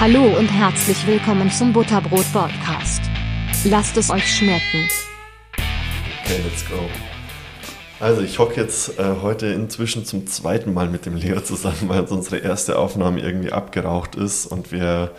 Hallo 0.00 0.22
und 0.38 0.46
herzlich 0.46 1.04
willkommen 1.08 1.50
zum 1.50 1.72
Butterbrot 1.72 2.32
Podcast. 2.32 3.02
Lasst 3.64 3.96
es 3.96 4.10
euch 4.10 4.32
schmecken. 4.32 4.88
Okay, 6.22 6.40
let's 6.44 6.64
go. 6.68 6.76
Also 7.98 8.22
ich 8.22 8.38
hocke 8.38 8.60
jetzt 8.60 8.96
äh, 9.00 9.16
heute 9.20 9.48
inzwischen 9.48 10.04
zum 10.04 10.28
zweiten 10.28 10.72
Mal 10.72 10.88
mit 10.88 11.04
dem 11.04 11.16
Leo 11.16 11.40
zusammen, 11.40 11.88
weil 11.88 12.02
uns 12.02 12.12
unsere 12.12 12.38
erste 12.38 12.78
Aufnahme 12.78 13.18
irgendwie 13.18 13.50
abgeraucht 13.50 14.14
ist 14.14 14.46
und 14.46 14.70
wir 14.70 15.10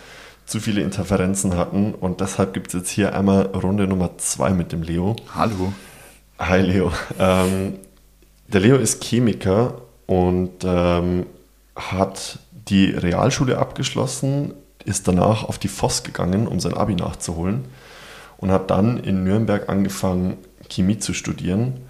zu 0.46 0.62
viele 0.62 0.80
Interferenzen 0.80 1.58
hatten. 1.58 1.94
Und 1.94 2.22
deshalb 2.22 2.54
gibt 2.54 2.68
es 2.68 2.74
jetzt 2.74 2.90
hier 2.90 3.14
einmal 3.14 3.48
Runde 3.48 3.86
Nummer 3.86 4.18
zwei 4.18 4.52
mit 4.52 4.72
dem 4.72 4.82
Leo. 4.82 5.18
Hallo. 5.36 5.74
Hi 6.40 6.62
Leo. 6.62 6.94
Ähm, 7.20 7.74
der 8.48 8.62
Leo 8.62 8.78
ist 8.78 9.04
Chemiker 9.04 9.82
und 10.06 10.64
ähm, 10.64 11.26
hat 11.76 12.40
die 12.70 12.92
Realschule 12.92 13.58
abgeschlossen, 13.58 14.54
ist 14.90 15.08
danach 15.08 15.44
auf 15.44 15.58
die 15.58 15.68
FOS 15.68 16.04
gegangen, 16.04 16.48
um 16.48 16.60
sein 16.60 16.74
Abi 16.74 16.96
nachzuholen 16.96 17.66
und 18.38 18.52
hat 18.52 18.70
dann 18.70 18.98
in 18.98 19.24
Nürnberg 19.24 19.70
angefangen, 19.70 20.38
Chemie 20.70 20.98
zu 21.00 21.14
studieren. 21.14 21.82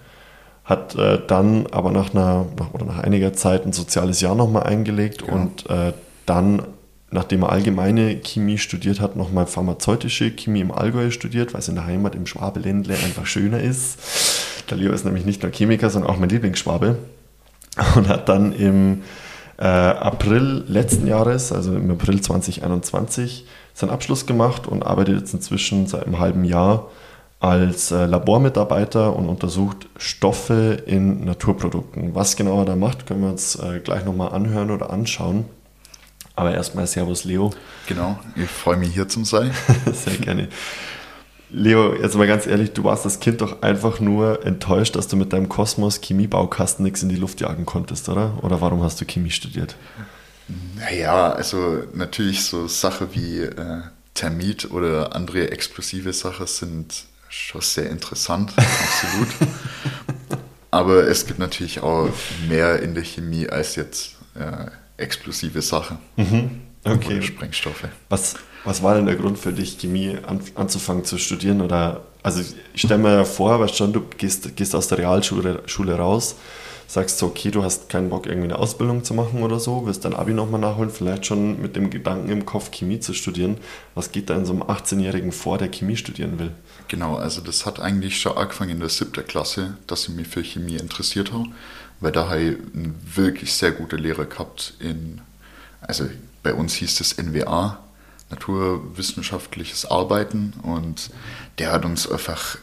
Hat 0.64 0.94
äh, 0.94 1.18
dann 1.26 1.66
aber 1.72 1.90
nach 1.90 2.14
einer 2.14 2.46
nach, 2.58 2.72
oder 2.74 2.84
nach 2.84 2.98
einiger 2.98 3.32
Zeit 3.32 3.66
ein 3.66 3.72
soziales 3.72 4.20
Jahr 4.20 4.34
nochmal 4.34 4.64
eingelegt 4.64 5.24
Ja. 5.26 5.32
und 5.32 5.68
äh, 5.68 5.92
dann, 6.26 6.62
nachdem 7.10 7.42
er 7.42 7.50
allgemeine 7.50 8.16
Chemie 8.20 8.58
studiert 8.58 9.00
hat, 9.00 9.16
nochmal 9.16 9.46
pharmazeutische 9.46 10.30
Chemie 10.30 10.60
im 10.60 10.70
Allgäu 10.70 11.10
studiert, 11.10 11.52
weil 11.54 11.60
es 11.60 11.68
in 11.68 11.74
der 11.74 11.86
Heimat 11.86 12.14
im 12.14 12.26
Schwabeländle 12.26 12.94
einfach 12.94 13.26
schöner 13.26 13.60
ist. 13.60 13.98
Der 14.70 14.76
Leo 14.76 14.92
ist 14.92 15.04
nämlich 15.04 15.24
nicht 15.24 15.42
nur 15.42 15.50
Chemiker, 15.50 15.90
sondern 15.90 16.10
auch 16.12 16.18
mein 16.18 16.28
Lieblingsschwabe 16.28 16.98
und 17.96 18.08
hat 18.08 18.28
dann 18.28 18.52
im 18.52 19.02
äh, 19.60 19.64
April 19.64 20.64
letzten 20.66 21.06
Jahres, 21.06 21.52
also 21.52 21.74
im 21.74 21.90
April 21.90 22.20
2021, 22.20 23.46
seinen 23.74 23.90
Abschluss 23.90 24.26
gemacht 24.26 24.66
und 24.66 24.82
arbeitet 24.82 25.20
jetzt 25.20 25.34
inzwischen 25.34 25.86
seit 25.86 26.06
einem 26.06 26.18
halben 26.18 26.44
Jahr 26.44 26.88
als 27.40 27.90
äh, 27.90 28.06
Labormitarbeiter 28.06 29.14
und 29.14 29.28
untersucht 29.28 29.88
Stoffe 29.96 30.82
in 30.86 31.24
Naturprodukten. 31.24 32.14
Was 32.14 32.36
genau 32.36 32.60
er 32.60 32.64
da 32.64 32.76
macht, 32.76 33.06
können 33.06 33.22
wir 33.22 33.30
uns 33.30 33.56
äh, 33.56 33.80
gleich 33.80 34.04
nochmal 34.04 34.32
anhören 34.32 34.70
oder 34.70 34.90
anschauen. 34.90 35.44
Aber 36.36 36.54
erstmal 36.54 36.86
Servus 36.86 37.24
Leo. 37.24 37.50
Genau, 37.86 38.18
ich 38.36 38.48
freue 38.48 38.78
mich 38.78 38.94
hier 38.94 39.08
zu 39.08 39.24
sein. 39.24 39.50
Sehr 39.92 40.16
gerne. 40.16 40.48
Leo, 41.52 41.94
jetzt 41.94 42.14
mal 42.16 42.26
ganz 42.26 42.46
ehrlich, 42.46 42.72
du 42.72 42.84
warst 42.84 43.04
das 43.04 43.18
Kind 43.18 43.40
doch 43.40 43.62
einfach 43.62 43.98
nur 43.98 44.46
enttäuscht, 44.46 44.94
dass 44.94 45.08
du 45.08 45.16
mit 45.16 45.32
deinem 45.32 45.48
Kosmos 45.48 46.00
Chemiebaukasten 46.00 46.84
nichts 46.84 47.02
in 47.02 47.08
die 47.08 47.16
Luft 47.16 47.40
jagen 47.40 47.66
konntest, 47.66 48.08
oder? 48.08 48.38
Oder 48.42 48.60
warum 48.60 48.82
hast 48.82 49.00
du 49.00 49.04
Chemie 49.04 49.30
studiert? 49.30 49.74
Naja, 50.76 51.32
also 51.32 51.82
natürlich 51.92 52.44
so 52.44 52.68
Sachen 52.68 53.08
wie 53.12 53.40
äh, 53.40 53.82
Thermit 54.14 54.70
oder 54.70 55.14
andere 55.14 55.50
explosive 55.50 56.12
Sachen 56.12 56.46
sind 56.46 57.04
schon 57.28 57.60
sehr 57.60 57.90
interessant, 57.90 58.52
absolut. 58.56 59.28
Aber 60.72 61.04
es 61.08 61.26
gibt 61.26 61.40
natürlich 61.40 61.80
auch 61.80 62.08
mehr 62.48 62.80
in 62.80 62.94
der 62.94 63.04
Chemie 63.04 63.48
als 63.48 63.74
jetzt 63.74 64.16
äh, 64.34 65.02
explosive 65.02 65.62
Sachen 65.62 65.98
Okay. 66.84 67.16
oder 67.16 67.22
Sprengstoffe. 67.22 67.88
Was, 68.08 68.36
was 68.64 68.82
war 68.82 68.94
denn 68.94 69.06
der 69.06 69.16
Grund 69.16 69.38
für 69.38 69.52
dich, 69.52 69.78
Chemie 69.78 70.16
an, 70.26 70.40
anzufangen 70.54 71.04
zu 71.04 71.18
studieren? 71.18 71.60
Oder, 71.60 72.02
also 72.22 72.40
ich 72.74 72.80
stelle 72.80 73.02
mir 73.02 73.24
vor, 73.24 73.60
weißt 73.60 73.76
schon, 73.76 73.92
du 73.92 74.00
gehst, 74.16 74.56
gehst 74.56 74.74
aus 74.74 74.88
der 74.88 74.98
Realschule 74.98 75.62
Schule 75.66 75.94
raus, 75.96 76.36
sagst 76.86 77.18
so, 77.18 77.26
okay, 77.26 77.50
du 77.50 77.62
hast 77.62 77.88
keinen 77.88 78.08
Bock, 78.08 78.26
irgendwie 78.26 78.48
eine 78.48 78.58
Ausbildung 78.58 79.04
zu 79.04 79.14
machen 79.14 79.42
oder 79.42 79.60
so, 79.60 79.86
willst 79.86 80.04
dein 80.04 80.14
Abi 80.14 80.32
nochmal 80.32 80.60
nachholen, 80.60 80.90
vielleicht 80.90 81.26
schon 81.26 81.60
mit 81.60 81.76
dem 81.76 81.90
Gedanken 81.90 82.30
im 82.30 82.46
Kopf, 82.46 82.70
Chemie 82.70 82.98
zu 82.98 83.12
studieren. 83.12 83.58
Was 83.94 84.10
geht 84.10 84.30
da 84.30 84.34
in 84.34 84.46
so 84.46 84.52
einem 84.52 84.62
18-Jährigen 84.62 85.32
vor, 85.32 85.58
der 85.58 85.68
Chemie 85.68 85.96
studieren 85.96 86.38
will? 86.38 86.52
Genau, 86.88 87.16
also 87.16 87.42
das 87.42 87.66
hat 87.66 87.78
eigentlich 87.78 88.18
schon 88.20 88.36
angefangen 88.36 88.70
in 88.70 88.80
der 88.80 88.88
siebten 88.88 89.24
Klasse, 89.26 89.76
dass 89.86 90.08
ich 90.08 90.14
mich 90.14 90.28
für 90.28 90.42
Chemie 90.42 90.76
interessiert 90.76 91.32
habe, 91.32 91.44
weil 92.00 92.10
da 92.10 92.28
habe 92.28 92.40
ich 92.40 92.56
einen 92.74 92.98
wirklich 93.14 93.52
sehr 93.52 93.72
guten 93.72 93.98
Lehrer 93.98 94.24
gehabt 94.24 94.74
in, 94.80 95.20
also 95.80 96.06
bei 96.42 96.54
uns 96.54 96.74
hieß 96.74 96.96
das 96.96 97.16
NWA, 97.18 97.78
Naturwissenschaftliches 98.30 99.86
Arbeiten. 99.86 100.54
Und 100.62 101.10
der 101.58 101.72
hat 101.72 101.84
uns 101.84 102.10
einfach 102.10 102.58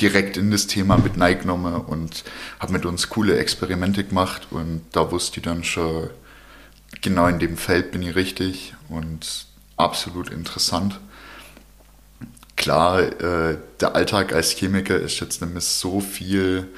direkt 0.00 0.36
in 0.36 0.50
das 0.50 0.66
Thema 0.66 0.98
mit 0.98 1.18
reingenommen 1.18 1.74
und 1.74 2.24
hat 2.58 2.70
mit 2.70 2.84
uns 2.84 3.08
coole 3.08 3.38
Experimente 3.38 4.04
gemacht. 4.04 4.48
Und 4.50 4.82
da 4.92 5.10
wusste 5.10 5.38
ich 5.38 5.44
dann 5.44 5.64
schon, 5.64 6.10
genau 7.00 7.26
in 7.28 7.38
dem 7.38 7.56
Feld 7.56 7.92
bin 7.92 8.02
ich 8.02 8.14
richtig 8.14 8.74
und 8.88 9.46
absolut 9.76 10.30
interessant. 10.30 10.98
Klar, 12.56 13.00
äh, 13.00 13.58
der 13.80 13.94
Alltag 13.94 14.32
als 14.32 14.50
Chemiker 14.50 14.98
ist 14.98 15.20
jetzt 15.20 15.40
mehr 15.42 15.60
so 15.60 16.00
viel 16.00 16.68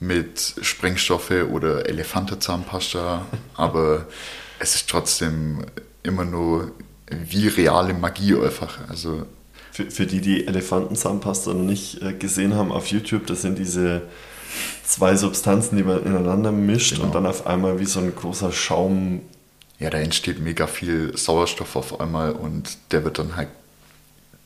mit 0.00 0.54
Sprengstoffe 0.60 1.30
oder 1.50 1.88
Elefantenzahnpasta, 1.88 3.26
aber 3.54 4.06
es 4.64 4.74
ist 4.74 4.88
trotzdem 4.90 5.64
immer 6.02 6.24
nur 6.24 6.72
wie 7.10 7.48
reale 7.48 7.92
Magie 7.94 8.34
einfach. 8.34 8.78
Also 8.88 9.26
Für, 9.72 9.90
für 9.90 10.06
die, 10.06 10.20
die 10.20 10.46
Elefantenzahnpasta 10.46 11.52
noch 11.52 11.62
nicht 11.62 12.00
äh, 12.02 12.14
gesehen 12.14 12.54
haben 12.54 12.72
auf 12.72 12.86
YouTube, 12.88 13.26
das 13.26 13.42
sind 13.42 13.58
diese 13.58 14.02
zwei 14.86 15.16
Substanzen, 15.16 15.76
die 15.76 15.82
man 15.82 16.04
ineinander 16.04 16.50
mischt 16.52 16.92
Genau. 16.94 17.04
und 17.06 17.14
dann 17.14 17.26
auf 17.26 17.46
einmal 17.46 17.78
wie 17.78 17.84
so 17.84 18.00
ein 18.00 18.14
großer 18.14 18.52
Schaum 18.52 19.20
ja, 19.80 19.90
da 19.90 19.98
entsteht 19.98 20.38
mega 20.38 20.66
viel 20.68 21.16
Sauerstoff 21.18 21.74
auf 21.74 22.00
einmal 22.00 22.30
und 22.32 22.78
der 22.92 23.04
wird 23.04 23.18
dann 23.18 23.34
halt 23.36 23.48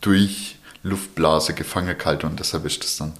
durch 0.00 0.56
Luftblase 0.82 1.52
gefangen 1.52 1.96
kalt 1.98 2.24
und 2.24 2.40
deshalb 2.40 2.64
ist 2.64 2.82
das 2.82 2.96
dann 2.96 3.12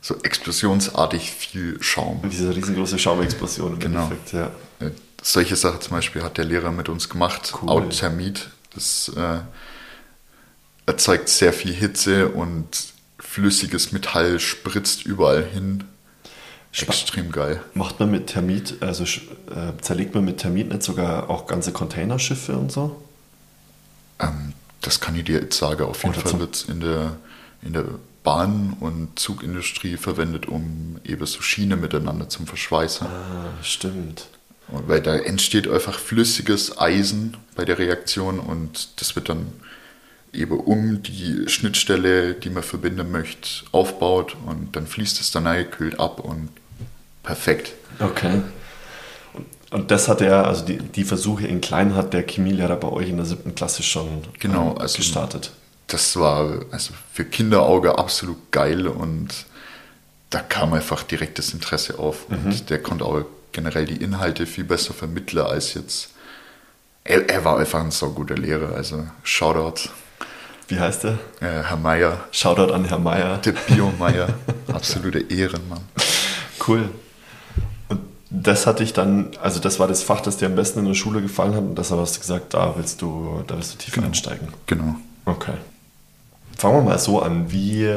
so 0.00 0.16
explosionsartig 0.22 1.30
viel 1.30 1.78
Schaum. 1.80 2.20
Diese 2.30 2.54
riesengroße 2.54 2.98
Schaumexplosion 2.98 3.74
im 3.74 3.78
Genau. 3.78 4.02
Endeffekt, 4.10 4.32
ja. 4.32 4.50
Solche 5.26 5.56
Sachen 5.56 5.80
zum 5.80 5.92
Beispiel 5.92 6.22
hat 6.22 6.36
der 6.36 6.44
Lehrer 6.44 6.70
mit 6.70 6.90
uns 6.90 7.08
gemacht. 7.08 7.54
Cool. 7.62 7.70
Authermit. 7.70 8.50
Das 8.74 9.10
äh, 9.16 9.38
erzeugt 10.84 11.30
sehr 11.30 11.54
viel 11.54 11.72
Hitze 11.72 12.28
und 12.28 12.66
flüssiges 13.18 13.90
Metall 13.90 14.38
spritzt 14.38 15.06
überall 15.06 15.42
hin. 15.42 15.84
Spa- 16.72 16.92
Extrem 16.92 17.32
geil. 17.32 17.62
Macht 17.72 18.00
man 18.00 18.10
mit 18.10 18.26
Thermit, 18.26 18.82
also 18.82 19.04
äh, 19.04 19.72
zerlegt 19.80 20.14
man 20.14 20.26
mit 20.26 20.38
Thermit 20.38 20.68
nicht 20.68 20.82
sogar 20.82 21.30
auch 21.30 21.46
ganze 21.46 21.72
Containerschiffe 21.72 22.58
und 22.58 22.70
so? 22.70 23.00
Ähm, 24.18 24.52
das 24.82 25.00
kann 25.00 25.16
ich 25.16 25.24
dir 25.24 25.40
jetzt 25.40 25.56
sagen. 25.56 25.84
Auf 25.84 26.02
jeden 26.02 26.16
Oder 26.16 26.28
Fall 26.28 26.40
wird 26.40 26.54
es 26.56 26.64
in 26.64 26.80
der, 26.80 27.16
in 27.62 27.72
der 27.72 27.86
Bahn- 28.24 28.76
und 28.78 29.18
Zugindustrie 29.18 29.96
verwendet, 29.96 30.46
um 30.46 30.98
eben 31.02 31.24
so 31.24 31.40
Schiene 31.40 31.76
miteinander 31.76 32.28
zum 32.28 32.46
Verschweißen. 32.46 33.06
Ah, 33.06 33.62
stimmt. 33.62 34.26
Weil 34.68 35.00
da 35.02 35.14
entsteht 35.16 35.68
einfach 35.68 35.98
flüssiges 35.98 36.78
Eisen 36.78 37.36
bei 37.54 37.64
der 37.64 37.78
Reaktion 37.78 38.40
und 38.40 39.00
das 39.00 39.14
wird 39.14 39.28
dann 39.28 39.52
eben 40.32 40.58
um 40.58 41.02
die 41.02 41.44
Schnittstelle, 41.48 42.34
die 42.34 42.50
man 42.50 42.62
verbinden 42.62 43.10
möchte, 43.12 43.64
aufbaut 43.72 44.36
und 44.46 44.74
dann 44.74 44.86
fließt 44.86 45.20
es 45.20 45.30
dann 45.30 45.46
rein, 45.46 45.70
kühlt 45.70 46.00
ab 46.00 46.18
und 46.20 46.48
perfekt. 47.22 47.72
Okay. 48.00 48.42
Und, 49.70 49.90
das 49.90 50.08
hat 50.08 50.20
er, 50.20 50.46
also 50.46 50.64
die, 50.64 50.78
die 50.78 51.04
Versuche 51.04 51.46
in 51.46 51.60
klein 51.60 51.94
hat 51.94 52.12
der 52.12 52.22
Chemielehrer 52.26 52.76
bei 52.76 52.88
euch 52.88 53.08
in 53.08 53.16
der 53.16 53.26
siebten 53.26 53.54
Klasse 53.54 53.82
schon 53.82 54.22
Genau, 54.38 54.74
äh, 54.76 54.80
also- 54.80 54.96
gestartet. 54.96 55.52
Das 55.88 56.16
war 56.16 56.60
also 56.70 56.94
für 57.12 57.26
Kinderauge 57.26 57.98
absolut 57.98 58.50
geil 58.50 58.86
und 58.88 59.28
da 60.30 60.40
kam 60.40 60.72
einfach 60.72 61.02
direkt 61.02 61.38
das 61.38 61.52
Interesse 61.52 61.98
auf 61.98 62.26
und 62.30 62.70
der 62.70 62.82
konnte 62.82 63.04
auch 63.04 63.24
generell 63.54 63.86
die 63.86 63.96
Inhalte 63.96 64.44
viel 64.46 64.64
besser 64.64 64.92
vermitteln 64.92 65.46
als 65.46 65.72
jetzt. 65.72 66.10
Er, 67.04 67.28
er 67.30 67.44
war 67.44 67.58
einfach 67.58 67.80
ein 67.80 67.90
so 67.90 68.10
guter 68.10 68.34
Lehrer, 68.36 68.74
also 68.74 69.06
Shoutout, 69.22 69.88
Wie 70.68 70.78
heißt 70.78 71.04
der? 71.04 71.12
äh, 71.40 71.62
Herr 71.62 71.76
Meier. 71.76 72.24
Shoutout 72.32 72.72
an 72.72 72.84
Herr 72.84 72.98
Meier. 72.98 73.38
Der 73.38 73.52
Biomeier, 73.52 74.28
absolute 74.72 75.20
Ehrenmann. 75.20 75.82
Cool. 76.66 76.90
Und 77.88 78.00
das 78.30 78.66
hatte 78.66 78.82
ich 78.82 78.92
dann, 78.94 79.30
also 79.42 79.60
das 79.60 79.78
war 79.78 79.86
das 79.88 80.02
Fach, 80.02 80.20
das 80.20 80.38
dir 80.38 80.46
am 80.46 80.54
besten 80.56 80.80
in 80.80 80.86
der 80.86 80.94
Schule 80.94 81.20
gefallen 81.22 81.52
hat 81.54 81.60
und 81.62 81.76
deshalb 81.76 82.00
hast 82.00 82.16
du 82.16 82.20
gesagt, 82.20 82.54
da 82.54 82.74
willst 82.76 83.02
du, 83.02 83.42
da 83.46 83.54
willst 83.56 83.74
du 83.74 83.78
tiefer 83.78 84.02
einsteigen. 84.02 84.48
Genau. 84.66 84.96
Okay. 85.26 85.54
Fangen 86.56 86.76
wir 86.76 86.82
mal 86.82 86.98
so 86.98 87.20
an. 87.20 87.50
Wie 87.52 87.88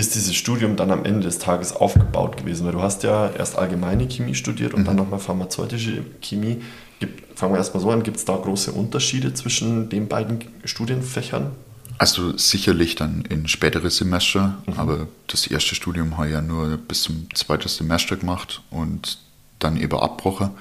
ist 0.00 0.14
dieses 0.14 0.34
Studium 0.34 0.76
dann 0.76 0.90
am 0.90 1.04
Ende 1.04 1.20
des 1.20 1.38
Tages 1.38 1.72
aufgebaut 1.72 2.38
gewesen? 2.38 2.66
Weil 2.66 2.72
du 2.72 2.82
hast 2.82 3.02
ja 3.02 3.30
erst 3.30 3.56
allgemeine 3.56 4.08
Chemie 4.08 4.34
studiert 4.34 4.74
und 4.74 4.86
dann 4.86 4.96
nochmal 4.96 5.20
pharmazeutische 5.20 6.04
Chemie. 6.22 6.62
Gibt, 6.98 7.38
fangen 7.38 7.52
wir 7.52 7.58
erstmal 7.58 7.82
so 7.82 7.90
an, 7.90 8.02
gibt 8.02 8.16
es 8.16 8.24
da 8.24 8.36
große 8.36 8.72
Unterschiede 8.72 9.34
zwischen 9.34 9.88
den 9.90 10.08
beiden 10.08 10.40
Studienfächern? 10.64 11.52
Also 11.98 12.36
sicherlich 12.38 12.94
dann 12.94 13.24
in 13.28 13.46
spätere 13.46 13.90
Semester, 13.90 14.62
aber 14.76 15.06
das 15.26 15.46
erste 15.46 15.74
Studium 15.74 16.16
habe 16.16 16.28
ich 16.28 16.32
ja 16.32 16.40
nur 16.40 16.78
bis 16.78 17.02
zum 17.02 17.28
zweiten 17.34 17.68
Semester 17.68 18.16
gemacht 18.16 18.62
und 18.70 19.18
dann 19.58 19.76
eben 19.76 19.98
abgebrochen. 19.98 20.52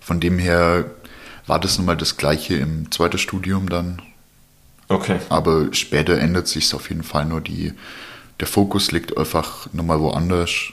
Von 0.00 0.20
dem 0.20 0.38
her 0.38 0.84
war 1.46 1.58
das 1.58 1.78
nochmal 1.78 1.96
das 1.96 2.18
gleiche 2.18 2.56
im 2.56 2.90
zweiten 2.90 3.16
Studium 3.16 3.70
dann. 3.70 4.02
Okay. 4.88 5.18
Aber 5.30 5.72
später 5.72 6.18
ändert 6.18 6.46
sich 6.46 6.74
auf 6.74 6.90
jeden 6.90 7.04
Fall 7.04 7.24
nur 7.24 7.40
die, 7.40 7.72
der 8.40 8.46
Fokus 8.46 8.92
liegt 8.92 9.16
einfach 9.16 9.72
nochmal 9.72 10.00
woanders. 10.00 10.72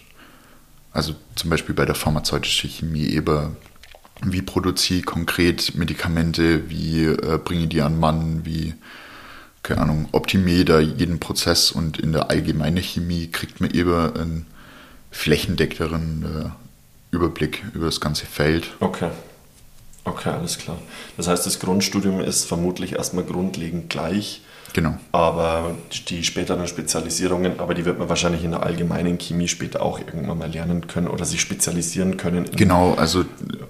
Also 0.92 1.14
zum 1.36 1.50
Beispiel 1.50 1.76
bei 1.76 1.86
der 1.86 1.96
pharmazeutischen 1.96 2.70
Chemie 2.70 3.08
eben, 3.08 3.56
wie 4.24 4.42
produziere 4.42 5.00
ich 5.00 5.06
konkret 5.06 5.76
Medikamente, 5.76 6.70
wie 6.70 7.06
äh, 7.06 7.40
bringe 7.44 7.64
ich 7.64 7.70
die 7.70 7.82
an 7.82 8.00
Mann, 8.00 8.46
wie, 8.46 8.74
keine 9.62 9.82
Ahnung, 9.82 10.10
optimiere 10.12 10.66
da 10.66 10.80
jeden 10.80 11.20
Prozess 11.20 11.72
und 11.72 12.00
in 12.00 12.12
der 12.12 12.30
allgemeinen 12.30 12.84
Chemie 12.84 13.28
kriegt 13.28 13.62
man 13.62 13.72
eben 13.72 13.94
einen 13.94 14.46
flächendeckenderen 15.12 16.24
äh, 16.24 17.16
Überblick 17.16 17.64
über 17.74 17.86
das 17.86 18.02
ganze 18.02 18.26
Feld. 18.26 18.72
Okay. 18.80 19.10
Okay, 20.06 20.30
alles 20.30 20.58
klar. 20.58 20.80
Das 21.18 21.28
heißt, 21.28 21.46
das 21.46 21.60
Grundstudium 21.60 22.20
ist 22.20 22.46
vermutlich 22.46 22.94
erstmal 22.94 23.24
grundlegend 23.24 23.90
gleich. 23.90 24.42
Genau. 24.74 24.98
Aber 25.12 25.76
die 26.08 26.24
späteren 26.24 26.68
Spezialisierungen, 26.68 27.60
aber 27.60 27.74
die 27.74 27.86
wird 27.86 28.00
man 28.00 28.10
wahrscheinlich 28.10 28.44
in 28.44 28.52
der 28.52 28.64
allgemeinen 28.64 29.18
Chemie 29.18 29.48
später 29.48 29.82
auch 29.82 30.00
irgendwann 30.00 30.38
mal 30.38 30.50
lernen 30.50 30.88
können 30.88 31.08
oder 31.08 31.26
sich 31.26 31.42
spezialisieren 31.42 32.18
können. 32.18 32.50
Genau, 32.56 32.94
also 32.94 33.26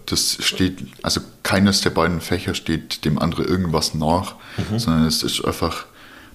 das 0.05 0.37
steht, 0.41 0.79
also 1.03 1.21
keines 1.43 1.81
der 1.81 1.91
beiden 1.91 2.21
Fächer 2.21 2.53
steht 2.53 3.05
dem 3.05 3.19
anderen 3.19 3.45
irgendwas 3.45 3.93
nach, 3.93 4.35
mhm. 4.57 4.79
sondern 4.79 5.05
es 5.05 5.23
ist 5.23 5.43
einfach, 5.45 5.85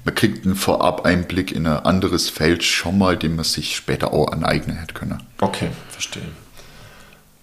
man 0.05 0.15
kriegt 0.15 0.45
einen 0.45 0.55
Vorab-Einblick 0.55 1.53
in 1.53 1.67
ein 1.67 1.79
anderes 1.85 2.31
Feld 2.31 2.63
schon 2.65 2.99
mal, 2.99 3.17
den 3.17 3.37
man 3.37 3.45
sich 3.45 3.77
später 3.77 4.13
auch 4.13 4.29
aneignen 4.33 4.77
hätte 4.77 4.95
können. 4.95 5.23
Okay, 5.41 5.69
verstehe. 5.91 6.23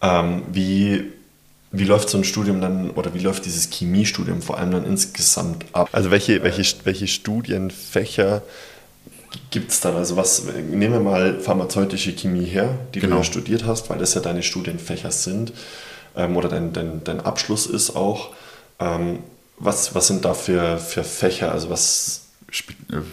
Ähm, 0.01 0.43
wie 0.51 1.11
wie 1.71 1.85
läuft 1.85 2.09
so 2.09 2.17
ein 2.17 2.23
Studium 2.23 2.59
dann 2.59 2.91
oder 2.91 3.13
wie 3.13 3.19
läuft 3.19 3.45
dieses 3.45 3.69
Chemiestudium 3.69 4.41
vor 4.41 4.57
allem 4.57 4.71
dann 4.71 4.85
insgesamt 4.85 5.65
ab? 5.71 5.89
Also 5.91 6.11
welche, 6.11 6.43
welche, 6.43 6.63
welche 6.83 7.07
Studienfächer 7.07 8.41
gibt 9.51 9.71
es 9.71 9.79
dann? 9.79 9.95
Also 9.95 10.17
was, 10.17 10.43
nehmen 10.43 10.93
wir 10.93 10.99
mal 10.99 11.39
pharmazeutische 11.39 12.13
Chemie 12.13 12.45
her, 12.45 12.77
die 12.93 12.99
genau. 12.99 13.15
du 13.15 13.21
ja 13.21 13.23
studiert 13.23 13.65
hast, 13.65 13.89
weil 13.89 13.99
das 13.99 14.13
ja 14.13 14.21
deine 14.21 14.43
Studienfächer 14.43 15.11
sind 15.11 15.53
ähm, 16.17 16.35
oder 16.35 16.49
dein, 16.49 16.73
dein, 16.73 17.03
dein 17.03 17.21
Abschluss 17.21 17.67
ist 17.67 17.95
auch. 17.95 18.31
Ähm, 18.79 19.19
was, 19.57 19.95
was 19.95 20.07
sind 20.07 20.25
da 20.25 20.33
für, 20.33 20.77
für 20.77 21.03
Fächer? 21.05 21.51
Also 21.51 21.69
was 21.69 22.23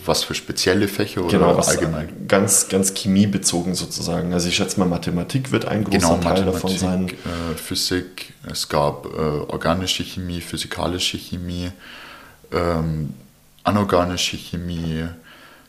was 0.04 0.24
für 0.24 0.34
spezielle 0.34 0.88
Fächer 0.88 1.22
oder 1.22 1.38
genau, 1.38 1.54
allgemein? 1.56 2.26
Ganz, 2.26 2.68
ganz 2.68 2.92
chemiebezogen 2.94 3.74
sozusagen. 3.74 4.32
Also 4.32 4.48
ich 4.48 4.56
schätze 4.56 4.80
mal, 4.80 4.86
Mathematik 4.86 5.52
wird 5.52 5.66
ein 5.66 5.84
großer 5.84 5.98
genau, 5.98 6.16
Teil 6.18 6.44
davon 6.44 6.76
sein. 6.76 7.08
Äh, 7.08 7.54
Physik, 7.56 8.32
es 8.50 8.68
gab 8.68 9.06
äh, 9.06 9.18
organische 9.18 10.02
Chemie, 10.02 10.40
physikalische 10.40 11.18
Chemie, 11.18 11.70
ähm, 12.52 13.14
anorganische 13.62 14.36
Chemie, 14.36 15.06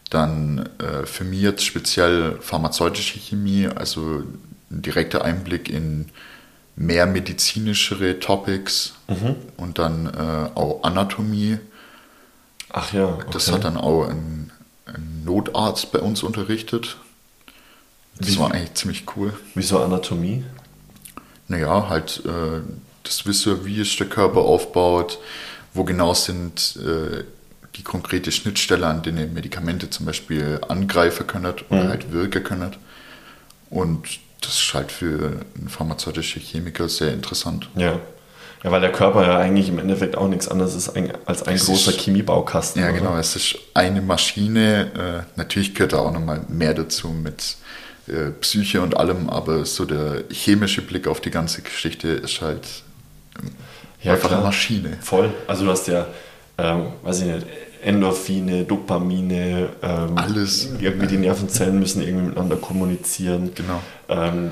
dann 0.10 0.68
äh, 0.80 1.06
für 1.06 1.24
mich 1.24 1.42
jetzt 1.42 1.64
speziell 1.64 2.38
pharmazeutische 2.42 3.20
Chemie, 3.20 3.68
also 3.68 4.24
ein 4.72 4.82
direkter 4.82 5.24
Einblick 5.24 5.70
in 5.70 6.08
mehr 6.76 7.06
medizinischere 7.06 8.20
Topics 8.20 8.96
mhm. 9.08 9.36
und 9.58 9.78
dann 9.78 10.08
äh, 10.08 10.58
auch 10.58 10.84
Anatomie 10.84 11.60
Ach 12.72 12.94
ja. 12.94 13.06
Okay. 13.06 13.26
Das 13.32 13.52
hat 13.52 13.64
dann 13.64 13.78
auch 13.78 14.08
ein, 14.08 14.52
ein, 14.86 15.24
Notarzt 15.26 15.92
bei 15.92 16.00
uns 16.00 16.24
unterrichtet. 16.24 16.98
Das 18.18 18.30
Wie? 18.30 18.40
war 18.40 18.52
eigentlich 18.52 18.74
ziemlich 18.76 19.06
cool. 19.16 19.34
Wieso 19.56 19.80
Anatomie? 19.80 20.44
Naja, 21.48 21.90
halt 21.90 22.24
äh, 22.26 22.62
das 23.04 23.26
Wissen, 23.26 23.66
wie 23.66 23.82
ist 23.82 24.00
der 24.00 24.08
Körper 24.08 24.42
aufbaut, 24.42 25.20
wo 25.74 25.84
genau 25.84 26.14
sind 26.14 26.78
äh, 26.78 27.24
die 27.76 27.84
konkrete 27.84 28.32
Schnittstelle, 28.32 28.86
an 28.86 29.04
denen 29.04 29.34
Medikamente 29.34 29.90
zum 29.90 30.06
Beispiel 30.06 30.60
angreifen 30.68 31.28
können 31.28 31.54
oder 31.70 31.84
mhm. 31.84 31.90
halt 31.90 32.12
wirken 32.12 32.44
können. 32.44 32.76
Und 33.70 34.20
das 34.42 34.60
ist 34.60 34.74
halt 34.74 34.92
für 34.92 35.42
einen 35.58 35.70
pharmazeutischen 35.70 36.42
Chemiker 36.42 36.90
sehr 36.90 37.14
interessant. 37.14 37.70
Ja. 37.76 38.00
Ja, 38.64 38.72
weil 38.72 38.82
der 38.82 38.92
Körper 38.92 39.26
ja 39.26 39.38
eigentlich 39.38 39.70
im 39.70 39.80
Endeffekt 39.80 40.18
auch 40.18 40.28
nichts 40.28 40.48
anderes 40.48 40.76
ist 40.76 40.90
als 41.26 41.44
ein 41.44 41.56
es 41.56 41.66
großer 41.66 41.92
ist, 41.92 42.02
Chemiebaukasten. 42.02 42.82
Ja, 42.82 42.90
oder? 42.90 42.98
genau. 42.98 43.18
Es 43.18 43.36
ist 43.36 43.56
eine 43.74 44.02
Maschine. 44.02 45.26
Äh, 45.26 45.38
natürlich 45.38 45.74
gehört 45.74 45.94
da 45.94 46.00
auch 46.00 46.12
nochmal 46.12 46.42
mehr 46.50 46.74
dazu 46.74 47.10
mit 47.10 47.56
äh, 48.08 48.32
Psyche 48.42 48.82
und 48.82 48.98
allem, 48.98 49.30
aber 49.30 49.66
so 49.66 49.86
der 49.86 50.24
chemische 50.30 50.82
Blick 50.82 51.08
auf 51.08 51.22
die 51.22 51.32
ganze 51.32 51.62
Geschichte 51.62 52.10
ist 52.10 52.42
halt 52.42 52.68
ähm, 53.42 53.52
ja, 54.02 54.14
einfach 54.14 54.28
klar. 54.28 54.40
eine 54.40 54.48
Maschine. 54.48 54.98
Voll. 55.02 55.32
Also 55.48 55.64
du 55.64 55.72
hast 55.72 55.88
ja, 55.88 56.08
ähm, 56.58 56.88
weiß 57.04 57.22
ich 57.22 57.28
nicht, 57.28 57.48
Endorphine, 57.82 58.66
Dopamine, 58.66 59.70
ähm, 59.82 60.18
alles. 60.18 60.70
Irgendwie 60.82 61.08
die 61.08 61.18
Nervenzellen 61.18 61.80
müssen 61.80 62.02
irgendwie 62.02 62.28
miteinander 62.28 62.58
kommunizieren. 62.58 63.52
Genau. 63.56 63.82
Ähm, 64.10 64.52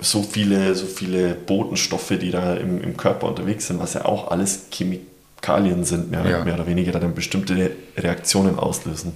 so 0.00 0.22
viele, 0.22 0.74
so 0.74 0.86
viele 0.86 1.34
Botenstoffe, 1.34 2.12
die 2.20 2.30
da 2.30 2.54
im, 2.54 2.82
im 2.82 2.96
Körper 2.96 3.26
unterwegs 3.28 3.66
sind, 3.66 3.80
was 3.80 3.94
ja 3.94 4.04
auch 4.04 4.30
alles 4.30 4.66
Chemikalien 4.70 5.84
sind, 5.84 6.10
mehr, 6.10 6.28
ja. 6.28 6.44
mehr 6.44 6.54
oder 6.54 6.66
weniger, 6.66 6.92
die 6.92 7.00
dann 7.00 7.14
bestimmte 7.14 7.70
Reaktionen 7.96 8.58
auslösen. 8.58 9.12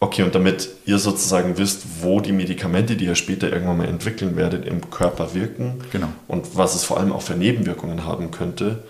Okay, 0.00 0.22
und 0.22 0.34
damit 0.34 0.68
ihr 0.84 0.98
sozusagen 0.98 1.56
wisst, 1.56 1.82
wo 2.02 2.20
die 2.20 2.32
Medikamente, 2.32 2.96
die 2.96 3.06
ihr 3.06 3.14
später 3.14 3.50
irgendwann 3.50 3.78
mal 3.78 3.88
entwickeln 3.88 4.36
werdet, 4.36 4.66
im 4.66 4.90
Körper 4.90 5.34
wirken 5.34 5.80
genau. 5.92 6.08
und 6.28 6.56
was 6.56 6.74
es 6.74 6.84
vor 6.84 6.98
allem 6.98 7.12
auch 7.12 7.22
für 7.22 7.34
Nebenwirkungen 7.34 8.04
haben 8.04 8.30
könnte, 8.30 8.82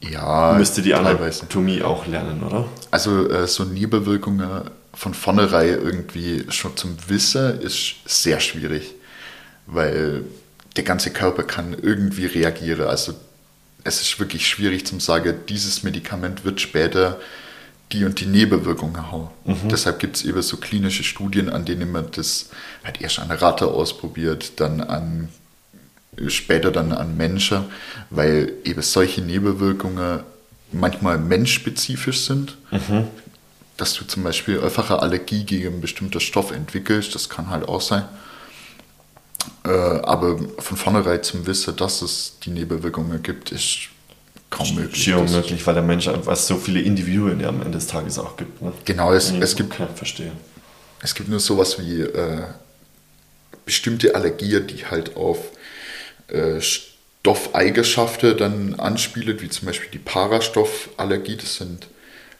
ja, 0.00 0.54
müsst 0.58 0.76
ihr 0.78 0.82
die 0.82 0.90
teilweise. 0.90 1.42
Anatomie 1.42 1.82
auch 1.82 2.06
lernen, 2.08 2.42
oder? 2.42 2.64
Also 2.90 3.28
äh, 3.30 3.46
so 3.46 3.62
Nebenwirkungen 3.62 4.62
von 4.92 5.14
vornherein 5.14 5.68
irgendwie 5.68 6.44
schon 6.48 6.76
zum 6.76 6.96
Wissen 7.06 7.60
ist 7.60 7.94
sehr 8.04 8.40
schwierig 8.40 8.94
weil 9.72 10.24
der 10.76 10.84
ganze 10.84 11.10
Körper 11.10 11.42
kann 11.42 11.74
irgendwie 11.74 12.26
reagieren. 12.26 12.82
Also 12.88 13.14
es 13.84 14.00
ist 14.00 14.18
wirklich 14.20 14.46
schwierig 14.46 14.86
zu 14.86 14.98
sagen, 15.00 15.34
dieses 15.48 15.82
Medikament 15.82 16.44
wird 16.44 16.60
später 16.60 17.20
die 17.92 18.04
und 18.04 18.20
die 18.20 18.26
Nebenwirkungen 18.26 19.10
haben. 19.10 19.28
Mhm. 19.44 19.68
Deshalb 19.70 19.98
gibt 19.98 20.16
es 20.16 20.24
eben 20.24 20.40
so 20.40 20.56
klinische 20.56 21.04
Studien, 21.04 21.50
an 21.50 21.64
denen 21.64 21.92
man 21.92 22.06
das 22.12 22.48
halt 22.84 23.00
erst 23.00 23.18
an 23.18 23.30
Ratte 23.30 23.66
ausprobiert, 23.66 24.60
dann 24.60 24.80
an 24.80 25.28
später 26.28 26.70
dann 26.70 26.92
an 26.92 27.16
Menschen, 27.16 27.64
weil 28.10 28.52
eben 28.64 28.82
solche 28.82 29.22
Nebenwirkungen 29.22 30.20
manchmal 30.70 31.18
menschspezifisch 31.18 32.20
sind. 32.20 32.56
Mhm. 32.70 33.08
Dass 33.76 33.94
du 33.94 34.04
zum 34.04 34.22
Beispiel 34.22 34.60
einfach 34.60 34.90
eine 34.90 35.00
Allergie 35.00 35.44
gegen 35.44 35.68
einen 35.68 35.80
bestimmten 35.80 36.20
Stoff 36.20 36.50
entwickelst, 36.50 37.14
das 37.14 37.28
kann 37.28 37.48
halt 37.50 37.66
auch 37.66 37.80
sein. 37.80 38.04
Äh, 39.64 39.70
aber 39.70 40.38
von 40.58 40.76
vornherein 40.76 41.22
zum 41.22 41.46
Wissen, 41.46 41.76
dass 41.76 42.02
es 42.02 42.38
die 42.44 42.50
Nebenwirkungen 42.50 43.22
gibt, 43.22 43.52
ist 43.52 43.88
kaum 44.50 44.74
möglich. 44.74 45.02
Schier 45.02 45.18
unmöglich, 45.18 45.66
weil 45.66 45.74
der 45.74 45.82
Mensch 45.82 46.08
einfach 46.08 46.36
so 46.36 46.56
viele 46.56 46.80
Individuen 46.80 47.40
ja 47.40 47.48
am 47.48 47.60
Ende 47.62 47.78
des 47.78 47.86
Tages 47.86 48.18
auch 48.18 48.36
gibt. 48.36 48.60
Ne? 48.62 48.72
Genau, 48.84 49.12
es, 49.12 49.30
es 49.30 49.56
gibt. 49.56 49.72
Okay, 49.72 49.88
verstehe. 49.94 50.32
Es 51.00 51.14
gibt 51.14 51.28
nur 51.28 51.40
sowas 51.40 51.78
wie 51.80 52.02
äh, 52.02 52.44
bestimmte 53.64 54.14
Allergien, 54.14 54.66
die 54.66 54.86
halt 54.86 55.16
auf 55.16 55.38
äh, 56.28 56.60
Stoffeigenschaften 56.60 58.36
dann 58.36 58.74
anspielen, 58.74 59.40
wie 59.40 59.48
zum 59.48 59.66
Beispiel 59.66 59.90
die 59.90 59.98
Parastoffallergie. 59.98 61.36
Das 61.36 61.56
sind 61.56 61.88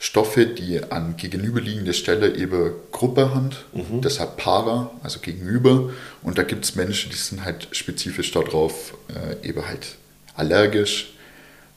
Stoffe, 0.02 0.46
die 0.46 0.82
an 0.90 1.16
gegenüberliegender 1.16 1.92
Stelle 1.92 2.34
eben 2.34 2.72
Gruppe 2.90 3.32
haben, 3.32 3.50
mhm. 3.72 4.00
deshalb 4.00 4.36
para, 4.36 4.90
also 5.04 5.20
gegenüber. 5.20 5.90
Und 6.24 6.38
da 6.38 6.42
gibt 6.42 6.64
es 6.64 6.74
Menschen, 6.74 7.12
die 7.12 7.16
sind 7.16 7.44
halt 7.44 7.68
spezifisch 7.70 8.32
darauf 8.32 8.94
äh, 9.14 9.46
eben 9.48 9.64
halt 9.64 9.94
allergisch. 10.34 11.12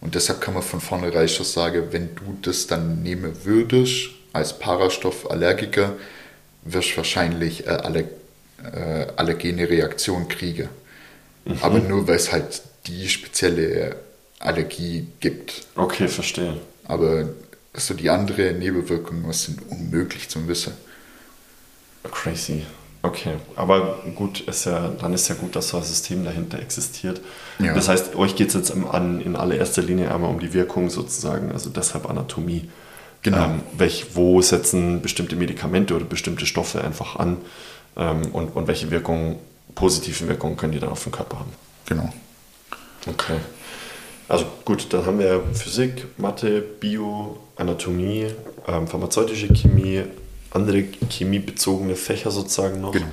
Und 0.02 0.16
deshalb 0.16 0.42
kann 0.42 0.56
man 0.56 0.64
von 0.64 0.82
vornherein 0.82 1.28
schon 1.28 1.46
sagen, 1.46 1.90
wenn 1.92 2.16
du 2.16 2.36
das 2.42 2.66
dann 2.66 3.04
nehmen 3.04 3.32
würdest 3.44 4.10
als 4.34 4.58
Parastoffallergiker, 4.58 5.94
wirst 6.64 6.94
du 6.94 6.98
wahrscheinlich 6.98 7.68
äh, 7.68 7.70
alle, 7.70 8.10
äh, 8.64 9.06
allergene 9.18 9.70
Reaktion 9.70 10.28
kriegen. 10.30 10.70
Mhm. 11.46 11.60
Aber 11.62 11.78
nur 11.78 12.08
weil 12.08 12.16
es 12.16 12.32
halt 12.32 12.64
die 12.88 13.08
spezielle 13.08 13.98
Allergie 14.40 15.06
gibt. 15.20 15.68
Okay, 15.76 16.08
verstehe. 16.08 16.58
Aber 16.86 17.30
so 17.80 17.94
die 17.94 18.10
anderen 18.10 18.60
Nebenwirkungen 18.60 19.32
sind 19.34 19.60
unmöglich 19.70 20.30
zu 20.30 20.48
wissen. 20.48 20.74
Crazy. 22.12 22.64
Okay, 23.02 23.36
aber 23.56 24.00
gut, 24.16 24.42
ist 24.42 24.66
ja, 24.66 24.90
dann 25.00 25.14
ist 25.14 25.28
ja 25.28 25.36
gut, 25.36 25.56
dass 25.56 25.70
so 25.70 25.78
ein 25.78 25.84
System 25.84 26.26
dahinter 26.26 26.60
existiert. 26.60 27.22
Ja. 27.60 27.74
Das 27.74 27.88
heißt, 27.88 28.16
euch 28.16 28.36
geht 28.36 28.48
es 28.48 28.56
jetzt 28.56 28.72
an, 28.72 29.22
in 29.22 29.36
allererster 29.36 29.84
Linie 29.84 30.12
einmal 30.14 30.32
um 30.32 30.40
die 30.40 30.54
Wirkung 30.54 30.90
sozusagen, 30.90 31.52
also 31.52 31.70
deshalb 31.70 32.10
Anatomie. 32.10 32.68
Genau. 33.22 33.46
Ähm, 33.46 33.62
welch, 33.78 34.16
wo 34.16 34.42
setzen 34.42 35.02
bestimmte 35.02 35.36
Medikamente 35.36 35.96
oder 35.96 36.06
bestimmte 36.06 36.48
Stoffe 36.48 36.84
einfach 36.84 37.16
an 37.18 37.38
ähm, 37.96 38.32
und, 38.34 38.56
und 38.56 38.68
welche 38.68 38.90
Wirkungen, 38.90 39.38
positive 39.76 40.28
Wirkungen 40.28 40.58
können 40.58 40.74
die 40.74 40.80
dann 40.80 40.90
auf 40.90 41.04
den 41.04 41.12
Körper 41.12 41.40
haben? 41.40 41.54
Genau. 41.86 42.12
Okay. 43.08 43.38
Also 44.28 44.46
gut, 44.64 44.88
dann 44.92 45.06
haben 45.06 45.20
wir 45.20 45.44
Physik, 45.54 46.08
Mathe, 46.18 46.62
Bio, 46.62 47.38
Anatomie, 47.56 48.28
ähm, 48.68 48.88
pharmazeutische 48.88 49.48
Chemie, 49.54 50.04
andere 50.52 50.84
chemiebezogene 51.10 51.96
Fächer 51.96 52.32
sozusagen 52.32 52.82
noch. 52.82 52.92
Genau. 52.92 53.06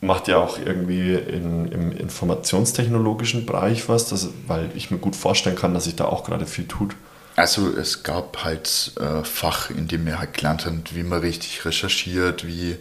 Macht 0.00 0.28
ja 0.28 0.38
auch 0.38 0.58
irgendwie 0.58 1.12
in, 1.12 1.70
im 1.70 1.92
informationstechnologischen 1.92 3.44
Bereich 3.44 3.88
was, 3.90 4.08
das, 4.08 4.28
weil 4.46 4.70
ich 4.74 4.90
mir 4.90 4.96
gut 4.96 5.14
vorstellen 5.14 5.56
kann, 5.56 5.74
dass 5.74 5.84
sich 5.84 5.96
da 5.96 6.06
auch 6.06 6.24
gerade 6.24 6.46
viel 6.46 6.66
tut. 6.66 6.94
Also 7.36 7.68
es 7.68 8.02
gab 8.02 8.42
halt 8.44 8.92
äh, 8.98 9.24
Fach, 9.24 9.70
in 9.70 9.88
dem 9.88 10.06
wir 10.06 10.18
halt 10.18 10.34
gelernt 10.34 10.64
haben, 10.64 10.82
wie 10.92 11.02
man 11.02 11.20
richtig 11.20 11.64
recherchiert, 11.64 12.46
wie 12.46 12.76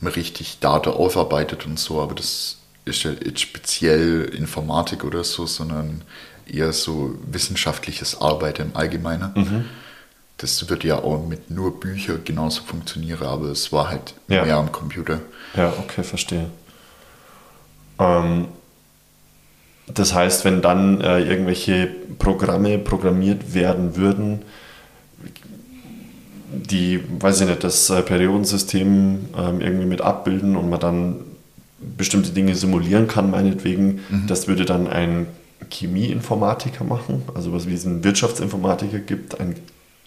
man 0.00 0.12
richtig 0.12 0.58
Daten 0.58 0.90
aufarbeitet 0.90 1.64
und 1.66 1.78
so, 1.78 2.00
aber 2.00 2.14
das 2.14 2.58
ist 2.84 3.02
ja 3.04 3.12
nicht 3.12 3.40
speziell 3.40 4.24
Informatik 4.24 5.04
oder 5.04 5.24
so, 5.24 5.46
sondern 5.46 6.02
eher 6.46 6.72
so 6.72 7.14
wissenschaftliches 7.30 8.20
Arbeiten 8.20 8.62
im 8.70 8.76
Allgemeinen. 8.76 9.64
Das 10.38 10.68
wird 10.68 10.84
ja 10.84 10.98
auch 10.98 11.26
mit 11.26 11.50
nur 11.50 11.78
Büchern 11.80 12.20
genauso 12.24 12.62
funktionieren, 12.62 13.22
aber 13.22 13.46
es 13.46 13.72
war 13.72 13.88
halt 13.90 14.14
Ja. 14.28 14.44
mehr 14.44 14.56
am 14.56 14.72
Computer. 14.72 15.20
Ja, 15.56 15.72
okay, 15.78 16.02
verstehe. 16.02 16.46
Ähm, 17.98 18.46
das 19.86 20.12
heißt, 20.14 20.44
wenn 20.44 20.60
dann 20.62 21.00
äh, 21.00 21.20
irgendwelche 21.20 21.88
Programme 22.18 22.78
programmiert 22.78 23.54
werden 23.54 23.96
würden, 23.96 24.42
die, 26.50 27.00
weiß 27.20 27.40
ich 27.42 27.48
nicht, 27.48 27.64
das 27.64 27.90
äh, 27.90 28.02
Periodensystem 28.02 29.28
ähm, 29.36 29.60
irgendwie 29.60 29.86
mit 29.86 30.00
abbilden 30.00 30.56
und 30.56 30.70
man 30.70 30.80
dann 30.80 31.16
bestimmte 31.96 32.30
Dinge 32.30 32.54
simulieren 32.54 33.08
kann, 33.08 33.30
meinetwegen, 33.30 34.00
das 34.26 34.48
würde 34.48 34.64
dann 34.64 34.86
ein 34.86 35.26
Chemieinformatiker 35.74 36.84
machen, 36.84 37.22
also 37.34 37.52
was 37.52 37.66
wie 37.66 37.74
es 37.74 37.84
einen 37.84 38.04
Wirtschaftsinformatiker 38.04 38.98
gibt, 39.00 39.40
ein 39.40 39.56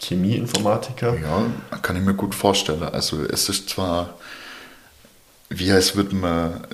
Chemieinformatiker. 0.00 1.16
Ja, 1.18 1.78
kann 1.82 1.96
ich 1.96 2.02
mir 2.02 2.14
gut 2.14 2.34
vorstellen. 2.34 2.82
Also 2.82 3.22
es 3.24 3.48
ist 3.48 3.68
zwar, 3.70 4.14
wie 5.48 5.70
als 5.72 5.96
würde 5.96 6.14
man 6.14 6.66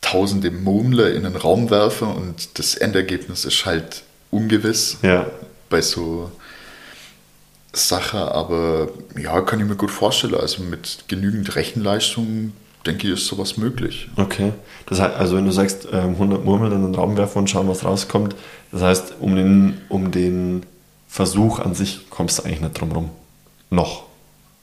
tausende 0.00 0.50
Murmler 0.50 1.12
in 1.12 1.24
einen 1.24 1.36
Raum 1.36 1.70
werfen 1.70 2.08
und 2.08 2.58
das 2.58 2.74
Endergebnis 2.74 3.44
ist 3.44 3.64
halt 3.64 4.02
ungewiss 4.30 4.98
Ja, 5.02 5.26
bei 5.70 5.80
so 5.80 6.32
Sachen, 7.72 8.20
aber 8.20 8.88
ja, 9.16 9.40
kann 9.42 9.60
ich 9.60 9.66
mir 9.66 9.76
gut 9.76 9.90
vorstellen. 9.90 10.34
Also 10.34 10.62
mit 10.62 11.04
genügend 11.08 11.54
Rechenleistung, 11.54 12.52
denke 12.86 13.06
ich, 13.06 13.14
ist 13.14 13.26
sowas 13.26 13.56
möglich. 13.56 14.08
Okay. 14.16 14.52
Das 14.86 15.00
heißt, 15.00 15.16
also 15.16 15.36
wenn 15.36 15.44
du 15.44 15.52
sagst, 15.52 15.88
ähm, 15.92 16.14
100 16.14 16.44
Murmeln 16.44 16.72
in 16.72 16.82
den 16.82 16.94
Raum 16.94 17.16
werfen 17.16 17.38
und 17.38 17.50
schauen, 17.50 17.68
was 17.68 17.84
rauskommt, 17.84 18.34
das 18.70 18.82
heißt, 18.82 19.14
um 19.20 19.36
den, 19.36 19.80
um 19.88 20.10
den 20.10 20.64
Versuch 21.08 21.58
an 21.58 21.74
sich 21.74 22.08
kommst 22.10 22.38
du 22.38 22.44
eigentlich 22.44 22.60
nicht 22.60 22.80
drum 22.80 22.92
rum. 22.92 23.10
Noch. 23.70 24.04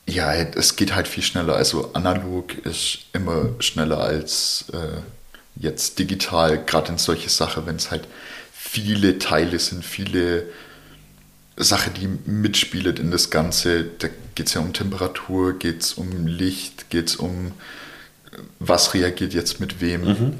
Ja, 0.08 0.34
es 0.34 0.76
geht 0.76 0.96
halt 0.96 1.08
viel 1.08 1.24
schneller. 1.24 1.56
Also 1.56 1.92
analog 1.94 2.58
ist 2.66 3.00
immer 3.14 3.50
schneller 3.60 4.00
als 4.00 4.66
äh, 4.74 5.02
jetzt 5.56 6.00
digital, 6.00 6.64
gerade 6.66 6.92
in 6.94 6.98
solche 6.98 7.30
Sachen, 7.30 7.66
wenn 7.68 7.76
es 7.76 7.92
halt 7.92 8.08
viele 8.52 9.20
Teile 9.20 9.60
sind, 9.60 9.86
viele 9.86 10.48
Sachen, 11.56 11.94
die 11.94 12.08
mitspielen 12.08 12.98
in 12.98 13.12
das 13.12 13.30
Ganze. 13.30 13.84
Da 13.84 14.08
geht 14.34 14.48
es 14.48 14.54
ja 14.54 14.62
um 14.62 14.74
Temperatur, 14.74 15.60
geht 15.60 15.82
es 15.82 15.94
um 15.94 16.26
Licht, 16.26 16.90
geht 16.90 17.10
es 17.10 17.16
um 17.18 17.52
was 18.60 18.94
reagiert 18.94 19.34
jetzt 19.34 19.60
mit 19.60 19.82
wem. 19.82 20.34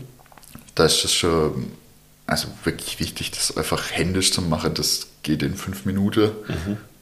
Da 0.76 0.86
ist 0.86 1.04
es 1.04 1.14
schon 1.14 1.72
also 2.26 2.48
wirklich 2.64 3.00
wichtig, 3.00 3.32
das 3.32 3.58
einfach 3.58 3.92
händisch 3.92 4.32
zu 4.32 4.42
machen. 4.42 4.74
Das 4.76 5.08
geht 5.24 5.42
in 5.42 5.56
fünf 5.56 5.86
Minuten. 5.86 6.32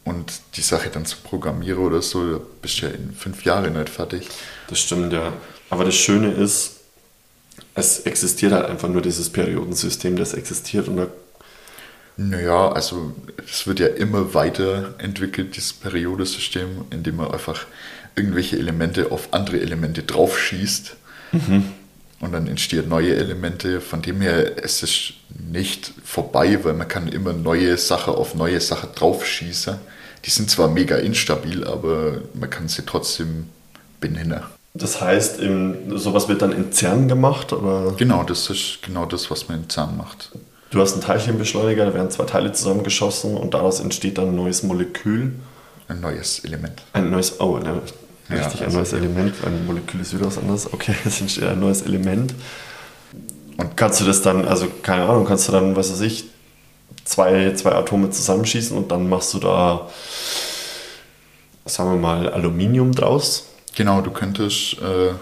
Und 0.06 0.32
die 0.56 0.62
Sache 0.62 0.90
dann 0.90 1.06
zu 1.06 1.18
programmieren 1.18 1.80
oder 1.84 2.02
so, 2.02 2.38
da 2.38 2.40
bist 2.62 2.82
du 2.82 2.86
ja 2.86 2.94
in 2.94 3.14
fünf 3.14 3.44
Jahren 3.44 3.74
nicht 3.74 3.90
fertig. 3.90 4.30
Das 4.70 4.80
stimmt, 4.80 5.12
ja. 5.12 5.34
Aber 5.70 5.84
das 5.84 5.96
Schöne 5.96 6.32
ist, 6.32 6.76
es 7.76 8.00
existiert 8.02 8.54
halt 8.54 8.68
einfach 8.68 8.88
nur 8.88 9.02
dieses 9.02 9.30
Periodensystem, 9.30 10.16
das 10.16 10.34
existiert 10.34 10.88
und 10.88 10.96
da 10.96 11.08
Naja, 12.16 12.72
also 12.72 13.14
es 13.46 13.68
wird 13.68 13.80
ja 13.80 13.88
immer 13.88 14.34
weiterentwickelt, 14.34 15.56
dieses 15.58 15.74
Periodensystem, 15.74 16.86
indem 16.90 17.18
man 17.18 17.32
einfach 17.32 17.66
irgendwelche 18.18 18.58
Elemente 18.58 19.12
auf 19.12 19.30
andere 19.32 19.62
Elemente 19.62 20.04
draufschießt 20.04 20.96
und 22.20 22.32
dann 22.32 22.48
entstehen 22.48 22.90
neue 22.90 23.16
Elemente. 23.16 23.82
Von 23.82 24.02
dem 24.02 24.22
her 24.22 24.64
es 24.64 24.84
ist 24.84 24.84
es 24.84 25.14
nicht 25.52 25.94
vorbei, 26.04 26.60
weil 26.64 26.74
man 26.74 26.88
kann 26.88 27.08
immer 27.08 27.34
neue 27.34 27.78
Sachen 27.78 28.16
auf 28.16 28.36
neue 28.36 28.60
Sachen 28.60 28.90
draufschießen. 28.96 29.76
Die 30.26 30.30
sind 30.30 30.50
zwar 30.50 30.68
mega 30.68 30.98
instabil, 30.98 31.64
aber 31.64 32.22
man 32.34 32.50
kann 32.50 32.68
sie 32.68 32.84
trotzdem 32.86 33.46
benennen. 34.00 34.42
Das 34.74 35.02
heißt, 35.02 35.40
im, 35.40 35.98
sowas 35.98 36.28
wird 36.28 36.42
dann 36.42 36.52
in 36.52 36.72
CERN 36.72 37.08
gemacht, 37.08 37.54
oder? 37.54 37.94
Genau, 37.98 38.24
das 38.24 38.50
ist 38.50 38.80
genau 38.82 39.06
das, 39.06 39.32
was 39.32 39.48
man 39.48 39.64
in 39.64 39.70
CERN 39.70 39.98
macht. 39.98 40.32
Du 40.70 40.82
hast 40.82 40.94
einen 40.94 41.02
Teilchenbeschleuniger, 41.02 41.86
da 41.86 41.94
werden 41.94 42.12
zwei 42.12 42.26
Teile 42.26 42.52
zusammengeschossen 42.52 43.38
und 43.38 43.54
daraus 43.54 43.80
entsteht 43.80 44.18
dann 44.18 44.30
ein 44.30 44.36
neues 44.36 44.64
Molekül. 44.64 45.34
Ein 45.88 46.02
neues 46.02 46.40
Element. 46.40 46.82
Ein 46.94 47.10
neues, 47.10 47.40
oh, 47.40 47.58
ne, 47.58 47.82
Ja, 48.30 48.36
richtig, 48.38 48.62
ein 48.62 48.66
also- 48.66 48.78
neues 48.78 48.94
Element. 48.94 49.36
Ein 49.46 49.66
Molekül 49.66 50.02
ist 50.02 50.14
wieder 50.14 50.26
was 50.26 50.38
anderes. 50.38 50.72
Okay, 50.74 50.96
es 51.06 51.22
entsteht 51.22 51.46
ein 51.46 51.60
neues 51.60 51.82
Element. 51.82 52.34
Und 53.58 53.76
kannst 53.76 54.02
du 54.02 54.06
das 54.06 54.22
dann, 54.22 54.46
also 54.48 54.68
keine 54.84 55.04
Ahnung, 55.04 55.26
kannst 55.26 55.48
du 55.48 55.52
dann, 55.52 55.76
was 55.76 55.92
weiß 55.92 56.02
ich, 56.02 56.26
zwei, 57.06 57.54
zwei 57.54 57.72
Atome 57.72 58.10
zusammenschießen 58.12 58.78
und 58.78 58.92
dann 58.92 59.10
machst 59.10 59.34
du 59.34 59.40
da, 59.40 59.90
sagen 61.66 61.92
wir 61.92 61.98
mal, 61.98 62.30
Aluminium 62.30 62.94
draus? 62.94 63.48
Genau, 63.76 64.02
du 64.02 64.12
könntest 64.12 64.78
äh, 64.82 65.14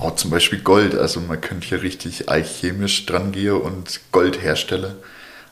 auch 0.00 0.16
zum 0.16 0.30
Beispiel 0.30 0.60
Gold, 0.60 0.94
also 0.94 1.20
man 1.20 1.40
könnte 1.40 1.68
hier 1.68 1.82
richtig 1.82 2.28
alchemisch 2.28 3.06
dran 3.06 3.32
gehen 3.32 3.60
und 3.60 4.00
Gold 4.10 4.42
herstellen, 4.42 4.94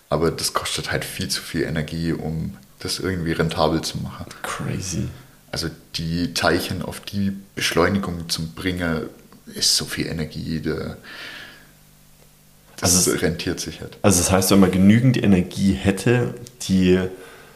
aber 0.08 0.30
das 0.30 0.52
kostet 0.52 0.90
halt 0.90 1.04
viel 1.04 1.28
zu 1.28 1.42
viel 1.42 1.62
Energie, 1.62 2.12
um 2.12 2.56
das 2.80 2.98
irgendwie 2.98 3.32
rentabel 3.32 3.82
zu 3.82 3.98
machen. 3.98 4.26
Crazy. 4.42 5.08
Also 5.52 5.68
die 5.96 6.32
Teilchen 6.34 6.82
auf 6.82 7.00
die 7.00 7.32
Beschleunigung 7.54 8.28
zu 8.28 8.46
bringen, 8.52 9.06
ist 9.54 9.76
so 9.76 9.84
viel 9.84 10.06
Energie, 10.06 10.60
da, 10.60 10.96
das 12.80 12.94
Also 12.94 13.12
es- 13.12 13.22
rentiert 13.22 13.60
sich 13.60 13.80
halt. 13.80 13.98
Also 14.02 14.18
das 14.20 14.30
heißt, 14.30 14.50
wenn 14.52 14.60
man 14.60 14.70
genügend 14.70 15.16
Energie 15.22 15.72
hätte, 15.72 16.34
die 16.62 17.00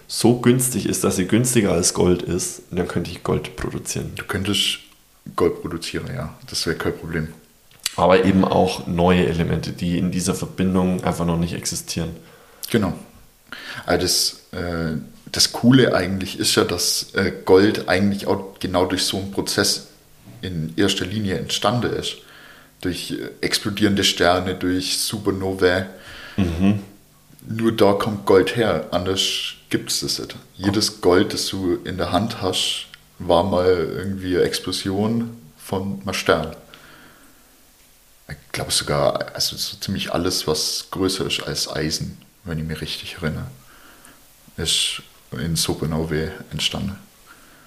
so 0.06 0.40
günstig 0.40 0.86
ist, 0.86 1.04
dass 1.04 1.16
sie 1.16 1.26
günstiger 1.26 1.72
als 1.72 1.94
Gold 1.94 2.22
ist, 2.22 2.62
dann 2.70 2.88
könnte 2.88 3.10
ich 3.10 3.22
Gold 3.22 3.56
produzieren. 3.56 4.12
Du 4.16 4.24
könntest 4.24 4.80
Gold 5.36 5.62
produzieren, 5.62 6.06
ja, 6.14 6.34
das 6.50 6.66
wäre 6.66 6.76
kein 6.76 6.96
Problem. 6.96 7.28
Aber 7.96 8.24
eben 8.24 8.44
auch 8.44 8.86
neue 8.88 9.24
Elemente, 9.26 9.70
die 9.72 9.98
in 9.98 10.10
dieser 10.10 10.34
Verbindung 10.34 11.02
einfach 11.04 11.24
noch 11.24 11.38
nicht 11.38 11.54
existieren. 11.54 12.10
Genau. 12.70 12.92
Also 13.86 14.02
das, 14.02 14.60
äh, 14.60 14.96
das 15.34 15.50
Coole 15.50 15.94
eigentlich 15.94 16.38
ist 16.38 16.54
ja, 16.54 16.62
dass 16.62 17.12
äh, 17.14 17.32
Gold 17.44 17.88
eigentlich 17.88 18.28
auch 18.28 18.54
genau 18.60 18.86
durch 18.86 19.02
so 19.02 19.16
einen 19.16 19.32
Prozess 19.32 19.88
in 20.42 20.72
erster 20.76 21.06
Linie 21.06 21.38
entstanden 21.38 21.92
ist. 21.92 22.18
Durch 22.80 23.10
äh, 23.10 23.30
explodierende 23.40 24.04
Sterne, 24.04 24.54
durch 24.54 24.98
Supernovae. 24.98 25.86
Nur 27.48 27.72
da 27.72 27.94
kommt 27.94 28.26
Gold 28.26 28.54
her, 28.54 28.88
anders 28.92 29.54
gibt 29.70 29.90
es 29.90 30.00
das 30.00 30.20
nicht. 30.20 30.36
Jedes 30.56 31.00
Gold, 31.00 31.32
das 31.32 31.46
du 31.46 31.78
in 31.84 31.96
der 31.96 32.12
Hand 32.12 32.40
hast, 32.40 32.86
war 33.18 33.42
mal 33.42 33.66
irgendwie 33.66 34.36
eine 34.36 34.44
Explosion 34.44 35.36
von 35.58 36.00
einem 36.02 36.14
Stern. 36.14 36.54
Ich 38.28 38.36
glaube 38.52 38.70
sogar, 38.70 39.34
also 39.34 39.56
so 39.56 39.76
ziemlich 39.78 40.12
alles, 40.12 40.46
was 40.46 40.86
größer 40.92 41.26
ist 41.26 41.42
als 41.42 41.68
Eisen, 41.68 42.18
wenn 42.44 42.58
ich 42.58 42.64
mich 42.64 42.80
richtig 42.80 43.16
erinnere, 43.20 43.48
ist 44.56 45.02
in 45.32 45.56
Supernovae 45.56 46.30
entstanden. 46.52 46.96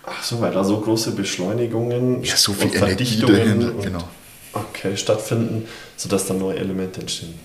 Ach 0.06 0.24
so, 0.24 0.40
weil 0.40 0.54
da 0.54 0.64
so 0.64 0.80
große 0.80 1.12
Beschleunigungen 1.12 2.24
Ja, 2.24 2.38
so 2.38 2.54
viel 2.54 2.68
und 2.70 2.76
Energie 2.76 3.06
Verdichtungen 3.06 3.36
dahinter, 3.36 3.76
und- 3.76 3.84
genau. 3.84 4.08
Okay, 4.54 4.96
stattfinden, 4.98 5.68
sodass 5.98 6.26
dann 6.26 6.40
neue 6.40 6.58
Elemente 6.58 7.02
entstehen. 7.02 7.36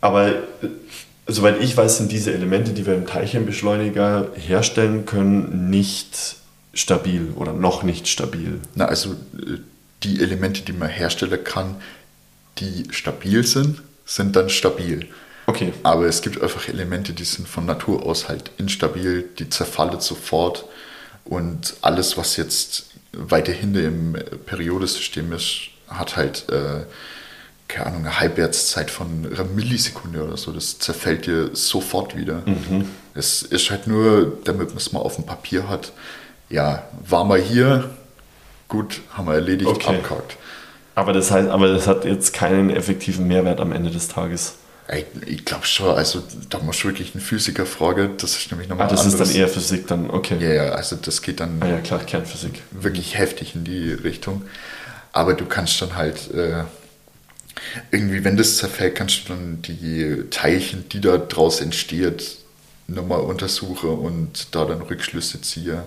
Aber 0.00 0.28
äh, 0.28 0.34
soweit 1.26 1.62
ich 1.62 1.76
weiß, 1.76 1.98
sind 1.98 2.12
diese 2.12 2.32
Elemente, 2.34 2.72
die 2.72 2.84
wir 2.86 2.94
im 2.94 3.06
Teilchenbeschleuniger 3.06 4.28
herstellen 4.34 5.06
können, 5.06 5.70
nicht 5.70 6.36
stabil 6.74 7.32
oder 7.36 7.52
noch 7.52 7.82
nicht 7.82 8.08
stabil. 8.08 8.60
Na, 8.74 8.86
also 8.86 9.12
äh, 9.12 9.58
die 10.02 10.20
Elemente, 10.20 10.62
die 10.62 10.72
man 10.72 10.88
herstellen 10.88 11.42
kann, 11.42 11.76
die 12.58 12.84
stabil 12.90 13.46
sind, 13.46 13.80
sind 14.04 14.36
dann 14.36 14.50
stabil. 14.50 15.08
Okay. 15.46 15.72
Aber 15.82 16.06
es 16.06 16.22
gibt 16.22 16.40
einfach 16.42 16.68
Elemente, 16.68 17.12
die 17.12 17.24
sind 17.24 17.48
von 17.48 17.66
Natur 17.66 18.04
aus 18.04 18.28
halt 18.28 18.50
instabil, 18.58 19.28
die 19.38 19.48
zerfallen 19.48 20.00
sofort. 20.00 20.64
Und 21.24 21.74
alles, 21.82 22.16
was 22.16 22.36
jetzt 22.36 22.86
weiter 23.12 23.52
hinten 23.52 23.84
im 23.84 24.16
Periodensystem 24.44 25.32
ist, 25.32 25.68
hat 25.88 26.16
halt 26.16 26.48
äh, 26.50 26.84
keine 27.68 27.86
Ahnung, 27.86 28.00
eine 28.02 28.20
Halbwertszeit 28.20 28.90
von 28.90 29.26
einer 29.32 29.44
Millisekunde 29.44 30.22
oder 30.24 30.36
so. 30.36 30.52
Das 30.52 30.78
zerfällt 30.78 31.26
dir 31.26 31.50
sofort 31.54 32.16
wieder. 32.16 32.42
Mhm. 32.46 32.88
Es 33.14 33.42
ist 33.42 33.70
halt 33.70 33.86
nur, 33.86 34.38
damit 34.44 34.68
man 34.68 34.76
es 34.78 34.92
mal 34.92 35.00
auf 35.00 35.16
dem 35.16 35.26
Papier 35.26 35.68
hat. 35.68 35.92
Ja, 36.48 36.84
war 37.08 37.24
mal 37.24 37.40
hier, 37.40 37.90
gut, 38.68 39.00
haben 39.14 39.26
wir 39.26 39.34
erledigt, 39.34 39.68
Okay. 39.70 39.96
abgehakt. 39.96 40.36
Aber 40.94 41.12
das 41.12 41.30
heißt, 41.30 41.48
aber 41.48 41.68
das 41.68 41.86
hat 41.86 42.04
jetzt 42.04 42.32
keinen 42.32 42.70
effektiven 42.70 43.26
Mehrwert 43.26 43.60
am 43.60 43.72
Ende 43.72 43.90
des 43.90 44.08
Tages. 44.08 44.54
Ich, 45.26 45.44
glaube 45.44 45.66
schon, 45.66 45.96
also 45.96 46.22
da 46.48 46.58
muss 46.60 46.84
wirklich 46.84 47.14
einen 47.14 47.22
Physiker 47.24 47.66
fragen, 47.66 48.16
das 48.18 48.36
ist 48.36 48.50
nämlich 48.52 48.68
nochmal 48.68 48.86
Ah, 48.86 48.90
das 48.90 49.00
ist 49.04 49.14
dann 49.14 49.22
anderes. 49.22 49.34
eher 49.34 49.48
Physik 49.48 49.86
dann, 49.88 50.10
okay. 50.10 50.36
Ja, 50.40 50.52
ja, 50.52 50.62
also 50.72 50.94
das 50.94 51.22
geht 51.22 51.40
dann 51.40 51.60
Ah 51.60 51.68
ja, 51.68 51.78
klar, 51.80 52.00
Kernphysik. 52.04 52.62
wirklich 52.70 53.18
heftig 53.18 53.54
in 53.56 53.64
die 53.64 53.92
Richtung. 53.92 54.42
Aber 55.12 55.34
du 55.34 55.44
kannst 55.46 55.80
dann 55.82 55.96
halt 55.96 56.30
äh, 56.32 56.62
irgendwie, 57.90 58.22
wenn 58.22 58.36
das 58.36 58.58
zerfällt, 58.58 58.94
kannst 58.94 59.24
du 59.28 59.32
dann 59.32 59.62
die 59.62 60.24
Teilchen, 60.30 60.88
die 60.90 61.00
da 61.00 61.16
draus 61.18 61.60
entsteht, 61.60 62.36
nochmal 62.86 63.20
untersuchen 63.20 63.90
und 63.90 64.54
da 64.54 64.64
dann 64.66 64.82
Rückschlüsse 64.82 65.40
ziehen. 65.40 65.78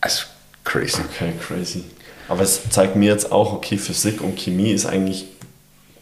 Also 0.00 0.24
crazy. 0.64 1.00
Okay, 1.12 1.32
crazy. 1.46 1.84
Aber 2.28 2.42
es 2.42 2.68
zeigt 2.70 2.96
mir 2.96 3.10
jetzt 3.12 3.30
auch, 3.30 3.52
okay, 3.52 3.78
Physik 3.78 4.20
und 4.20 4.38
Chemie 4.38 4.72
ist 4.72 4.86
eigentlich 4.86 5.26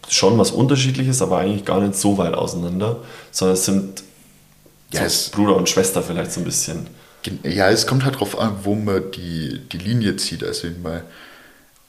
schon 0.09 0.39
was 0.39 0.51
Unterschiedliches, 0.51 1.21
aber 1.23 1.39
eigentlich 1.39 1.65
gar 1.65 1.81
nicht 1.81 1.97
so 1.97 2.19
weit 2.19 2.35
auseinander, 2.35 2.99
sondern 3.33 3.55
es 3.55 3.65
sind 3.65 4.03
Ja, 4.93 5.01
so 5.01 5.07
es- 5.07 5.29
Bruder 5.31 5.57
und 5.57 5.69
Schwester 5.69 6.03
vielleicht 6.03 6.33
so 6.33 6.41
ein 6.41 6.45
bisschen. 6.45 6.87
Ja, 7.43 7.71
es 7.71 7.87
kommt 7.89 8.05
halt 8.05 8.21
drauf 8.21 8.39
an, 8.39 8.59
wo 8.63 8.75
man 8.77 9.11
die, 9.11 9.61
die 9.73 9.79
Linie 9.79 10.15
zieht. 10.17 10.45
Also 10.45 10.69
in, 10.69 10.81
mal 10.81 11.03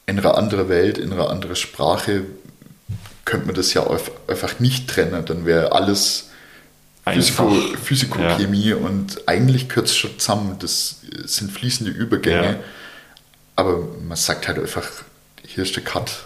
in 0.06 0.18
einer 0.18 0.36
anderen 0.36 0.68
Welt, 0.68 0.98
in 0.98 1.12
einer 1.12 1.30
anderen 1.30 1.54
Sprache 1.54 2.22
könnte 3.24 3.46
man 3.46 3.54
das 3.54 3.72
ja 3.72 3.86
einfach 4.26 4.58
nicht 4.58 4.88
trennen. 4.88 5.24
Dann 5.26 5.46
wäre 5.46 5.70
alles 5.72 6.30
Physiko. 7.04 7.50
Physikochemie 7.84 8.72
und 8.72 9.28
eigentlich 9.28 9.68
gehört 9.68 9.86
es 9.86 9.96
schon 9.96 10.18
zusammen. 10.18 10.56
Das 10.58 10.96
sind 11.26 11.52
fließende 11.52 11.92
Übergänge. 11.92 12.42
Ja. 12.44 12.56
Aber 13.54 13.78
man 14.06 14.16
sagt 14.16 14.48
halt 14.48 14.58
einfach, 14.58 14.88
hier 15.46 15.62
ist 15.62 15.76
der 15.76 15.84
Cut. 15.84 16.24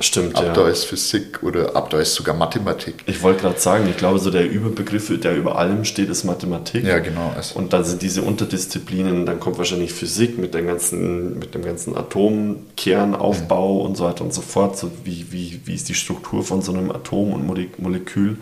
Stimmt, 0.00 0.34
Ab 0.34 0.44
ja. 0.44 0.52
da 0.52 0.68
ist 0.68 0.84
Physik 0.86 1.44
oder 1.44 1.76
ab 1.76 1.88
da 1.90 2.00
ist 2.00 2.14
sogar 2.14 2.34
Mathematik. 2.34 3.04
Ich 3.06 3.22
wollte 3.22 3.42
gerade 3.42 3.60
sagen, 3.60 3.86
ich 3.88 3.96
glaube, 3.96 4.18
so 4.18 4.30
der 4.32 4.50
Überbegriff, 4.50 5.12
der 5.20 5.36
über 5.36 5.56
allem 5.56 5.84
steht, 5.84 6.08
ist 6.08 6.24
Mathematik. 6.24 6.84
Ja, 6.84 6.98
genau. 6.98 7.32
Also, 7.36 7.56
Und 7.56 7.72
dann 7.72 7.84
sind 7.84 8.02
diese 8.02 8.22
Unterdisziplinen, 8.22 9.24
dann 9.24 9.38
kommt 9.38 9.56
wahrscheinlich 9.56 9.92
Physik 9.92 10.36
mit, 10.36 10.52
den 10.52 10.66
ganzen, 10.66 11.38
mit 11.38 11.54
dem 11.54 11.62
ganzen 11.62 11.96
Atomkernaufbau 11.96 13.82
und 13.82 13.96
so 13.96 14.04
weiter 14.04 14.24
und 14.24 14.34
so 14.34 14.42
fort. 14.42 14.76
So 14.76 14.90
wie, 15.04 15.26
wie, 15.30 15.60
wie 15.64 15.74
ist 15.74 15.88
die 15.88 15.94
Struktur 15.94 16.42
von 16.42 16.60
so 16.60 16.72
einem 16.72 16.90
Atom 16.90 17.32
und 17.32 17.46
Mole- 17.46 17.68
Molekül? 17.78 18.38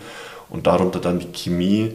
Und 0.49 0.65
darunter 0.65 0.99
dann 0.99 1.19
die 1.19 1.31
Chemie 1.31 1.93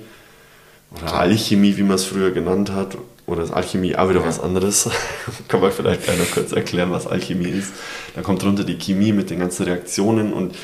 oder 0.96 1.14
Alchemie, 1.14 1.76
wie 1.76 1.82
man 1.82 1.96
es 1.96 2.04
früher 2.04 2.30
genannt 2.30 2.70
hat. 2.72 2.96
Oder 3.28 3.42
ist 3.44 3.52
Alchemie 3.52 3.94
auch 3.94 4.08
wieder 4.10 4.24
was 4.24 4.40
anderes? 4.40 4.88
Kann 5.48 5.60
man 5.60 5.70
vielleicht 5.70 6.02
gleich 6.04 6.18
noch 6.18 6.30
kurz 6.30 6.52
erklären, 6.52 6.90
was 6.90 7.06
Alchemie 7.06 7.48
ist. 7.50 7.72
Dann 8.14 8.24
kommt 8.24 8.42
drunter 8.42 8.64
die 8.64 8.78
Chemie 8.78 9.12
mit 9.12 9.30
den 9.30 9.38
ganzen 9.38 9.64
Reaktionen 9.64 10.32
und 10.32 10.56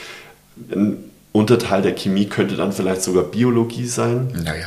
ein 0.72 0.96
Unterteil 1.32 1.82
der 1.82 1.94
Chemie 1.94 2.26
könnte 2.26 2.54
dann 2.56 2.72
vielleicht 2.72 3.02
sogar 3.02 3.24
Biologie 3.24 3.86
sein. 3.86 4.28
naja, 4.44 4.66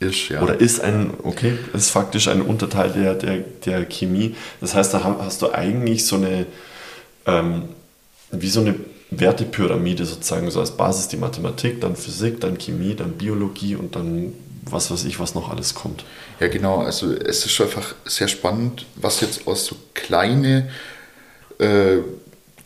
ist 0.00 0.28
ja. 0.30 0.40
Oder 0.42 0.58
ist 0.60 0.80
ein, 0.80 1.10
okay, 1.22 1.58
ist 1.74 1.90
faktisch 1.90 2.28
ein 2.28 2.40
Unterteil 2.42 2.90
der, 2.90 3.14
der, 3.14 3.38
der 3.66 3.84
Chemie. 3.84 4.34
Das 4.60 4.74
heißt, 4.74 4.94
da 4.94 5.04
ha- 5.04 5.18
hast 5.20 5.42
du 5.42 5.52
eigentlich 5.52 6.06
so 6.06 6.16
eine, 6.16 6.46
ähm, 7.26 7.64
wie 8.32 8.48
so 8.48 8.60
eine 8.60 8.74
Wertepyramide 9.10 10.04
sozusagen, 10.06 10.50
so 10.50 10.60
als 10.60 10.70
Basis 10.72 11.08
die 11.08 11.16
Mathematik, 11.18 11.80
dann 11.80 11.94
Physik, 11.94 12.40
dann 12.40 12.58
Chemie, 12.58 12.94
dann 12.94 13.12
Biologie 13.12 13.74
und 13.76 13.94
dann 13.94 14.32
was 14.72 14.90
weiß 14.90 15.04
ich, 15.04 15.20
was 15.20 15.34
noch 15.34 15.50
alles 15.50 15.74
kommt. 15.74 16.04
Ja, 16.40 16.48
genau. 16.48 16.78
Also 16.78 17.12
es 17.12 17.44
ist 17.46 17.60
einfach 17.60 17.94
sehr 18.04 18.28
spannend, 18.28 18.86
was 18.96 19.20
jetzt 19.20 19.46
aus 19.46 19.66
so 19.66 19.76
kleine 19.94 20.70
äh, 21.58 21.98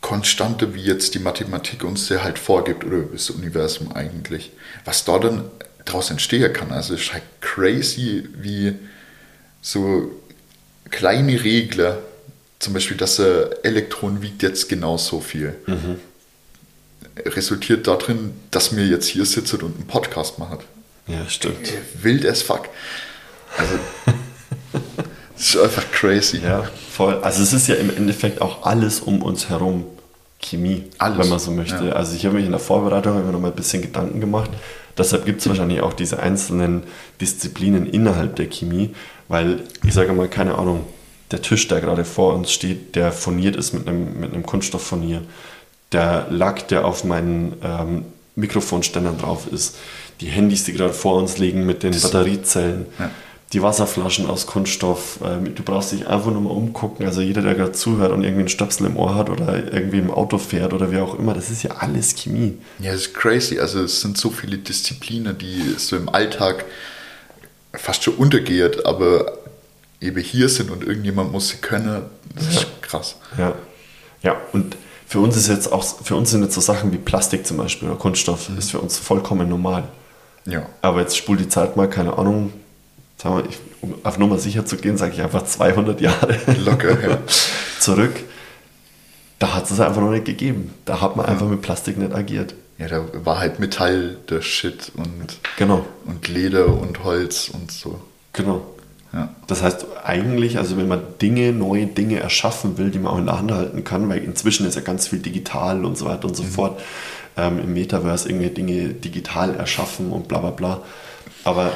Konstante 0.01 0.75
wie 0.75 0.83
jetzt 0.83 1.15
die 1.15 1.19
Mathematik 1.19 1.83
uns 1.83 2.09
ja 2.09 2.23
halt 2.23 2.37
vorgibt 2.37 2.83
oder 2.83 3.03
das 3.03 3.29
Universum 3.29 3.93
eigentlich, 3.93 4.51
was 4.83 5.05
da 5.05 5.17
dann 5.17 5.45
daraus 5.85 6.11
entstehen 6.11 6.51
kann. 6.51 6.71
Also 6.71 6.93
es 6.93 7.01
ist 7.01 7.13
halt 7.13 7.23
crazy, 7.39 8.27
wie 8.35 8.73
so 9.61 10.11
kleine 10.89 11.43
Regler, 11.43 11.99
zum 12.59 12.73
Beispiel, 12.73 12.97
dass 12.97 13.19
ein 13.19 13.45
Elektron 13.63 14.21
wiegt 14.21 14.43
jetzt 14.43 14.69
genau 14.69 14.97
so 14.97 15.21
viel, 15.21 15.55
resultiert 17.25 17.87
darin, 17.87 18.33
dass 18.51 18.75
wir 18.75 18.85
jetzt 18.85 19.07
hier 19.07 19.25
sitzen 19.25 19.61
und 19.61 19.75
einen 19.75 19.87
Podcast 19.87 20.37
machen. 20.37 20.59
Ja, 21.07 21.27
stimmt. 21.27 21.73
Wild 22.01 22.25
as 22.25 22.41
fuck. 22.41 22.69
Also, 23.57 23.73
das 25.35 25.47
ist 25.47 25.57
einfach 25.57 25.91
crazy. 25.91 26.39
Ja, 26.39 26.63
voll. 26.91 27.19
Also 27.21 27.43
es 27.43 27.53
ist 27.53 27.67
ja 27.67 27.75
im 27.75 27.89
Endeffekt 27.95 28.41
auch 28.41 28.65
alles 28.65 29.01
um 29.01 29.21
uns 29.21 29.49
herum 29.49 29.85
Chemie, 30.39 30.83
Alles, 30.97 31.19
wenn 31.19 31.29
man 31.29 31.39
so 31.39 31.51
möchte. 31.51 31.85
ja. 31.87 31.93
Also 31.93 32.15
ich 32.15 32.25
habe 32.25 32.35
mich 32.35 32.45
in 32.45 32.51
der 32.51 32.59
Vorbereitung 32.59 33.19
immer 33.19 33.31
noch 33.31 33.39
mal 33.39 33.49
ein 33.49 33.55
bisschen 33.55 33.81
Gedanken 33.81 34.19
gemacht. 34.19 34.51
Deshalb 34.97 35.25
gibt 35.25 35.41
es 35.41 35.47
wahrscheinlich 35.47 35.81
auch 35.81 35.93
diese 35.93 36.19
einzelnen 36.19 36.83
Disziplinen 37.19 37.87
innerhalb 37.87 38.35
der 38.35 38.47
Chemie, 38.47 38.93
weil 39.27 39.63
ich 39.83 39.93
sage 39.93 40.13
mal, 40.13 40.27
keine 40.27 40.55
Ahnung, 40.55 40.85
der 41.31 41.41
Tisch, 41.41 41.67
der 41.67 41.81
gerade 41.81 42.05
vor 42.05 42.35
uns 42.35 42.51
steht, 42.51 42.95
der 42.95 43.11
furniert 43.11 43.55
ist 43.55 43.73
mit 43.73 43.87
einem, 43.87 44.19
mit 44.19 44.33
einem 44.33 44.45
Kunststofffurnier. 44.45 45.23
Der 45.91 46.27
Lack, 46.29 46.67
der 46.67 46.85
auf 46.85 47.03
meinen 47.03 47.53
ähm, 47.63 48.05
Mikrofonständern 48.35 49.17
drauf 49.17 49.47
ist. 49.51 49.77
Die 50.23 50.29
Handys, 50.29 50.63
die 50.63 50.73
gerade 50.73 50.93
vor 50.93 51.15
uns 51.21 51.37
liegen 51.37 51.65
mit 51.65 51.83
den 51.83 51.91
Batteriezellen 51.91 52.85
Ja. 52.97 53.09
die 53.51 53.61
Wasserflaschen 53.61 54.25
aus 54.27 54.47
Kunststoff. 54.47 55.19
ähm, 55.23 55.53
Du 55.53 55.61
brauchst 55.63 55.91
dich 55.91 56.07
einfach 56.07 56.31
nur 56.31 56.41
mal 56.41 56.49
umgucken. 56.51 57.05
Also 57.05 57.21
jeder, 57.21 57.41
der 57.41 57.53
gerade 57.55 57.73
zuhört 57.73 58.11
und 58.11 58.23
irgendwie 58.23 58.39
einen 58.41 58.49
Stöpsel 58.49 58.87
im 58.87 58.95
Ohr 58.97 59.13
hat 59.15 59.29
oder 59.29 59.53
irgendwie 59.73 59.99
im 59.99 60.09
Auto 60.09 60.37
fährt 60.37 60.73
oder 60.73 60.91
wie 60.91 60.97
auch 60.99 61.19
immer, 61.19 61.33
das 61.33 61.49
ist 61.51 61.61
ja 61.63 61.71
alles 61.77 62.15
Chemie. 62.15 62.57
Ja, 62.79 62.93
das 62.93 63.01
ist 63.01 63.13
crazy. 63.13 63.59
Also 63.59 63.83
es 63.83 64.01
sind 64.01 64.17
so 64.17 64.29
viele 64.31 64.57
Disziplinen, 64.57 65.37
die 65.37 65.75
so 65.77 65.95
im 65.97 66.07
Alltag 66.09 66.65
fast 67.73 68.03
schon 68.03 68.15
untergeht, 68.15 68.85
aber 68.85 69.37
eben 70.01 70.21
hier 70.21 70.49
sind 70.49 70.69
und 70.71 70.83
irgendjemand 70.83 71.31
muss 71.31 71.49
sie 71.49 71.57
können. 71.57 72.03
Das 72.35 72.47
ist 72.47 72.67
krass. 72.81 73.15
Ja. 73.37 73.53
Ja, 74.21 74.37
und 74.53 74.77
für 75.07 75.19
uns 75.19 75.35
ist 75.37 75.47
jetzt 75.49 75.71
auch, 75.71 75.83
für 76.03 76.15
uns 76.15 76.31
sind 76.31 76.41
jetzt 76.43 76.55
so 76.55 76.61
Sachen 76.61 76.91
wie 76.93 76.97
Plastik 76.97 77.45
zum 77.45 77.57
Beispiel 77.57 77.89
oder 77.89 77.97
Kunststoff, 77.99 78.49
ist 78.57 78.71
für 78.71 78.79
uns 78.79 78.97
vollkommen 78.97 79.47
normal. 79.49 79.83
Ja. 80.45 80.65
Aber 80.81 81.01
jetzt 81.01 81.17
spul 81.17 81.37
die 81.37 81.47
Zeit 81.47 81.77
mal, 81.77 81.89
keine 81.89 82.17
Ahnung, 82.17 82.51
sagen 83.17 83.37
wir, 83.37 83.45
ich, 83.49 83.57
um 83.81 83.95
auf 84.03 84.17
Nummer 84.17 84.37
sicher 84.37 84.65
zu 84.65 84.77
gehen, 84.77 84.97
sage 84.97 85.13
ich 85.13 85.21
einfach 85.21 85.43
200 85.45 86.01
Jahre 86.01 86.37
Locker, 86.63 87.01
ja. 87.01 87.17
zurück. 87.79 88.13
Da 89.39 89.55
hat 89.55 89.69
es 89.69 89.79
einfach 89.79 90.01
noch 90.01 90.11
nicht 90.11 90.25
gegeben. 90.25 90.73
Da 90.85 91.01
hat 91.01 91.15
man 91.15 91.25
einfach 91.25 91.47
mit 91.47 91.61
Plastik 91.61 91.97
nicht 91.97 92.13
agiert. 92.13 92.55
Ja, 92.77 92.87
da 92.87 93.03
war 93.23 93.39
halt 93.39 93.59
Metall 93.59 94.17
der 94.29 94.41
Shit 94.41 94.91
und, 94.95 95.39
Genau, 95.57 95.85
und 96.05 96.27
Leder 96.27 96.67
und 96.67 97.03
Holz 97.03 97.49
und 97.49 97.71
so. 97.71 98.01
genau. 98.33 98.61
Ja. 99.11 99.29
Das 99.45 99.61
heißt 99.61 99.85
eigentlich, 100.03 100.57
also 100.57 100.75
wenn 100.75 100.87
man 100.87 101.01
Dinge, 101.21 101.53
neue 101.53 101.85
Dinge 101.85 102.19
erschaffen 102.19 102.79
will, 102.79 102.89
die 102.89 102.97
man 102.97 103.13
auch 103.13 103.19
in 103.19 103.27
der 103.27 103.37
Hand 103.37 103.51
halten 103.51 103.83
kann, 103.83 104.09
weil 104.09 104.23
inzwischen 104.23 104.65
ist 104.65 104.73
ja 104.73 104.81
ganz 104.81 105.07
viel 105.07 105.19
digital 105.19 105.85
und 105.85 105.97
so 105.99 106.05
weiter 106.05 106.27
und 106.27 106.35
so 106.35 106.41
fort, 106.41 106.81
ähm, 107.37 107.59
im 107.59 107.73
Metaverse 107.73 108.27
irgendwelche 108.29 108.53
Dinge 108.55 108.89
digital 108.89 109.55
erschaffen 109.55 110.11
und 110.11 110.27
bla 110.27 110.39
bla 110.39 110.51
bla. 110.51 110.83
Aber 111.43 111.71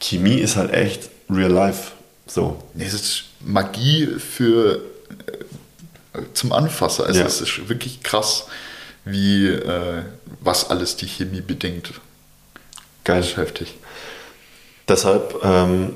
Chemie 0.00 0.38
ist 0.38 0.56
halt 0.56 0.72
echt 0.72 1.08
real 1.30 1.50
life. 1.50 1.92
So. 2.26 2.62
Nee, 2.74 2.84
Es 2.86 2.94
ist 2.94 3.24
Magie 3.40 4.06
für 4.18 4.80
äh, 6.14 6.18
zum 6.34 6.52
Anfassen. 6.52 7.04
Also 7.04 7.20
Ja. 7.20 7.26
es 7.26 7.40
ist 7.40 7.68
wirklich 7.68 8.02
krass, 8.02 8.46
wie 9.04 9.46
äh, 9.48 10.02
was 10.40 10.70
alles 10.70 10.96
die 10.96 11.06
Chemie 11.06 11.40
bedingt. 11.40 11.92
Geil. 13.04 13.20
Das 13.20 13.28
ist 13.30 13.36
heftig. 13.36 13.74
Deshalb, 14.88 15.34
ähm, 15.42 15.92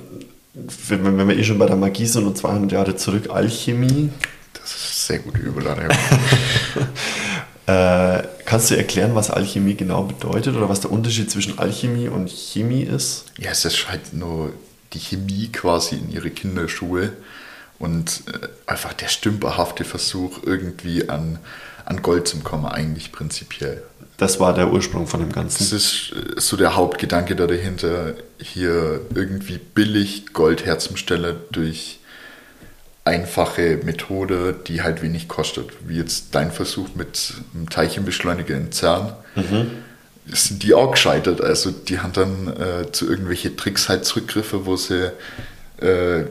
wenn, 0.89 1.05
wenn 1.19 1.29
wir 1.29 1.37
eh 1.37 1.45
schon 1.45 1.59
bei 1.59 1.67
der 1.67 1.77
Magie 1.77 2.07
sind 2.07 2.27
und 2.27 2.37
200 2.39 2.73
Jahre 2.73 2.97
zurück, 2.97 3.29
Alchemie, 3.31 4.11
Das 4.55 4.71
ist 4.75 5.07
sehr 5.07 5.19
gute 5.21 5.39
Überladung. 5.41 5.89
äh, 7.69 8.23
kannst 8.47 8.71
du 8.71 8.77
erklären, 8.77 9.15
was 9.15 9.31
Alchemie 9.31 9.75
genau 9.75 10.05
bedeutet 10.05 10.57
oder 10.57 10.69
was 10.71 10.81
der 10.81 10.91
Unterschied 10.91 11.31
zwischen 11.31 11.59
Alchemie 11.59 12.09
und 12.09 12.31
Chemie 12.31 12.83
ist? 12.83 13.27
ja, 13.39 13.51
es 13.51 13.65
ist 13.65 13.89
halt 13.89 14.15
nur 14.15 14.53
die 14.95 14.99
Chemie 14.99 15.49
quasi 15.53 15.97
in 15.97 16.11
ihre 16.11 16.31
Kinderschuhe 16.31 17.13
und 17.79 18.23
äh, 18.27 18.49
einfach 18.67 18.95
der 18.95 19.09
stümperhafte 19.09 19.85
Versuch, 19.85 20.43
irgendwie 20.45 21.11
an, 21.11 21.39
an 21.85 22.01
Gold 22.01 22.27
zu 22.27 22.39
kommen, 22.39 22.65
eigentlich 22.65 23.13
prinzipiell. 23.13 23.83
Das 24.17 24.41
war 24.41 24.53
der 24.55 24.73
Ursprung 24.73 25.07
von 25.07 25.21
dem 25.21 25.29
Das 25.29 25.37
Ganzen. 25.37 25.77
ist 25.77 26.13
äh, 26.13 26.41
so 26.41 26.57
der 26.57 26.75
Hauptgedanke 26.75 27.37
da 27.37 27.47
dahinter, 27.47 28.15
hier 28.41 29.03
irgendwie 29.15 29.59
billig 29.59 30.33
Gold 30.33 30.65
herzustellen 30.65 31.37
durch 31.53 31.99
einfache 33.09 33.81
Methode, 33.83 34.55
die 34.67 34.83
halt 34.83 35.03
wenig 35.03 35.29
kostet. 35.29 35.71
Wie 35.87 35.97
jetzt 35.97 36.35
dein 36.35 36.53
Versuch 36.53 36.91
mit 36.95 37.33
einem 37.55 37.71
Teilchenbeschleuniger 37.71 38.55
in 38.55 38.71
CERN. 38.71 39.15
Mhm. 39.35 39.71
Sind 40.27 40.63
die 40.63 40.75
auch 40.75 40.93
gescheitert. 40.93 41.41
Also 41.41 41.71
die 41.71 42.01
haben 42.01 42.13
dann 42.13 42.49
äh, 42.49 42.93
zu 42.93 43.09
irgendwelche 43.09 43.57
Tricks 43.57 43.89
halt 43.89 44.05
zurückgriffe, 44.05 44.67
wo 44.67 44.77
sie 44.77 45.11
äh, 45.81 46.25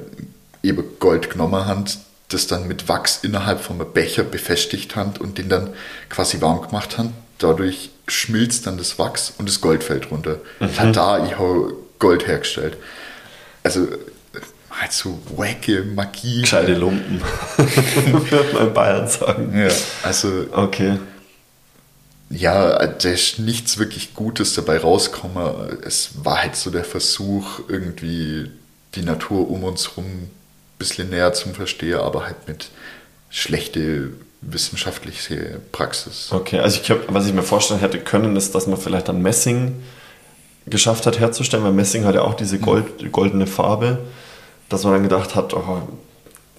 eben 0.61 0.83
Gold 0.99 1.31
genommen 1.31 1.65
haben, 1.65 1.85
das 2.29 2.45
dann 2.45 2.67
mit 2.67 2.87
Wachs 2.87 3.19
innerhalb 3.23 3.59
von 3.59 3.81
einem 3.81 3.91
Becher 3.91 4.23
befestigt 4.23 4.95
haben 4.95 5.13
und 5.19 5.39
den 5.39 5.49
dann 5.49 5.71
quasi 6.09 6.41
warm 6.41 6.61
gemacht 6.61 6.99
haben. 6.99 7.13
Dadurch 7.39 7.89
schmilzt 8.07 8.67
dann 8.67 8.77
das 8.77 8.99
Wachs 8.99 9.33
und 9.37 9.49
das 9.49 9.61
Gold 9.61 9.83
fällt 9.83 10.11
runter. 10.11 10.39
Mhm. 10.59 10.75
Tada, 10.75 11.25
ich 11.25 11.39
habe 11.39 11.73
Gold 11.97 12.27
hergestellt. 12.27 12.77
Also 13.63 13.87
halt 14.79 14.91
so 14.91 15.19
wacke 15.35 15.83
Magie. 15.83 16.41
Gescheite 16.41 16.73
Lumpen, 16.75 17.21
würde 17.57 18.53
man 18.53 18.67
in 18.67 18.73
Bayern 18.73 19.07
sagen. 19.07 19.57
Ja, 19.57 19.69
also 20.03 20.45
Okay. 20.51 20.97
ja, 22.29 22.85
da 22.85 23.09
ist 23.09 23.39
nichts 23.39 23.77
wirklich 23.77 24.13
Gutes 24.13 24.53
dabei 24.53 24.77
rausgekommen. 24.79 25.79
Es 25.85 26.11
war 26.23 26.41
halt 26.43 26.55
so 26.55 26.69
der 26.69 26.83
Versuch, 26.83 27.61
irgendwie 27.67 28.51
die 28.95 29.01
Natur 29.01 29.49
um 29.49 29.63
uns 29.63 29.89
herum 29.89 30.05
ein 30.05 30.31
bisschen 30.77 31.09
näher 31.09 31.33
zu 31.33 31.49
verstehen, 31.49 31.99
aber 31.99 32.25
halt 32.25 32.47
mit 32.47 32.69
schlechte 33.29 34.11
wissenschaftliche 34.41 35.59
Praxis. 35.71 36.29
Okay, 36.31 36.59
also 36.59 36.77
ich 36.77 36.83
glaub, 36.83 37.01
was 37.13 37.25
ich 37.25 37.33
mir 37.33 37.43
vorstellen 37.43 37.79
hätte 37.79 37.99
können, 37.99 38.35
ist, 38.35 38.53
dass 38.53 38.67
man 38.67 38.77
vielleicht 38.77 39.07
dann 39.07 39.21
Messing 39.21 39.81
geschafft 40.67 41.05
hat 41.05 41.19
herzustellen, 41.19 41.63
weil 41.63 41.71
Messing 41.73 42.05
hat 42.05 42.15
ja 42.15 42.21
auch 42.21 42.35
diese 42.35 42.59
Gold, 42.59 43.11
goldene 43.11 43.47
Farbe, 43.47 43.99
dass 44.69 44.83
man 44.83 44.93
dann 44.93 45.03
gedacht 45.03 45.35
hat, 45.35 45.53
oh, 45.53 45.81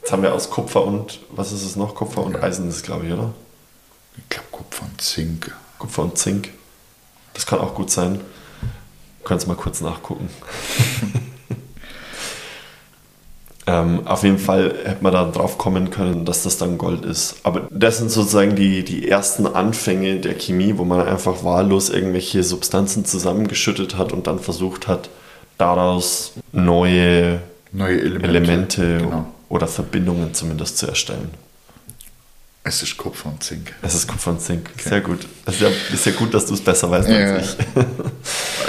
jetzt 0.00 0.12
haben 0.12 0.22
wir 0.22 0.34
aus 0.34 0.50
Kupfer 0.50 0.84
und, 0.84 1.20
was 1.30 1.52
ist 1.52 1.64
es 1.64 1.76
noch? 1.76 1.94
Kupfer 1.94 2.24
und 2.24 2.34
Ja. 2.34 2.42
Eisen 2.42 2.68
ist 2.68 2.76
es, 2.76 2.82
glaube 2.82 3.06
ich, 3.06 3.12
oder? 3.12 3.32
Ich 4.16 4.28
glaube 4.28 4.48
Kupfer 4.50 4.84
und 4.84 5.00
Zink. 5.00 5.54
Kupfer 5.78 6.02
und 6.02 6.18
Zink. 6.18 6.50
Das 7.34 7.46
kann 7.46 7.60
auch 7.60 7.74
gut 7.74 7.90
sein. 7.90 8.20
Könnt 9.24 9.46
mal 9.46 9.54
kurz 9.54 9.80
nachgucken. 9.80 10.28
ähm, 13.66 14.06
auf 14.06 14.24
jeden 14.24 14.38
Fall 14.38 14.74
hätte 14.84 15.04
man 15.04 15.12
dann 15.12 15.32
drauf 15.32 15.58
kommen 15.58 15.90
können, 15.90 16.24
dass 16.24 16.42
das 16.42 16.56
dann 16.56 16.78
Gold 16.78 17.04
ist. 17.04 17.36
Aber 17.42 17.68
das 17.70 17.98
sind 17.98 18.10
sozusagen 18.10 18.56
die, 18.56 18.84
die 18.84 19.08
ersten 19.08 19.46
Anfänge 19.46 20.18
der 20.18 20.34
Chemie, 20.34 20.78
wo 20.78 20.84
man 20.84 21.06
einfach 21.06 21.44
wahllos 21.44 21.90
irgendwelche 21.90 22.42
Substanzen 22.42 23.04
zusammengeschüttet 23.04 23.96
hat 23.96 24.12
und 24.12 24.26
dann 24.26 24.38
versucht 24.38 24.88
hat, 24.88 25.10
daraus 25.58 26.32
neue 26.52 27.40
Neue 27.72 28.00
Elemente. 28.00 28.28
Elemente 28.28 28.98
Genau. 28.98 29.32
oder 29.48 29.66
Verbindungen 29.68 30.32
zumindest 30.34 30.78
zu 30.78 30.86
erstellen. 30.86 31.30
Es 32.64 32.82
ist 32.82 32.96
Kupfer 32.98 33.30
und 33.30 33.42
Zink. 33.42 33.72
Es 33.82 33.94
ist 33.94 34.06
Kupfer 34.08 34.30
und 34.32 34.40
Zink. 34.42 34.68
Sehr 34.78 35.00
gut. 35.00 35.26
Es 35.46 35.54
ist 35.54 35.60
ja, 35.62 35.68
ist 35.92 36.04
ja 36.06 36.12
gut, 36.12 36.34
dass 36.34 36.44
du 36.46 36.54
es 36.54 36.60
besser 36.60 36.90
weißt 36.90 37.08
Ja. 37.08 37.34
als 37.36 37.56
ich. 37.58 37.66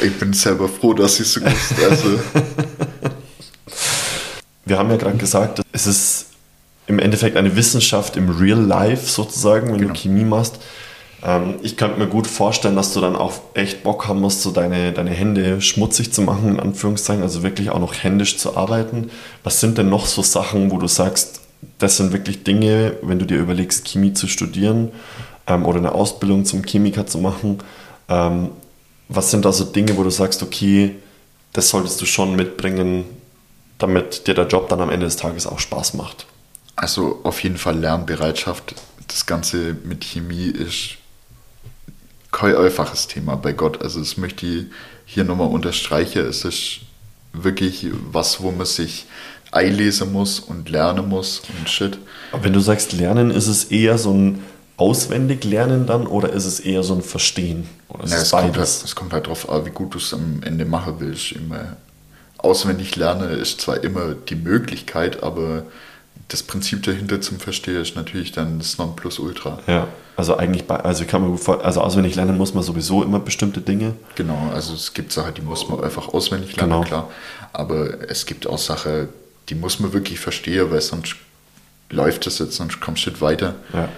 Ich 0.07 0.17
bin 0.17 0.31
selber 0.31 0.69
froh, 0.69 0.93
dass 0.93 1.15
ich 1.15 1.21
es 1.27 1.33
so 1.33 1.41
wusste. 1.41 1.89
Also, 1.89 2.19
Wir 4.65 4.77
haben 4.77 4.89
ja 4.89 4.97
gerade 4.97 5.17
gesagt, 5.17 5.61
es 5.71 5.87
ist 5.87 6.25
im 6.87 6.99
Endeffekt 6.99 7.35
eine 7.37 7.55
Wissenschaft 7.55 8.15
im 8.17 8.29
Real 8.29 8.59
Life 8.61 9.05
sozusagen, 9.07 9.67
wenn 9.73 9.79
Genau. 9.79 9.93
du 9.93 9.99
Chemie 9.99 10.23
machst. 10.23 10.59
Ähm, 11.23 11.55
ich 11.61 11.75
könnte 11.77 11.99
mir 11.99 12.07
gut 12.07 12.27
vorstellen, 12.27 12.75
dass 12.75 12.93
du 12.93 13.01
dann 13.01 13.15
auch 13.15 13.33
echt 13.53 13.83
Bock 13.83 14.07
haben 14.07 14.21
musst, 14.21 14.41
so 14.41 14.51
deine, 14.51 14.93
deine 14.93 15.11
Hände 15.11 15.61
schmutzig 15.61 16.13
zu 16.13 16.21
machen, 16.21 16.49
in 16.49 16.59
Anführungszeichen, 16.59 17.23
also 17.23 17.43
wirklich 17.43 17.69
auch 17.71 17.79
noch 17.79 17.93
händisch 17.93 18.37
zu 18.37 18.55
arbeiten. 18.55 19.11
Was 19.43 19.59
sind 19.59 19.77
denn 19.77 19.89
noch 19.89 20.05
so 20.05 20.21
Sachen, 20.21 20.71
wo 20.71 20.77
du 20.77 20.87
sagst, 20.87 21.41
das 21.77 21.97
sind 21.97 22.13
wirklich 22.13 22.43
Dinge, 22.43 22.95
wenn 23.01 23.19
du 23.19 23.25
dir 23.25 23.37
überlegst, 23.37 23.85
Chemie 23.85 24.13
zu 24.13 24.27
studieren 24.27 24.91
ähm, 25.47 25.65
oder 25.65 25.79
eine 25.79 25.91
Ausbildung 25.93 26.45
zum 26.45 26.63
Chemiker 26.63 27.05
zu 27.05 27.17
machen, 27.17 27.59
ähm, 28.07 28.49
was 29.09 29.31
sind 29.31 29.43
da 29.43 29.51
so 29.51 29.65
Dinge, 29.65 29.97
wo 29.97 30.03
du 30.03 30.11
sagst, 30.11 30.43
okay, 30.43 30.95
das 31.53 31.69
solltest 31.69 31.99
du 31.99 32.05
schon 32.05 32.35
mitbringen, 32.35 33.05
damit 33.77 34.27
dir 34.27 34.35
der 34.35 34.47
Job 34.47 34.69
dann 34.69 34.81
am 34.81 34.89
Ende 34.89 35.05
des 35.07 35.15
Tages 35.17 35.47
auch 35.47 35.59
Spaß 35.59 35.95
macht. 35.95 36.27
also 36.75 37.19
auf 37.23 37.43
jeden 37.43 37.57
Fall 37.57 37.77
Lernbereitschaft. 37.77 38.75
Das 39.07 39.25
Ganze 39.25 39.75
mit 39.83 40.03
Chemie 40.05 40.47
ist 40.49 40.98
kein 42.31 42.55
einfaches 42.55 43.07
Thema 43.07 43.35
bei 43.35 43.53
Gott. 43.53 43.81
Also 43.81 43.99
das 43.99 44.17
möchte 44.17 44.45
ich 44.45 44.65
hier 45.05 45.23
nochmal 45.23 45.49
unterstreichen. 45.49 46.25
Es 46.25 46.45
ist 46.45 46.81
wirklich 47.33 47.87
was, 48.11 48.41
wo 48.41 48.51
man 48.51 48.65
sich 48.65 49.05
einlesen 49.51 50.11
muss 50.11 50.39
und 50.39 50.69
lernen 50.69 51.07
muss 51.09 51.41
und 51.57 51.69
shit. 51.69 51.97
Aber 52.31 52.43
wenn 52.43 52.53
du 52.53 52.59
sagst 52.59 52.93
Lernen, 52.93 53.31
ist 53.31 53.47
es 53.47 53.65
eher 53.65 53.97
so 53.97 54.13
ein 54.13 54.43
auswendig 54.77 55.43
Lernen 55.43 55.85
dann 55.87 56.07
oder 56.07 56.31
ist 56.31 56.45
es 56.45 56.59
eher 56.59 56.83
so 56.83 56.93
ein 56.93 57.01
Verstehen? 57.01 57.67
Oder 57.89 58.03
ist 58.05 58.11
Ja, 58.11 58.17
es 58.21 58.31
es, 58.31 58.31
kommt 58.31 58.57
halt, 58.57 58.67
es 58.67 58.95
kommt 58.95 59.13
halt 59.13 59.27
drauf 59.27 59.49
an, 59.49 59.65
wie 59.65 59.71
gut 59.71 59.93
du 59.93 59.97
es 59.97 60.13
am 60.13 60.41
Ende 60.43 60.65
machen 60.65 60.95
willst. 60.99 61.31
Immer 61.33 61.77
auswendig 62.37 62.95
lernen 62.95 63.29
ist 63.31 63.61
zwar 63.61 63.83
immer 63.83 64.13
die 64.13 64.35
Möglichkeit, 64.35 65.23
aber 65.23 65.63
das 66.29 66.43
Prinzip 66.43 66.83
dahinter 66.83 67.19
zum 67.21 67.39
Verstehen 67.39 67.81
ist 67.81 67.95
natürlich 67.95 68.31
dann 68.31 68.59
das 68.59 68.77
Nonplusultra. 68.77 69.59
Ja, 69.67 69.87
also 70.15 70.37
eigentlich 70.37 70.65
bei, 70.65 70.75
also 70.77 71.03
kann 71.05 71.25
gut 71.25 71.39
vor, 71.39 71.63
also 71.65 71.81
auswendig 71.81 72.15
lernen 72.15 72.37
muss 72.37 72.53
man 72.53 72.63
sowieso 72.63 73.03
immer 73.03 73.19
bestimmte 73.19 73.61
Dinge. 73.61 73.95
Genau, 74.15 74.49
also 74.53 74.73
es 74.73 74.93
gibt 74.93 75.11
Sachen, 75.11 75.33
die 75.33 75.41
muss 75.41 75.67
man 75.67 75.83
einfach 75.83 76.07
auswendig 76.09 76.55
lernen, 76.55 76.71
Genau. 76.71 76.83
klar. 76.83 77.09
Aber 77.51 78.09
es 78.09 78.25
gibt 78.27 78.45
auch 78.47 78.59
Sachen, 78.59 79.09
die 79.49 79.55
muss 79.55 79.79
man 79.79 79.91
wirklich 79.91 80.19
verstehen, 80.19 80.69
weil 80.69 80.81
sonst 80.81 81.15
läuft 81.89 82.27
es 82.27 82.37
jetzt, 82.39 82.55
sonst 82.57 82.79
kommst 82.79 83.05
du 83.07 83.09
nicht 83.09 83.21
weiter. 83.21 83.55
Ja. 83.73 83.89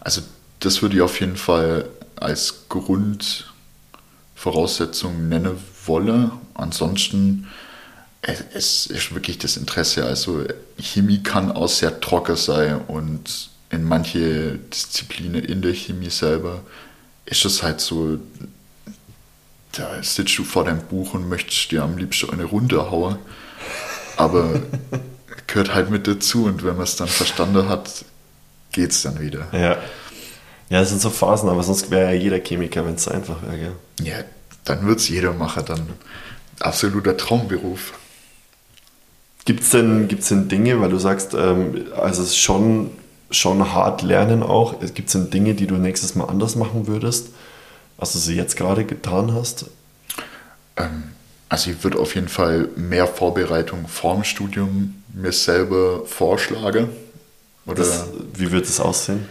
Also 0.00 0.20
das 0.60 0.82
würde 0.82 0.96
ich 0.96 1.02
auf 1.02 1.18
jeden 1.20 1.36
Fall 1.36 1.86
als 2.16 2.66
Grundvoraussetzung 2.68 5.30
nennen 5.30 5.56
wollen. 5.86 6.30
Ansonsten 6.52 7.46
es, 8.22 8.44
es 8.52 8.86
ist 8.86 9.14
wirklich 9.14 9.38
das 9.38 9.56
Interesse. 9.56 10.04
Also 10.04 10.44
Chemie 10.78 11.22
kann 11.22 11.52
auch 11.52 11.68
sehr 11.68 12.00
trocken 12.00 12.36
sein 12.36 12.80
und 12.86 13.50
in 13.70 13.84
manche 13.84 14.58
Disziplinen 14.58 15.42
in 15.42 15.62
der 15.62 15.72
Chemie 15.72 16.10
selber 16.10 16.62
ist 17.24 17.44
es 17.44 17.62
halt 17.62 17.80
so, 17.80 18.18
da 19.72 20.02
sitzt 20.02 20.36
du 20.36 20.44
vor 20.44 20.64
deinem 20.64 20.82
Buch 20.82 21.14
und 21.14 21.28
möchtest 21.28 21.70
dir 21.70 21.84
am 21.84 21.96
liebsten 21.96 22.30
eine 22.30 22.44
Runde 22.44 22.90
hauen. 22.90 23.18
Aber 24.16 24.60
gehört 25.46 25.72
halt 25.72 25.90
mit 25.90 26.06
dazu 26.06 26.44
und 26.44 26.64
wenn 26.64 26.74
man 26.74 26.84
es 26.84 26.96
dann 26.96 27.08
verstanden 27.08 27.68
hat, 27.68 28.04
geht's 28.72 29.02
dann 29.02 29.20
wieder. 29.20 29.48
Ja. 29.52 29.78
Ja, 30.68 30.82
es 30.82 30.90
sind 30.90 31.00
so 31.00 31.10
Phasen, 31.10 31.48
aber 31.48 31.64
sonst 31.64 31.90
wäre 31.90 32.14
ja 32.14 32.20
jeder 32.20 32.38
Chemiker, 32.38 32.86
wenn 32.86 32.94
es 32.94 33.08
einfach 33.08 33.42
wäre, 33.42 33.58
gell? 33.58 33.72
Ja, 34.02 34.16
dann 34.64 34.86
wird's 34.86 35.08
jeder 35.08 35.32
machen, 35.32 35.64
dann 35.66 35.88
absoluter 36.60 37.16
Traumberuf. 37.16 37.92
Gibt 39.50 39.64
es 39.64 39.70
denn, 39.70 40.06
gibt's 40.06 40.28
denn 40.28 40.46
Dinge, 40.46 40.80
weil 40.80 40.90
du 40.90 40.98
sagst, 40.98 41.34
ähm, 41.34 41.86
also 41.96 42.22
es 42.22 42.28
ist 42.28 42.38
schon, 42.38 42.92
schon 43.32 43.72
hart 43.74 44.00
lernen 44.02 44.44
auch, 44.44 44.78
gibt 44.94 45.08
es 45.08 45.12
denn 45.14 45.28
Dinge, 45.28 45.54
die 45.54 45.66
du 45.66 45.74
nächstes 45.74 46.14
Mal 46.14 46.26
anders 46.26 46.54
machen 46.54 46.86
würdest, 46.86 47.30
was 47.96 48.12
du 48.12 48.20
sie 48.20 48.36
jetzt 48.36 48.56
gerade 48.56 48.84
getan 48.84 49.34
hast? 49.34 49.66
Ähm, 50.76 51.02
also 51.48 51.72
ich 51.72 51.82
würde 51.82 51.98
auf 51.98 52.14
jeden 52.14 52.28
Fall 52.28 52.68
mehr 52.76 53.08
Vorbereitung 53.08 53.88
vorm 53.88 54.22
Studium 54.22 55.02
mir 55.12 55.32
selber 55.32 56.06
vorschlagen. 56.06 56.90
Oder 57.66 57.74
Das, 57.74 58.04
wie 58.34 58.52
wird 58.52 58.66
es 58.66 58.78
aussehen? 58.78 59.26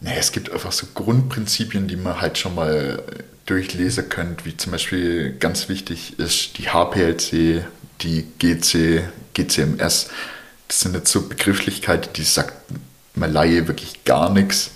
Nee, 0.00 0.14
es 0.20 0.30
gibt 0.30 0.52
einfach 0.52 0.70
so 0.70 0.86
Grundprinzipien, 0.94 1.88
die 1.88 1.96
man 1.96 2.20
halt 2.20 2.38
schon 2.38 2.54
mal 2.54 3.02
durchlesen 3.46 4.08
könnte, 4.08 4.44
wie 4.44 4.56
zum 4.56 4.70
Beispiel 4.70 5.32
ganz 5.32 5.68
wichtig 5.68 6.16
ist 6.20 6.58
die 6.58 6.68
HPLC, 6.68 7.64
die 8.02 8.24
GC, 8.38 9.02
GCMS. 9.44 10.08
Das 10.68 10.80
sind 10.80 10.94
jetzt 10.94 11.10
so 11.10 11.28
Begrifflichkeiten, 11.28 12.12
die 12.14 12.24
sagt 12.24 12.54
man 13.14 13.32
Laie 13.32 13.66
wirklich 13.68 14.04
gar 14.04 14.30
nichts, 14.30 14.72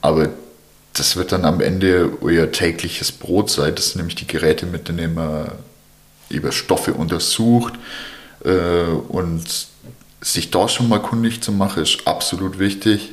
aber 0.00 0.30
das 0.92 1.16
wird 1.16 1.32
dann 1.32 1.44
am 1.44 1.60
Ende 1.60 2.18
euer 2.20 2.50
tägliches 2.50 3.12
Brot 3.12 3.50
sein. 3.50 3.74
Das 3.74 3.90
sind 3.90 3.96
nämlich 3.96 4.16
die 4.16 4.26
Geräte, 4.26 4.66
mit 4.66 4.88
denen 4.88 5.14
man 5.14 5.52
eben 6.30 6.52
Stoffe 6.52 6.94
untersucht 6.94 7.74
äh, 8.44 8.84
und 9.08 9.68
sich 10.20 10.50
da 10.50 10.68
schon 10.68 10.88
mal 10.88 11.00
kundig 11.00 11.42
zu 11.42 11.52
machen, 11.52 11.82
ist 11.82 12.06
absolut 12.06 12.58
wichtig. 12.58 13.12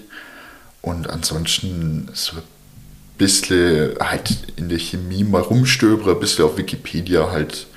Und 0.82 1.10
ansonsten 1.10 2.10
so 2.14 2.38
ein 2.38 2.44
bisschen 3.18 3.96
halt 4.00 4.38
in 4.56 4.70
der 4.70 4.80
Chemie 4.80 5.24
mal 5.24 5.42
rumstöbere, 5.42 6.12
ein 6.12 6.20
bisschen 6.20 6.46
auf 6.46 6.58
Wikipedia 6.58 7.32
halt 7.32 7.68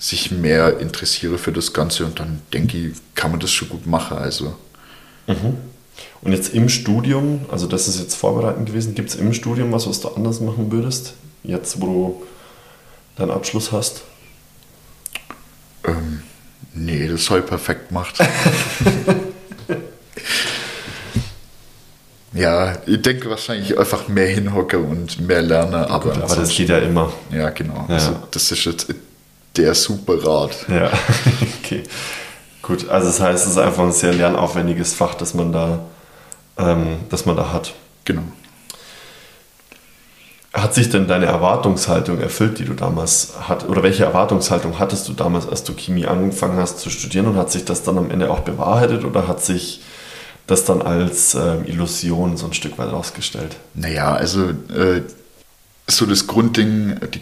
sich 0.00 0.30
mehr 0.32 0.80
interessiere 0.80 1.38
für 1.38 1.52
das 1.52 1.72
Ganze 1.72 2.06
und 2.06 2.18
dann 2.18 2.40
denke 2.52 2.78
ich, 2.78 2.92
kann 3.14 3.30
man 3.30 3.38
das 3.38 3.52
schon 3.52 3.68
gut 3.68 3.86
machen. 3.86 4.16
Also 4.18 4.56
Und 6.22 6.32
jetzt 6.32 6.54
im 6.54 6.68
Studium, 6.68 7.42
also 7.50 7.66
das 7.66 7.86
ist 7.86 8.00
jetzt 8.00 8.14
vorbereitend 8.16 8.66
gewesen, 8.66 8.94
gibt 8.94 9.10
es 9.10 9.16
im 9.16 9.32
Studium 9.34 9.70
was, 9.72 9.86
was 9.86 10.00
du 10.00 10.08
anders 10.08 10.40
machen 10.40 10.72
würdest? 10.72 11.12
Jetzt, 11.44 11.80
wo 11.80 11.86
du 11.86 12.22
deinen 13.16 13.30
Abschluss 13.30 13.70
hast? 13.72 14.02
ähm, 15.84 16.22
nee, 16.74 17.06
das 17.06 17.24
soll 17.26 17.42
perfekt 17.42 17.88
gemacht. 17.88 18.18
Ja, 22.32 22.76
ich 22.86 23.02
denke 23.02 23.28
wahrscheinlich 23.28 23.76
einfach 23.76 24.06
mehr 24.06 24.28
hinhocke 24.28 24.78
und 24.78 25.20
mehr 25.26 25.42
lerne. 25.42 25.90
Aber, 25.90 26.12
Gut, 26.12 26.22
aber 26.22 26.36
das 26.36 26.48
geht 26.50 26.68
ja 26.68 26.78
immer. 26.78 27.12
Ja, 27.32 27.50
genau. 27.50 27.86
Ja. 27.88 27.94
Also 27.94 28.16
das 28.30 28.52
ist 28.52 28.64
jetzt 28.64 28.94
der 29.56 29.74
super 29.74 30.24
Rat. 30.24 30.66
Ja, 30.68 30.90
okay. 31.62 31.82
Gut, 32.62 32.88
also 32.88 33.06
das 33.06 33.20
heißt, 33.20 33.44
es 33.44 33.52
ist 33.52 33.58
einfach 33.58 33.82
ein 33.84 33.92
sehr 33.92 34.12
lernaufwendiges 34.12 34.94
Fach, 34.94 35.14
das 35.14 35.34
man 35.34 35.52
da, 35.52 35.80
ähm, 36.58 36.98
das 37.08 37.26
man 37.26 37.36
da 37.36 37.52
hat. 37.52 37.74
Genau. 38.04 38.22
Hat 40.52 40.74
sich 40.74 40.90
denn 40.90 41.06
deine 41.06 41.26
Erwartungshaltung 41.26 42.20
erfüllt, 42.20 42.58
die 42.58 42.64
du 42.64 42.74
damals 42.74 43.34
hattest? 43.48 43.70
Oder 43.70 43.82
welche 43.82 44.04
Erwartungshaltung 44.04 44.78
hattest 44.78 45.08
du 45.08 45.12
damals, 45.12 45.48
als 45.48 45.62
du 45.62 45.74
Chemie 45.74 46.06
angefangen 46.06 46.58
hast 46.58 46.80
zu 46.80 46.90
studieren? 46.90 47.26
Und 47.26 47.36
hat 47.36 47.52
sich 47.52 47.64
das 47.64 47.84
dann 47.84 47.96
am 47.98 48.10
Ende 48.10 48.30
auch 48.30 48.40
bewahrheitet 48.40 49.04
oder 49.04 49.28
hat 49.28 49.42
sich 49.42 49.82
das 50.48 50.64
dann 50.64 50.82
als 50.82 51.34
ähm, 51.34 51.64
Illusion 51.66 52.36
so 52.36 52.46
ein 52.46 52.52
Stück 52.52 52.78
weit 52.78 52.90
rausgestellt? 52.90 53.56
Naja, 53.74 54.12
also 54.12 54.48
äh, 54.48 55.02
so 55.86 56.04
das 56.06 56.26
Grundding, 56.26 56.98
die 57.14 57.20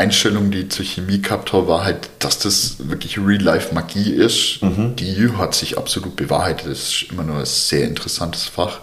Grundeinstellung, 0.00 0.50
die 0.50 0.60
ich 0.60 0.70
zur 0.70 0.84
Chemie 0.86 1.20
gehabt 1.20 1.52
habe, 1.52 1.68
war 1.68 1.84
halt, 1.84 2.08
dass 2.20 2.38
das 2.38 2.76
wirklich 2.88 3.18
Real-Life-Magie 3.18 4.12
ist. 4.12 4.60
Die 4.98 5.28
hat 5.36 5.54
sich 5.54 5.76
absolut 5.76 6.16
bewahrheitet. 6.16 6.70
Das 6.70 6.78
ist 6.78 7.06
immer 7.10 7.22
nur 7.22 7.36
ein 7.36 7.44
sehr 7.44 7.84
interessantes 7.84 8.46
Fach. 8.46 8.80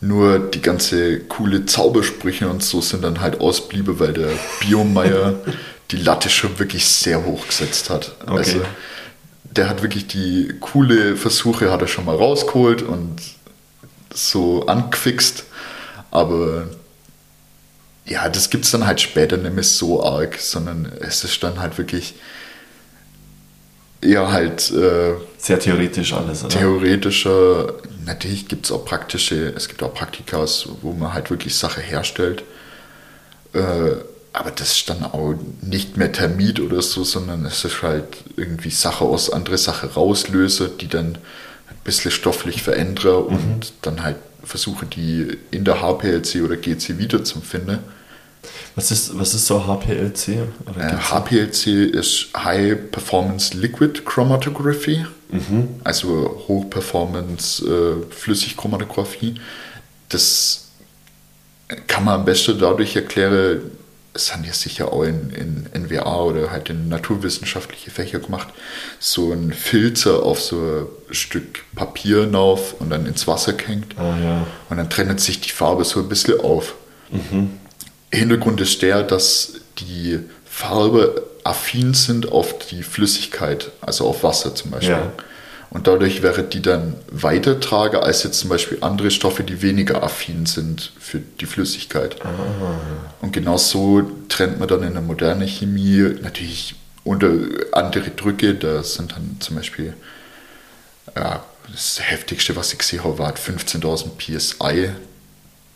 Nur 0.00 0.40
die 0.40 0.60
ganze 0.60 1.20
coole 1.20 1.66
Zaubersprüche 1.66 2.48
und 2.48 2.64
so 2.64 2.80
sind 2.80 3.04
dann 3.04 3.20
halt 3.20 3.40
ausbliebe, 3.40 4.00
weil 4.00 4.12
der 4.12 4.30
Biomeier 4.60 5.34
die 5.92 5.98
Latte 5.98 6.28
schon 6.28 6.58
wirklich 6.58 6.84
sehr 6.84 7.24
hoch 7.24 7.46
gesetzt 7.46 7.88
hat. 7.88 8.16
Okay. 8.22 8.36
Also 8.36 8.60
der 9.44 9.68
hat 9.68 9.82
wirklich 9.82 10.08
die 10.08 10.52
coole 10.60 11.16
Versuche 11.16 11.70
hat 11.70 11.80
er 11.80 11.86
schon 11.86 12.06
mal 12.06 12.16
rausgeholt 12.16 12.82
und 12.82 13.20
so 14.12 14.66
angefixt. 14.66 15.44
Aber 16.10 16.66
ja, 18.06 18.28
das 18.28 18.50
gibt 18.50 18.64
es 18.64 18.70
dann 18.70 18.86
halt 18.86 19.00
später 19.00 19.36
nicht 19.36 19.54
mehr 19.54 19.64
so 19.64 20.04
arg, 20.04 20.38
sondern 20.38 20.92
es 21.00 21.24
ist 21.24 21.42
dann 21.42 21.58
halt 21.58 21.78
wirklich 21.78 22.14
eher 24.00 24.30
halt 24.30 24.70
äh, 24.70 25.14
Sehr 25.38 25.58
theoretisch 25.58 26.12
alles, 26.12 26.44
oder? 26.44 26.54
theoretischer. 26.54 27.74
Natürlich 28.04 28.48
gibt 28.48 28.66
es 28.66 28.72
auch 28.72 28.84
praktische, 28.84 29.48
es 29.56 29.68
gibt 29.68 29.82
auch 29.82 29.94
Praktikas, 29.94 30.68
wo 30.82 30.92
man 30.92 31.14
halt 31.14 31.30
wirklich 31.30 31.56
Sache 31.56 31.80
herstellt. 31.80 32.44
Äh, 33.54 33.92
aber 34.34 34.50
das 34.50 34.72
ist 34.72 34.90
dann 34.90 35.04
auch 35.04 35.34
nicht 35.62 35.96
mehr 35.96 36.12
Termit 36.12 36.60
oder 36.60 36.82
so, 36.82 37.04
sondern 37.04 37.46
es 37.46 37.64
ist 37.64 37.82
halt 37.82 38.08
irgendwie 38.36 38.70
Sache 38.70 39.04
aus 39.04 39.30
andere 39.30 39.56
Sache 39.56 39.94
rauslöse, 39.94 40.68
die 40.68 40.88
dann 40.88 41.18
ein 41.68 41.76
bisschen 41.84 42.10
stofflich 42.10 42.62
verändere 42.62 43.20
und 43.20 43.72
dann 43.82 44.02
halt 44.02 44.16
versuche, 44.44 44.86
die 44.86 45.38
in 45.50 45.64
der 45.64 45.80
HPLC 45.80 46.42
oder 46.42 46.56
GC 46.56 46.98
wieder 46.98 47.24
zu 47.24 47.40
finden. 47.40 47.78
Was 48.76 48.90
ist, 48.90 49.18
was 49.18 49.34
ist 49.34 49.46
so 49.46 49.66
HPLC? 49.66 50.28
Äh, 50.76 50.96
HPLC 50.96 51.94
ist 51.94 52.28
High 52.36 52.90
Performance 52.90 53.56
Liquid 53.56 54.02
Chromatography, 54.04 55.06
also 55.84 56.44
Hoch 56.48 56.68
Performance 56.68 57.64
äh, 57.64 58.12
Flüssigchromatographie. 58.12 59.40
Das 60.08 60.68
kann 61.86 62.04
man 62.04 62.20
am 62.20 62.24
besten 62.24 62.58
dadurch 62.58 62.94
erklären, 62.96 63.62
es 64.14 64.32
haben 64.32 64.44
ja 64.44 64.52
sicher 64.52 64.92
auch 64.92 65.02
in, 65.02 65.30
in 65.30 65.82
NWA 65.82 66.22
oder 66.22 66.50
halt 66.50 66.70
in 66.70 66.88
naturwissenschaftliche 66.88 67.90
Fächer 67.90 68.20
gemacht, 68.20 68.48
so 69.00 69.32
ein 69.32 69.52
Filter 69.52 70.22
auf 70.22 70.40
so 70.40 70.88
ein 71.08 71.14
Stück 71.14 71.64
Papier 71.74 72.32
rauf 72.32 72.76
und 72.78 72.90
dann 72.90 73.06
ins 73.06 73.26
Wasser 73.26 73.54
hängt. 73.66 73.98
Ah, 73.98 74.16
ja. 74.22 74.46
Und 74.70 74.76
dann 74.76 74.88
trennt 74.88 75.20
sich 75.20 75.40
die 75.40 75.50
Farbe 75.50 75.84
so 75.84 76.00
ein 76.00 76.08
bisschen 76.08 76.40
auf. 76.40 76.74
Hintergrund 78.12 78.60
ist 78.60 78.80
der, 78.82 79.02
dass 79.02 79.54
die 79.78 80.20
Farbe 80.44 81.24
affin 81.42 81.92
sind 81.94 82.30
auf 82.30 82.58
die 82.58 82.82
Flüssigkeit, 82.84 83.72
also 83.80 84.06
auf 84.06 84.22
Wasser 84.22 84.54
zum 84.54 84.70
Beispiel. 84.70 84.92
Ja. 84.92 85.12
Und 85.74 85.88
dadurch 85.88 86.22
wäre 86.22 86.44
die 86.44 86.62
dann 86.62 86.94
Weitertrager 87.10 88.04
als 88.04 88.22
jetzt 88.22 88.38
zum 88.38 88.48
Beispiel 88.48 88.78
andere 88.80 89.10
Stoffe, 89.10 89.42
die 89.42 89.60
weniger 89.60 90.04
affin 90.04 90.46
sind 90.46 90.92
für 91.00 91.18
die 91.18 91.46
Flüssigkeit. 91.46 92.16
Und 93.20 93.32
genau 93.32 93.56
so 93.58 94.02
trennt 94.28 94.60
man 94.60 94.68
dann 94.68 94.84
in 94.84 94.92
der 94.92 95.02
modernen 95.02 95.48
Chemie 95.48 96.14
natürlich 96.22 96.76
unter 97.02 97.28
andere 97.72 98.10
Drücke. 98.10 98.54
Da 98.54 98.84
sind 98.84 99.12
dann 99.12 99.36
zum 99.40 99.56
Beispiel, 99.56 99.94
ja, 101.16 101.42
das 101.70 101.98
heftigste, 102.00 102.54
was 102.54 102.72
ich 102.72 102.78
gesehen 102.78 103.02
habe, 103.02 103.18
war 103.18 103.32
15.000 103.32 104.10
PSI. 104.16 104.90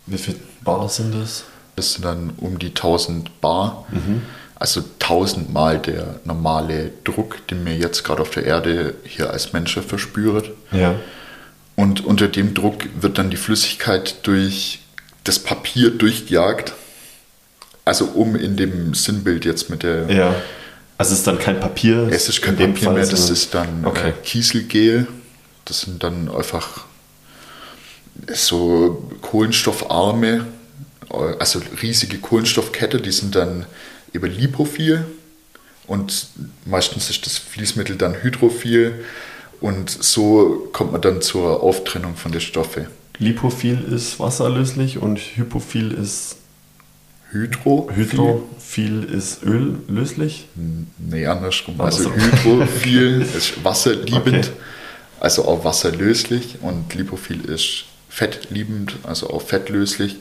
Wie 0.07 0.19
viel 0.19 0.37
Bar 0.63 0.89
sind 0.89 1.13
das? 1.13 1.43
Das 1.75 1.95
sind 1.95 2.05
dann 2.05 2.35
um 2.37 2.61
die 2.61 2.69
1000 2.69 3.41
Bar. 3.41 3.85
Also 4.59 4.83
1000 5.01 5.53
Mal 5.53 5.79
der 5.79 6.21
normale 6.25 6.91
Druck, 7.05 7.47
den 7.47 7.65
wir 7.65 7.77
jetzt 7.77 8.03
gerade 8.03 8.23
auf 8.23 8.31
der 8.31 8.45
Erde 8.45 8.95
hier 9.05 9.31
als 9.31 9.53
Menschen 9.53 9.83
verspüren. 9.83 10.45
Ja. 10.73 10.97
Und 11.77 12.05
unter 12.05 12.27
dem 12.27 12.55
Druck 12.55 12.85
wird 13.01 13.19
dann 13.19 13.31
die 13.31 13.37
Flüssigkeit 13.37 14.27
durch 14.27 14.81
das 15.23 15.39
Papier 15.39 15.91
durchgejagt. 15.91 16.73
Also 17.85 18.07
um 18.07 18.35
in 18.35 18.57
dem 18.57 18.95
Sinnbild 18.95 19.45
jetzt 19.45 19.71
mit 19.71 19.85
der... 19.85 20.11
Ja. 20.11 20.35
Also 20.99 21.13
es 21.13 21.21
ist 21.21 21.27
dann 21.29 21.39
kein 21.39 21.61
Papier. 21.61 22.09
Es 22.11 22.29
ist 22.29 22.43
kein 22.43 22.57
Papier 22.57 22.85
Fall, 22.85 22.95
mehr, 22.95 23.07
das 23.07 23.31
ist 23.31 23.55
dann 23.55 23.85
Okay. 23.85 24.09
äh, 24.09 24.13
Kieselgel. 24.25 25.07
Das 25.65 25.83
sind 25.83 26.03
dann 26.03 26.29
einfach 26.29 26.85
so 28.33 29.09
kohlenstoffarme, 29.23 30.47
äh, 31.11 31.15
also 31.39 31.61
riesige 31.81 32.19
Kohlenstoffkette, 32.19 33.01
die 33.01 33.13
sind 33.13 33.37
dann 33.37 33.67
über 34.13 34.29
lipophil 34.29 35.05
und 35.87 36.29
meistens 36.65 37.11
ist 37.11 37.25
das 37.27 37.39
Fließmittel 37.39 37.97
dann 37.97 38.23
hydrophil 38.23 39.05
und 39.61 39.91
so 39.91 40.69
kommt 40.73 40.93
man 40.93 41.01
dann 41.01 41.21
zur 41.23 41.63
Auftrennung 41.63 42.17
von 42.17 42.33
den 42.33 42.41
Stoffen. 42.41 42.87
Lipophil 43.19 43.83
ist 43.93 44.21
wasserlöslich 44.21 44.99
und 44.99 45.19
Hypophil 45.19 45.91
ist 45.93 46.37
Hydro, 47.31 47.91
Hydrophil 47.93 49.05
ist 49.05 49.43
öllöslich. 49.43 50.47
Nee, 50.99 51.27
andersrum. 51.27 51.79
Also 51.81 52.05
so. 52.05 52.13
hydrophil 52.15 53.23
ist 53.37 53.63
wasserliebend, 53.65 54.47
Okay. 54.47 54.51
also 55.21 55.45
auch 55.47 55.65
wasserlöslich 55.65 56.59
und 56.63 56.95
lipophil 56.95 57.45
ist 57.45 57.85
fettliebend, 58.09 58.97
also 59.03 59.29
auch 59.31 59.43
fettlöslich. 59.43 60.17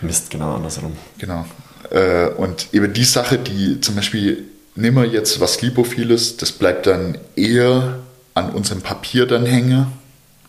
Mist, 0.00 0.30
genau 0.30 0.56
andersrum. 0.56 0.96
Genau. 1.18 1.46
Äh, 1.90 2.28
Und 2.28 2.68
eben 2.72 2.92
die 2.92 3.04
Sache, 3.04 3.38
die 3.38 3.80
zum 3.80 3.96
Beispiel, 3.96 4.44
nehmen 4.74 4.96
wir 4.96 5.06
jetzt 5.06 5.40
was 5.40 5.60
Lipophiles, 5.62 6.36
das 6.36 6.52
bleibt 6.52 6.86
dann 6.86 7.18
eher 7.36 7.98
an 8.34 8.50
unserem 8.50 8.80
Papier 8.80 9.26
dann 9.26 9.46
hängen, 9.46 9.86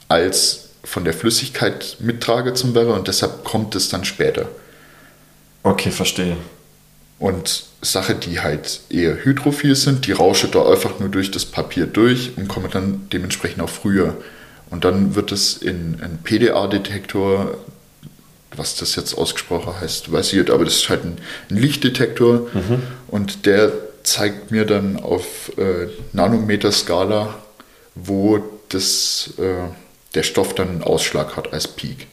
als 0.07 0.69
von 0.83 1.03
der 1.05 1.13
Flüssigkeit 1.13 1.97
mittrage 1.99 2.53
zum 2.53 2.75
Wäre 2.75 2.93
und 2.93 3.07
deshalb 3.07 3.43
kommt 3.43 3.75
es 3.75 3.89
dann 3.89 4.05
später. 4.05 4.47
Okay, 5.63 5.91
verstehe. 5.91 6.37
Und 7.19 7.65
Sachen, 7.81 8.19
die 8.19 8.41
halt 8.41 8.81
eher 8.89 9.23
hydrophil 9.23 9.75
sind, 9.75 10.07
die 10.07 10.11
rauschen 10.11 10.51
da 10.51 10.69
einfach 10.69 10.99
nur 10.99 11.09
durch 11.09 11.31
das 11.31 11.45
Papier 11.45 11.85
durch 11.85 12.31
und 12.35 12.49
kommen 12.49 12.69
dann 12.69 13.07
dementsprechend 13.13 13.61
auch 13.61 13.69
früher. 13.69 14.15
Und 14.69 14.83
dann 14.83 15.15
wird 15.15 15.31
es 15.31 15.55
in 15.57 16.01
einen 16.01 16.19
PDA-Detektor, 16.23 17.57
was 18.55 18.75
das 18.75 18.95
jetzt 18.95 19.17
ausgesprochen 19.17 19.73
heißt, 19.79 20.11
weiß 20.11 20.33
ich 20.33 20.39
nicht, 20.39 20.49
aber 20.49 20.65
das 20.65 20.75
ist 20.75 20.89
halt 20.89 21.03
ein, 21.03 21.17
Lichtdetektor 21.49 22.47
und 23.07 23.45
der 23.45 23.71
zeigt 24.03 24.51
mir 24.51 24.65
dann 24.65 24.97
auf 24.99 25.51
äh, 25.57 25.87
Nanometer-Skala, 26.11 27.35
wo 27.95 28.39
das, 28.69 29.33
äh, 29.37 29.69
der 30.13 30.23
Stoff 30.23 30.55
dann 30.55 30.69
einen 30.69 30.83
Ausschlag 30.83 31.37
hat 31.37 31.53
als 31.53 31.67
Peak. 31.67 32.07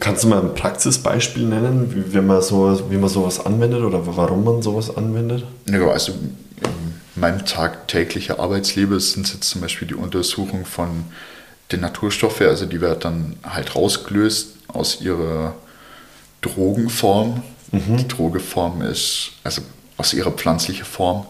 Kannst 0.00 0.24
du 0.24 0.28
mal 0.28 0.40
ein 0.40 0.54
Praxisbeispiel 0.54 1.44
nennen, 1.44 1.94
wie, 1.94 2.14
wie, 2.14 2.20
man, 2.20 2.40
so, 2.40 2.90
wie 2.90 2.96
man 2.96 3.10
sowas 3.10 3.44
anwendet 3.44 3.82
oder 3.82 4.06
warum 4.06 4.44
man 4.44 4.62
sowas 4.62 4.94
anwendet? 4.94 5.44
Ja, 5.70 5.86
also 5.88 6.12
in 6.12 7.20
meinem 7.20 7.44
tagtäglichen 7.44 8.38
Arbeitsleben 8.38 8.98
sind 9.00 9.26
es 9.26 9.34
jetzt 9.34 9.50
zum 9.50 9.60
Beispiel 9.60 9.88
die 9.88 9.94
Untersuchung 9.94 10.64
von 10.64 11.04
den 11.72 11.80
Naturstoffen, 11.80 12.46
also 12.46 12.66
die 12.66 12.80
werden 12.80 13.00
dann 13.00 13.36
halt 13.42 13.74
rausgelöst 13.74 14.56
aus 14.68 15.00
ihrer 15.00 15.54
Drogenform. 16.40 17.42
Die 17.98 18.06
Drogeform 18.08 18.82
ist, 18.82 19.32
also 19.44 19.62
aus 19.96 20.12
ihrer 20.12 20.30
pflanzlichen 20.32 20.84
Form 20.84 21.26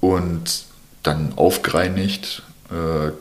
und 0.00 0.64
dann 1.04 1.32
aufgereinigt, 1.36 2.42
äh, 2.70 3.12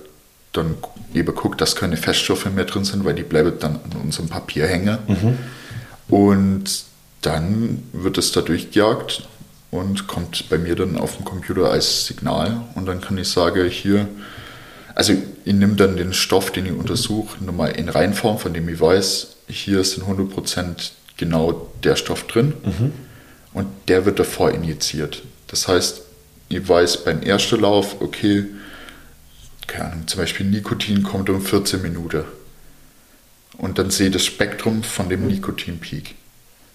dann 0.52 0.76
eben 1.14 1.36
guckt, 1.36 1.62
dass 1.62 1.76
keine 1.76 1.96
Feststoffe 1.96 2.46
mehr 2.46 2.66
drin 2.66 2.86
sind, 2.86 3.06
weil 3.06 3.14
die 3.14 3.24
bleiben 3.24 3.54
dann 3.60 3.76
an 3.76 4.02
unserem 4.04 4.30
Papier 4.30 4.68
hängen. 4.68 4.98
Und 6.08 6.84
dann 7.22 7.84
wird 7.94 8.18
es 8.18 8.32
da 8.32 8.42
durchgejagt 8.42 9.28
und 9.72 10.08
kommt 10.08 10.50
bei 10.50 10.58
mir 10.58 10.76
dann 10.76 10.98
auf 10.98 11.18
dem 11.18 11.26
Computer 11.26 11.70
als 11.70 12.08
Signal 12.08 12.62
und 12.76 12.88
dann 12.88 13.02
kann 13.02 13.18
ich 13.18 13.28
sagen, 13.30 13.70
hier, 13.70 14.08
also 15.00 15.14
ich 15.46 15.54
nehme 15.54 15.76
dann 15.76 15.96
den 15.96 16.12
Stoff, 16.12 16.52
den 16.52 16.66
ich 16.66 16.74
untersuche, 16.74 17.42
nochmal 17.42 17.72
in 17.72 17.88
Reinform, 17.88 18.38
von 18.38 18.54
dem 18.54 18.68
ich 18.68 18.82
weiß, 18.82 19.38
hier 19.48 19.82
sind 19.86 20.04
100% 20.04 20.92
genau 21.16 21.72
der 21.86 21.96
Stoff 21.96 22.28
drin 22.28 22.54
und 23.54 23.68
der 23.88 24.06
wird 24.06 24.20
davor 24.20 24.52
injiziert. 24.52 25.24
Das 25.48 25.70
heißt, 25.70 26.02
ich 26.50 26.68
weiß 26.68 27.06
beim 27.06 27.22
ersten 27.22 27.62
Lauf, 27.62 28.02
okay, 28.02 28.48
keine 29.68 29.86
Ahnung, 29.86 30.08
zum 30.08 30.20
Beispiel 30.20 30.46
Nikotin 30.46 31.02
kommt 31.02 31.30
um 31.30 31.42
14 31.42 31.82
Minuten. 31.82 32.26
Und 33.58 33.80
dann 33.80 33.92
sehe 33.92 34.08
ich 34.08 34.14
das 34.14 34.26
Spektrum 34.26 34.84
von 34.84 35.08
dem 35.08 35.28
Nikotinpeak. 35.28 36.16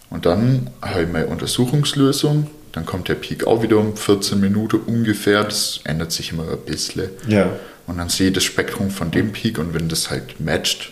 Und 0.09 0.25
dann 0.25 0.71
habe 0.81 1.03
ich 1.03 1.09
meine 1.11 1.27
Untersuchungslösung, 1.27 2.47
dann 2.73 2.87
kommt 2.87 3.09
der 3.09 3.17
Peak 3.17 3.47
auch 3.47 3.63
wieder 3.63 3.77
um 3.77 3.95
14 3.95 4.41
Minuten 4.41 4.79
ungefähr, 4.79 5.45
das 5.45 5.81
ändert 5.85 6.11
sich 6.11 6.33
immer 6.33 6.51
ein 6.51 6.59
bisschen. 6.65 7.11
Ja. 7.29 7.53
Und 7.87 7.99
dann 7.99 8.09
sehe 8.09 8.29
ich 8.29 8.35
das 8.35 8.44
Spektrum 8.44 8.90
von 8.90 9.11
dem 9.11 9.33
Peak 9.33 9.59
und 9.59 9.75
wenn 9.75 9.88
das 9.88 10.11
halt 10.11 10.40
matcht, 10.40 10.90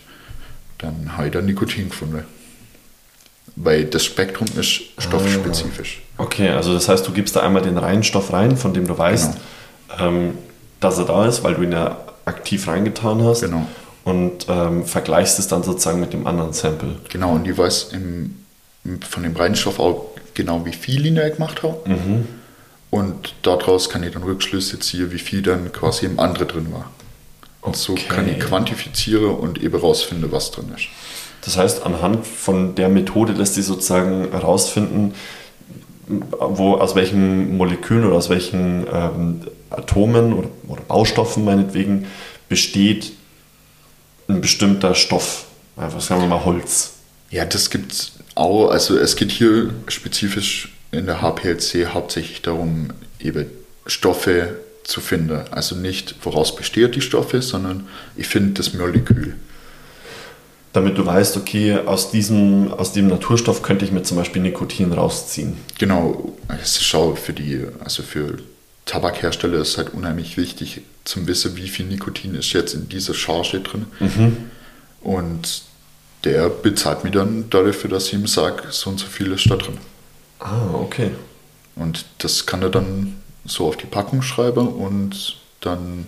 dann 0.79 1.17
habe 1.17 1.27
ich 1.27 1.33
da 1.33 1.41
Nikotin 1.41 1.89
gefunden. 1.89 2.25
Weil 3.57 3.85
das 3.85 4.05
Spektrum 4.05 4.49
ist 4.59 4.83
stoffspezifisch. 4.99 6.03
Okay, 6.19 6.51
also 6.51 6.75
das 6.75 6.89
heißt, 6.89 7.07
du 7.07 7.13
gibst 7.13 7.37
da 7.37 7.41
einmal 7.41 7.63
den 7.63 7.79
reinen 7.79 8.03
Stoff 8.03 8.33
rein, 8.33 8.57
von 8.57 8.75
dem 8.75 8.87
du 8.87 8.97
weißt, 8.97 9.35
ähm, 10.01 10.35
dass 10.81 10.99
er 10.99 11.05
da 11.05 11.27
ist, 11.27 11.43
weil 11.45 11.55
du 11.55 11.63
ihn 11.63 11.73
ja 11.73 11.99
aktiv 12.25 12.67
reingetan 12.69 13.23
hast. 13.25 13.43
Genau. 13.43 13.67
Und 14.05 14.47
ähm, 14.49 14.85
vergleichst 14.85 15.39
es 15.39 15.49
dann 15.49 15.63
sozusagen 15.63 16.01
mit 16.01 16.13
dem 16.13 16.27
anderen 16.27 16.53
Sample. 16.53 16.97
Genau, 17.09 17.35
und 17.35 17.47
ich 17.47 17.57
weiß 17.57 17.91
im, 17.93 18.37
von 19.09 19.23
dem 19.23 19.37
Reinstoff 19.37 19.79
auch 19.79 20.11
genau, 20.35 20.65
wie 20.67 20.73
viel 20.73 21.07
ich 21.07 21.15
da 21.15 21.29
gemacht 21.29 21.63
habe. 21.63 21.79
Und 22.93 23.35
daraus 23.41 23.89
kann 23.89 24.03
ich 24.03 24.13
dann 24.13 24.23
Rückschlüsse 24.23 24.79
ziehen, 24.79 25.11
wie 25.13 25.19
viel 25.19 25.41
dann 25.41 25.73
quasi 25.73 26.05
im 26.05 26.21
anderen 26.21 26.47
drin 26.47 26.73
war. 26.73 26.91
Und 27.63 27.75
so 27.75 27.95
Okay. 27.95 28.05
kann 28.07 28.29
ich 28.29 28.39
quantifizieren 28.39 29.35
und 29.35 29.63
eben 29.63 29.75
rausfinden, 29.81 30.31
was 30.31 30.51
drin 30.51 30.71
ist. 30.77 30.89
Das 31.41 31.57
heißt, 31.57 31.87
anhand 31.87 32.27
von 32.27 32.75
der 32.75 32.91
Methode 32.91 33.33
lässt 33.33 33.55
sich 33.55 33.65
sozusagen 33.65 34.31
herausfinden, 34.31 35.15
wo, 36.07 36.75
aus 36.75 36.95
welchen 36.95 37.57
Molekülen 37.57 38.05
oder 38.05 38.17
aus 38.17 38.29
welchen 38.29 38.87
ähm, 38.93 39.41
Atomen 39.71 40.35
oder, 40.35 40.49
oder 40.69 40.83
Baustoffen 40.83 41.47
meinetwegen 41.47 42.07
besteht 42.51 43.13
ein 44.29 44.43
bestimmter 44.43 44.95
Stoff. 44.95 45.47
Einfach 45.79 46.03
sagen 46.03 46.21
wir 46.21 46.29
mal 46.29 46.45
Holz. 46.45 46.93
Ja, 47.31 47.47
das 47.47 47.71
gibt's 47.71 48.13
auch. 48.35 48.69
Also 48.69 48.99
es 48.99 49.17
geht 49.17 49.33
hier 49.33 49.71
spezifisch 49.89 50.75
in 50.93 51.07
der 51.07 51.21
HPLC 51.21 51.89
hauptsächlich 51.93 52.43
darum, 52.43 52.91
eben 53.19 53.47
Stoffe 53.87 54.61
zu 54.85 55.01
finden. 55.01 55.41
Also 55.51 55.75
nicht, 55.75 56.15
woraus 56.23 56.55
besteht 56.55 56.95
die 56.95 57.01
Stoffe, 57.01 57.43
sondern 57.43 57.89
ich 58.17 58.29
finde 58.29 58.53
das 58.53 58.75
Molekül. 58.75 59.35
Damit 60.73 60.97
du 60.97 61.05
weißt, 61.05 61.37
okay, 61.37 61.77
aus 61.85 62.11
diesem, 62.11 62.73
aus 62.73 62.93
dem 62.93 63.09
Naturstoff 63.09 63.63
könnte 63.63 63.85
ich 63.85 63.93
mir 63.93 64.03
zum 64.03 64.17
Beispiel 64.17 64.41
Nikotin 64.41 64.93
rausziehen. 64.93 65.57
Genau, 65.79 66.37
es 66.63 66.81
ist 66.81 66.95
auch 66.95 67.17
für 67.17 67.33
die, 67.35 67.67
also 67.85 68.03
für 68.03 68.39
Tabakhersteller 68.87 69.61
ist 69.61 69.77
halt 69.77 69.93
unheimlich 69.95 70.37
wichtig 70.37 70.83
zum 71.05 71.27
Wissen, 71.27 71.57
wie 71.57 71.69
viel 71.69 71.87
Nikotin 71.87 72.35
ist 72.35 72.53
jetzt 72.53 72.75
in 72.75 72.89
dieser 72.89 73.15
Charge 73.15 73.61
drin. 73.61 73.87
Und 75.03 75.63
der 76.25 76.49
bezahlt 76.49 77.05
mir 77.05 77.11
dann 77.11 77.51
dafür, 77.51 77.91
dass 77.91 78.07
ich 78.07 78.15
ihm 78.15 78.27
sage, 78.27 78.63
so 78.71 78.91
und 78.91 78.99
so 78.99 79.07
viel 79.07 79.33
ist 79.33 79.51
da 79.51 79.57
drin. 79.57 79.79
Ah, 80.45 80.75
okay. 80.75 81.11
Und 81.77 82.05
das 82.19 82.47
kann 82.47 82.63
er 82.63 82.71
dann 82.71 83.17
so 83.45 83.67
auf 83.69 83.77
die 83.77 83.87
Packung 83.87 84.23
schreiben 84.23 84.69
und 84.69 85.37
dann, 85.61 86.07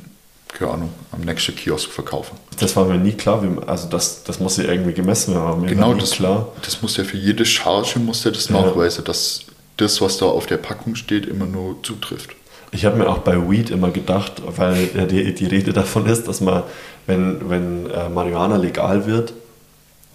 keine 0.48 0.70
Ahnung, 0.72 0.90
am 1.12 1.20
nächsten 1.22 1.54
Kiosk 1.56 1.90
verkaufen. 1.90 2.36
Das 2.58 2.74
war 2.76 2.84
mir 2.84 2.98
nie 2.98 3.12
klar. 3.12 3.42
Wie, 3.42 3.66
also 3.66 3.88
das, 3.88 4.24
das 4.24 4.40
muss 4.40 4.56
ja 4.56 4.64
irgendwie 4.64 4.92
gemessen 4.92 5.34
werden. 5.34 5.62
Mir 5.62 5.68
Genau, 5.68 5.94
das, 5.94 6.12
klar. 6.12 6.48
das 6.62 6.82
muss 6.82 6.96
ja 6.96 7.04
für 7.04 7.16
jede 7.16 7.44
Charge 7.44 7.98
muss 7.98 8.24
er 8.26 8.32
das 8.32 8.48
Ja. 8.48 8.60
nachweisen, 8.60 9.04
dass 9.04 9.44
das, 9.76 10.00
was 10.00 10.18
da 10.18 10.26
auf 10.26 10.46
der 10.46 10.58
Packung 10.58 10.94
steht, 10.96 11.26
immer 11.26 11.46
nur 11.46 11.82
zutrifft. 11.82 12.30
Ich 12.70 12.84
habe 12.84 12.96
mir 12.96 13.08
auch 13.08 13.18
bei 13.18 13.36
Weed 13.50 13.70
immer 13.70 13.90
gedacht, 13.90 14.42
weil 14.56 14.90
ja 14.96 15.06
die, 15.06 15.32
die 15.32 15.46
Rede 15.46 15.72
davon 15.72 16.06
ist, 16.06 16.26
dass 16.26 16.40
man, 16.40 16.64
wenn, 17.06 17.48
wenn 17.48 17.88
äh, 17.90 18.08
Marihuana 18.08 18.56
legal 18.56 19.06
wird, 19.06 19.32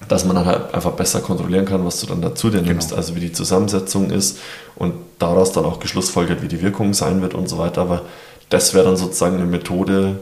dass 0.08 0.26
man 0.26 0.36
dann 0.36 0.46
halt 0.46 0.74
einfach 0.74 0.94
besser 0.94 1.20
kontrollieren 1.22 1.66
kann, 1.66 1.86
was 1.86 2.00
du 2.00 2.08
dann 2.08 2.22
dazu 2.22 2.50
dir 2.50 2.62
nimmst, 2.62 2.90
Genau. 2.90 2.98
also 3.02 3.16
wie 3.16 3.20
die 3.20 3.34
Zusammensetzung 3.34 4.12
ist 4.12 4.38
und 4.76 4.94
daraus 5.20 5.52
dann 5.52 5.66
auch 5.66 5.80
geschlussfolgert, 5.80 6.42
wie 6.42 6.48
die 6.48 6.62
Wirkung 6.62 6.94
sein 6.94 7.22
wird 7.22 7.34
und 7.34 7.50
so 7.50 7.58
weiter. 7.58 7.82
Aber 7.82 8.06
das 8.50 8.74
wäre 8.74 8.86
dann 8.86 8.98
sozusagen 8.98 9.36
eine 9.36 9.46
Methode, 9.46 10.20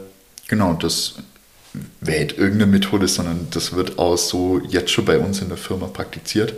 Genau, 0.48 0.72
das 0.72 1.14
wäre 2.00 2.24
nicht 2.24 2.38
irgendeine 2.38 2.70
Methode, 2.72 3.06
sondern 3.06 3.48
das 3.50 3.74
wird 3.74 3.98
auch 3.98 4.16
so 4.16 4.60
jetzt 4.68 4.90
schon 4.90 5.04
bei 5.04 5.18
uns 5.18 5.42
in 5.42 5.48
der 5.48 5.58
Firma 5.58 5.86
praktiziert. 5.86 6.54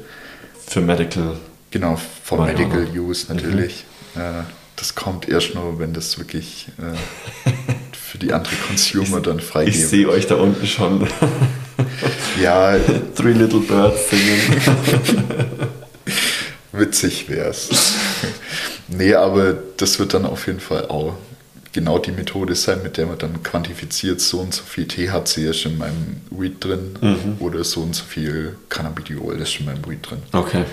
für 0.67 0.81
Medical. 0.81 1.37
Genau, 1.73 1.97
for 2.25 2.39
Marihuana. 2.39 2.75
Medical 2.77 3.01
Use 3.01 3.27
natürlich. 3.33 3.85
Äh, 4.15 4.45
das 4.77 4.95
kommt 4.95 5.29
erst 5.29 5.55
nur, 5.57 5.79
wenn 5.81 5.93
das 5.93 6.19
wirklich 6.19 6.69
äh, 6.79 7.51
für 7.93 8.19
die 8.19 8.33
andere 8.33 8.55
Consumer 8.69 9.21
dann 9.21 9.39
Ich 9.41 9.45
freigegeben 9.45 9.89
sehe 9.89 10.09
euch 10.09 10.27
da 10.29 10.37
unten 10.37 10.67
schon 10.67 11.07
Ja, 12.43 12.77
Three 13.15 13.33
Little 13.33 13.61
Birds 13.61 14.11
singen. 14.11 14.61
witzig 16.73 17.29
wär's. 17.29 17.69
nee, 18.89 19.15
aber 19.15 19.55
das 19.77 19.99
wird 19.99 20.15
dann 20.15 20.25
auf 20.25 20.47
jeden 20.47 20.61
Fall 20.61 20.87
auch 20.89 21.15
genau 21.73 21.99
die 21.99 22.13
Methode 22.13 22.55
sein, 22.55 22.83
mit 22.83 22.97
der 22.97 23.07
man 23.07 23.19
dann 23.19 23.43
quantifiziert, 23.43 24.21
so 24.21 24.41
und 24.41 24.55
so 24.55 24.63
viel 24.63 24.87
THC 24.87 25.51
ist 25.51 25.67
in 25.67 25.79
meinem 25.79 26.21
Weed 26.31 26.65
drin 26.65 27.37
oder 27.39 27.63
so 27.65 27.81
und 27.83 27.95
so 27.95 28.05
viel 28.05 28.57
Cannabidiol 28.69 29.41
ist 29.41 29.61
in 29.61 29.67
meinem 29.67 29.87
Weed 29.87 30.11
drin. 30.11 30.23
Okay. 30.33 30.65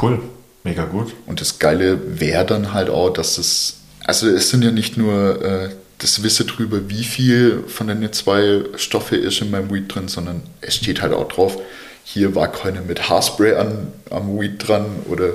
Cool. 0.00 0.20
Mega 0.64 0.86
gut. 0.86 1.14
Und 1.26 1.40
das 1.40 1.58
Geile 1.58 2.18
wäre 2.20 2.46
dann 2.46 2.72
halt 2.72 2.88
auch, 2.88 3.10
dass 3.10 3.36
es, 3.36 3.80
also 4.04 4.28
es 4.28 4.48
sind 4.48 4.64
ja 4.64 4.70
nicht 4.70 4.96
nur 4.96 5.44
äh, 5.44 5.68
das 5.98 6.22
Wissen 6.22 6.46
drüber, 6.46 6.88
wie 6.88 7.04
viel 7.04 7.64
von 7.66 7.86
den 7.88 8.12
zwei 8.12 8.64
Stoffe 8.76 9.16
ist 9.16 9.40
in 9.40 9.50
meinem 9.50 9.72
Weed 9.72 9.94
drin, 9.94 10.08
sondern 10.08 10.42
es 10.60 10.76
steht 10.76 11.02
halt 11.02 11.12
auch 11.12 11.28
drauf, 11.28 11.58
hier 12.04 12.34
war 12.34 12.50
keine 12.52 12.82
mit 12.82 13.08
Haarspray 13.08 13.54
an, 13.54 13.92
am 14.10 14.38
Weed 14.38 14.68
dran 14.68 14.86
oder 15.08 15.34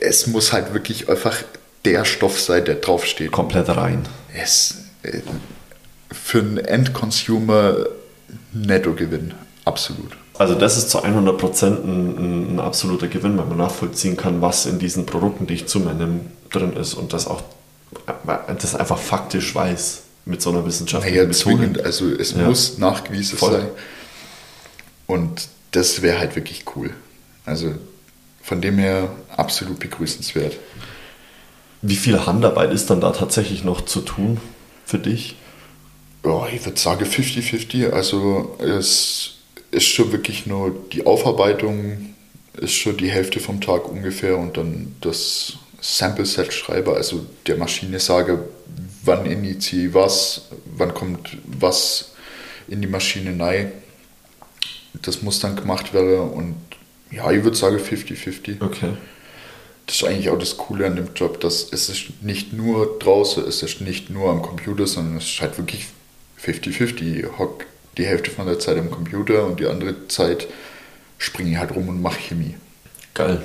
es 0.00 0.26
muss 0.26 0.52
halt 0.52 0.74
wirklich 0.74 1.08
einfach 1.08 1.36
der 1.84 2.04
Stoff 2.04 2.40
sein, 2.40 2.64
der 2.64 2.76
draufsteht. 2.76 3.32
Komplett 3.32 3.68
rein. 3.68 4.06
Es, 4.34 4.76
äh, 5.02 5.20
für 6.12 6.40
einen 6.40 6.58
Endconsumer 6.58 7.86
Nettogewinn, 8.52 9.34
absolut. 9.64 10.16
Also 10.38 10.54
das 10.54 10.76
ist 10.76 10.90
zu 10.90 11.04
100% 11.04 11.66
ein, 11.66 12.16
ein, 12.16 12.54
ein 12.54 12.60
absoluter 12.60 13.08
Gewinn, 13.08 13.38
weil 13.38 13.46
man 13.46 13.58
nachvollziehen 13.58 14.16
kann, 14.16 14.40
was 14.40 14.66
in 14.66 14.78
diesen 14.78 15.06
Produkten, 15.06 15.46
die 15.46 15.54
ich 15.54 15.66
zu 15.66 15.80
mir 15.80 15.94
nehme, 15.94 16.20
drin 16.50 16.74
ist 16.74 16.94
und 16.94 17.12
das 17.12 17.26
auch 17.26 17.42
das 18.60 18.74
einfach 18.74 18.98
faktisch 18.98 19.54
weiß 19.54 20.02
mit 20.24 20.40
so 20.42 20.50
einer 20.50 20.64
wissenschaftlichen 20.64 21.16
Naja, 21.16 21.28
Methode. 21.28 21.56
zwingend, 21.56 21.84
also 21.84 22.08
es 22.08 22.32
Ja. 22.32 22.48
muss 22.48 22.78
nachgewiesen 22.78 23.38
Voll. 23.38 23.52
sein. 23.52 23.68
Und 25.06 25.48
das 25.72 26.02
wäre 26.02 26.18
halt 26.18 26.36
wirklich 26.36 26.64
cool. 26.76 26.90
Also 27.44 27.74
von 28.42 28.60
dem 28.60 28.78
her 28.78 29.10
absolut 29.36 29.78
begrüßenswert. 29.78 30.56
Wie 31.82 31.96
viel 31.96 32.24
Handarbeit 32.26 32.72
ist 32.72 32.90
dann 32.90 33.00
da 33.00 33.10
tatsächlich 33.10 33.64
noch 33.64 33.80
zu 33.84 34.00
tun 34.00 34.40
für 34.86 34.98
dich? 34.98 35.36
Ja, 36.24 36.46
ich 36.48 36.64
würde 36.64 36.78
sagen 36.78 37.04
50-50. 37.04 37.90
Also 37.90 38.56
es 38.60 39.34
ist 39.72 39.86
schon 39.86 40.12
wirklich 40.12 40.46
nur 40.46 40.72
die 40.92 41.04
Aufarbeitung, 41.06 42.14
ist 42.56 42.74
schon 42.74 42.96
die 42.96 43.10
Hälfte 43.10 43.40
vom 43.40 43.60
Tag 43.60 43.88
ungefähr 43.88 44.38
und 44.38 44.56
dann 44.56 44.94
das 45.00 45.54
Sample-Set 45.82 46.52
schreibe, 46.52 46.94
also 46.94 47.26
der 47.46 47.56
Maschine 47.56 47.98
sage, 47.98 48.38
wann 49.04 49.26
initiiere 49.26 49.88
ich 49.88 49.94
was, 49.94 50.42
wann 50.64 50.94
kommt 50.94 51.36
was 51.44 52.12
in 52.68 52.80
die 52.80 52.86
Maschine 52.88 53.38
rein. 53.42 53.72
Das 54.94 55.22
muss 55.22 55.40
dann 55.40 55.56
gemacht 55.56 55.92
werden 55.92 56.30
und 56.30 56.54
ja, 57.10 57.30
ich 57.32 57.42
würde 57.42 57.56
sagen 57.56 57.78
50-50. 57.78 58.62
Okay. 58.62 58.96
Das 59.86 59.96
ist 59.96 60.04
eigentlich 60.04 60.30
auch 60.30 60.38
das 60.38 60.56
Coole 60.56 60.86
an 60.86 60.94
dem 60.94 61.08
Job, 61.14 61.40
dass 61.40 61.72
es 61.72 61.88
ist 61.88 62.22
nicht 62.22 62.52
nur 62.52 62.98
draußen, 63.00 63.44
es 63.44 63.62
ist 63.64 63.80
nicht 63.80 64.08
nur 64.08 64.30
am 64.30 64.40
Computer, 64.40 64.86
sondern 64.86 65.16
es 65.16 65.24
ist 65.24 65.40
halt 65.40 65.58
wirklich 65.58 65.86
50-50. 66.40 67.02
Ich 67.02 67.38
hock 67.38 67.66
die 67.98 68.06
Hälfte 68.06 68.30
von 68.30 68.46
der 68.46 68.60
Zeit 68.60 68.78
am 68.78 68.90
Computer 68.90 69.44
und 69.44 69.58
die 69.58 69.66
andere 69.66 70.06
Zeit 70.06 70.46
springe 71.18 71.50
ich 71.50 71.56
halt 71.56 71.74
rum 71.74 71.88
und 71.88 72.00
mache 72.00 72.20
Chemie. 72.20 72.54
Geil. 73.14 73.42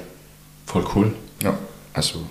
Voll 0.68 0.86
cool. 0.96 1.14
Ja, 1.44 1.58
also 1.98 2.26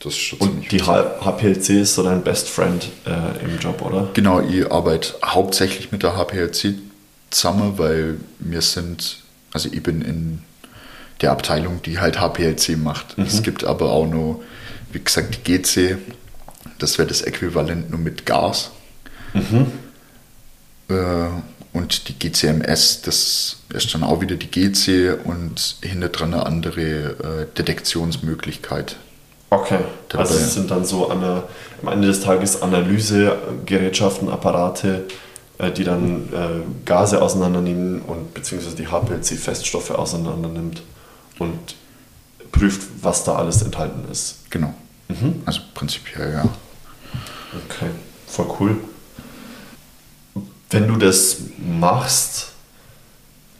das 0.00 0.12
ist 0.12 0.18
schon 0.18 0.38
Und 0.40 0.72
die 0.72 0.82
HPLC 0.82 1.70
ist 1.70 1.94
so 1.94 2.02
dein 2.02 2.22
Best 2.22 2.48
Friend 2.48 2.86
äh, 3.06 3.44
im 3.44 3.58
Job, 3.58 3.80
oder? 3.82 4.10
Genau, 4.12 4.40
ich 4.40 4.70
arbeite 4.70 5.14
hauptsächlich 5.24 5.90
mit 5.92 6.02
der 6.02 6.16
HPLC 6.16 6.74
zusammen, 7.30 7.78
weil 7.78 8.18
wir 8.38 8.60
sind, 8.60 9.22
also 9.52 9.68
ich 9.72 9.82
bin 9.82 10.02
in 10.02 10.42
der 11.22 11.30
Abteilung, 11.32 11.80
die 11.82 11.98
halt 11.98 12.20
HPLC 12.20 12.76
macht. 12.76 13.16
Es 13.16 13.42
gibt 13.42 13.64
aber 13.64 13.90
auch 13.90 14.06
noch, 14.06 14.42
wie 14.92 15.02
gesagt, 15.02 15.38
die 15.46 15.58
GC, 15.58 15.96
das 16.78 16.98
wäre 16.98 17.08
das 17.08 17.22
Äquivalent 17.22 17.90
nur 17.90 17.98
mit 17.98 18.26
Gas. 18.26 18.72
Äh, 20.88 21.28
und 21.76 22.08
die 22.08 22.18
GCMS, 22.18 23.02
das 23.02 23.56
ist 23.74 23.94
dann 23.94 24.02
auch 24.02 24.22
wieder 24.22 24.36
die 24.36 24.50
GC 24.50 25.18
und 25.24 25.76
hinter 25.82 26.08
dran 26.08 26.32
eine 26.32 26.46
andere 26.46 26.80
äh, 26.80 27.46
Detektionsmöglichkeit. 27.58 28.96
Okay. 29.50 29.80
Dabei. 30.08 30.24
Also 30.24 30.36
es 30.36 30.54
sind 30.54 30.70
dann 30.70 30.86
so 30.86 31.10
an 31.10 31.42
am 31.82 31.92
Ende 31.92 32.08
des 32.08 32.22
Tages 32.22 32.62
Analysegerätschaften, 32.62 34.30
Apparate, 34.30 35.04
äh, 35.58 35.70
die 35.70 35.84
dann 35.84 36.32
äh, 36.32 36.86
Gase 36.86 37.20
auseinandernehmen 37.20 38.00
und 38.00 38.32
beziehungsweise 38.32 38.74
die 38.74 38.88
HPLC-Feststoffe 38.88 39.90
auseinandernimmt 39.90 40.82
und 41.38 41.74
prüft, 42.52 42.88
was 43.02 43.24
da 43.24 43.36
alles 43.36 43.60
enthalten 43.60 44.10
ist. 44.10 44.50
Genau. 44.50 44.72
Also 45.44 45.60
prinzipiell, 45.74 46.32
ja. 46.32 46.48
Okay, 47.68 47.90
voll 48.26 48.46
cool. 48.58 48.76
Wenn 50.70 50.88
du 50.88 50.96
das 50.96 51.38
machst, 51.58 52.48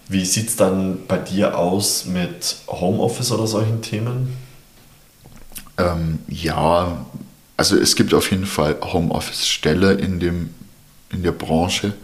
wie 0.09 0.25
sieht 0.25 0.49
es 0.49 0.57
dann 0.57 1.07
bei 1.07 1.19
dir 1.19 1.59
aus 1.59 2.05
mit 2.05 2.57
Homeoffice 2.69 3.33
oder 3.33 3.47
solchen 3.47 3.83
Themen? 3.83 4.37
Ähm, 5.79 6.21
ja, 6.29 7.07
also 7.57 7.77
es 7.77 7.97
gibt 7.97 8.15
auf 8.15 8.31
jeden 8.31 8.47
Fall 8.47 8.77
Homeoffice-Stelle 8.81 9.95
in, 9.95 10.51
in 11.11 11.23
der 11.23 11.33
Branche, 11.33 11.95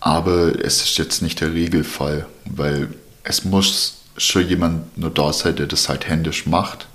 aber 0.00 0.64
es 0.64 0.82
ist 0.82 0.98
jetzt 0.98 1.22
nicht 1.22 1.40
der 1.40 1.52
Regelfall, 1.52 2.26
weil 2.44 2.88
es 3.22 3.44
muss 3.44 4.02
schon 4.16 4.48
jemand 4.48 4.96
nur 4.96 5.10
da 5.10 5.32
sein, 5.32 5.56
der 5.56 5.66
das 5.66 5.88
halt 5.88 6.08
händisch 6.08 6.46
macht 6.46 6.86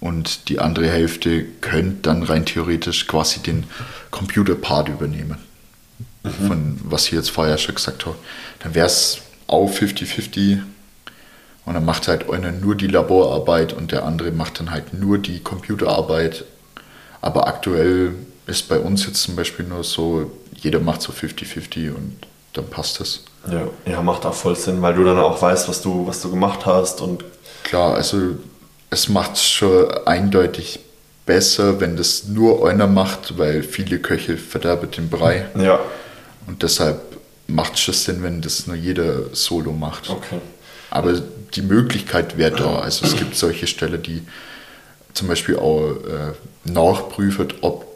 und 0.00 0.48
die 0.48 0.58
andere 0.58 0.88
Hälfte 0.88 1.44
könnte 1.60 2.02
dann 2.02 2.22
rein 2.22 2.44
theoretisch 2.44 3.06
quasi 3.06 3.40
den 3.40 3.64
Computerpart 4.10 4.88
übernehmen. 4.88 5.38
Von 6.30 6.78
was 6.84 7.06
ich 7.06 7.12
jetzt 7.12 7.30
vorher 7.30 7.58
schon 7.58 7.74
gesagt 7.74 8.06
habe. 8.06 8.16
Dann 8.60 8.74
wäre 8.74 8.86
es 8.86 9.18
auch 9.46 9.70
50-50 9.70 10.60
und 11.64 11.74
dann 11.74 11.84
macht 11.84 12.08
halt 12.08 12.30
einer 12.30 12.52
nur 12.52 12.74
die 12.74 12.86
Laborarbeit 12.86 13.72
und 13.72 13.92
der 13.92 14.04
andere 14.04 14.30
macht 14.30 14.60
dann 14.60 14.70
halt 14.70 14.94
nur 14.94 15.18
die 15.18 15.40
Computerarbeit. 15.40 16.44
Aber 17.20 17.46
aktuell 17.46 18.14
ist 18.46 18.68
bei 18.68 18.78
uns 18.78 19.06
jetzt 19.06 19.22
zum 19.22 19.36
Beispiel 19.36 19.66
nur 19.66 19.84
so, 19.84 20.30
jeder 20.54 20.80
macht 20.80 21.02
so 21.02 21.12
50-50 21.12 21.90
und 21.94 22.16
dann 22.54 22.68
passt 22.68 23.00
das. 23.00 23.24
Ja, 23.50 23.68
ja, 23.86 24.02
macht 24.02 24.26
auch 24.26 24.34
voll 24.34 24.56
Sinn, 24.56 24.82
weil 24.82 24.94
du 24.94 25.04
dann 25.04 25.18
auch 25.18 25.40
weißt, 25.40 25.68
was 25.68 25.82
du, 25.82 26.06
was 26.06 26.20
du 26.22 26.30
gemacht 26.30 26.66
hast 26.66 27.00
und 27.00 27.24
Klar, 27.64 27.94
also 27.94 28.36
es 28.90 29.08
macht 29.08 29.34
es 29.34 29.46
schon 29.46 29.90
eindeutig 30.06 30.80
besser, 31.26 31.80
wenn 31.80 31.96
das 31.96 32.24
nur 32.24 32.66
einer 32.66 32.86
macht, 32.86 33.36
weil 33.36 33.62
viele 33.62 33.98
Köche 33.98 34.38
verderben 34.38 34.90
den 34.90 35.10
Brei. 35.10 35.46
ja, 35.56 35.78
Und 36.48 36.62
deshalb 36.62 37.18
macht 37.46 37.74
es 37.74 37.80
schon 37.80 37.94
Sinn, 37.94 38.22
wenn 38.22 38.40
das 38.40 38.66
nur 38.66 38.76
jeder 38.76 39.34
solo 39.34 39.72
macht. 39.72 40.10
okay. 40.10 40.40
Aber 40.90 41.20
die 41.54 41.62
Möglichkeit 41.62 42.38
wäre 42.38 42.56
da. 42.56 42.78
Also 42.82 43.04
es 43.04 43.16
gibt 43.16 43.36
solche 43.36 43.66
Stellen, 43.66 44.02
die 44.02 44.22
zum 45.12 45.28
Beispiel 45.28 45.56
auch 45.56 45.90
äh, 45.90 46.32
nachprüfen, 46.64 47.48
ob 47.60 47.86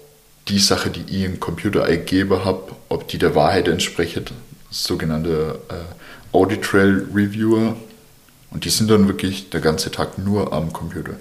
die 0.49 0.59
Sache, 0.59 0.91
die 0.91 1.05
ich 1.09 1.25
im 1.25 1.41
Computer 1.41 1.85
eingebe 1.85 2.45
habe, 2.45 2.73
ob 2.89 3.09
die 3.09 3.19
der 3.19 3.35
Wahrheit 3.35 3.69
entspricht. 3.69 4.33
Sogenannte 4.71 5.59
äh, 5.69 6.37
Audit 6.37 6.63
Trail 6.63 7.07
Reviewer. 7.15 7.77
Und 8.51 8.65
die 8.67 8.71
sind 8.71 8.91
dann 8.91 9.09
wirklich 9.09 9.49
der 9.49 9.61
ganze 9.61 9.91
Tag 9.91 10.19
nur 10.19 10.53
am 10.53 10.73
Computer. 10.73 11.15